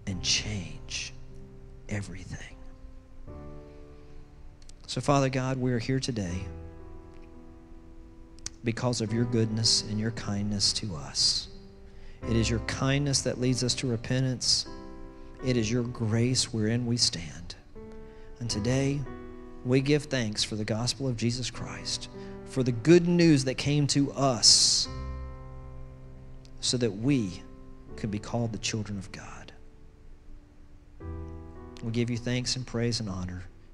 and 0.06 0.22
change 0.22 1.12
everything. 1.90 2.53
So, 4.86 5.00
Father 5.00 5.30
God, 5.30 5.56
we 5.56 5.72
are 5.72 5.78
here 5.78 5.98
today 5.98 6.44
because 8.64 9.00
of 9.00 9.12
your 9.12 9.24
goodness 9.24 9.82
and 9.82 9.98
your 9.98 10.10
kindness 10.12 10.72
to 10.74 10.94
us. 10.94 11.48
It 12.28 12.36
is 12.36 12.50
your 12.50 12.60
kindness 12.60 13.22
that 13.22 13.40
leads 13.40 13.64
us 13.64 13.74
to 13.76 13.86
repentance. 13.86 14.66
It 15.44 15.56
is 15.56 15.70
your 15.70 15.84
grace 15.84 16.52
wherein 16.52 16.86
we 16.86 16.98
stand. 16.98 17.54
And 18.40 18.48
today, 18.48 19.00
we 19.64 19.80
give 19.80 20.04
thanks 20.04 20.44
for 20.44 20.56
the 20.56 20.64
gospel 20.64 21.08
of 21.08 21.16
Jesus 21.16 21.50
Christ, 21.50 22.08
for 22.44 22.62
the 22.62 22.72
good 22.72 23.08
news 23.08 23.44
that 23.44 23.54
came 23.54 23.86
to 23.88 24.12
us, 24.12 24.86
so 26.60 26.76
that 26.76 26.90
we 26.90 27.42
could 27.96 28.10
be 28.10 28.18
called 28.18 28.52
the 28.52 28.58
children 28.58 28.98
of 28.98 29.10
God. 29.12 29.52
We 31.82 31.90
give 31.90 32.10
you 32.10 32.18
thanks 32.18 32.56
and 32.56 32.66
praise 32.66 33.00
and 33.00 33.08
honor 33.08 33.44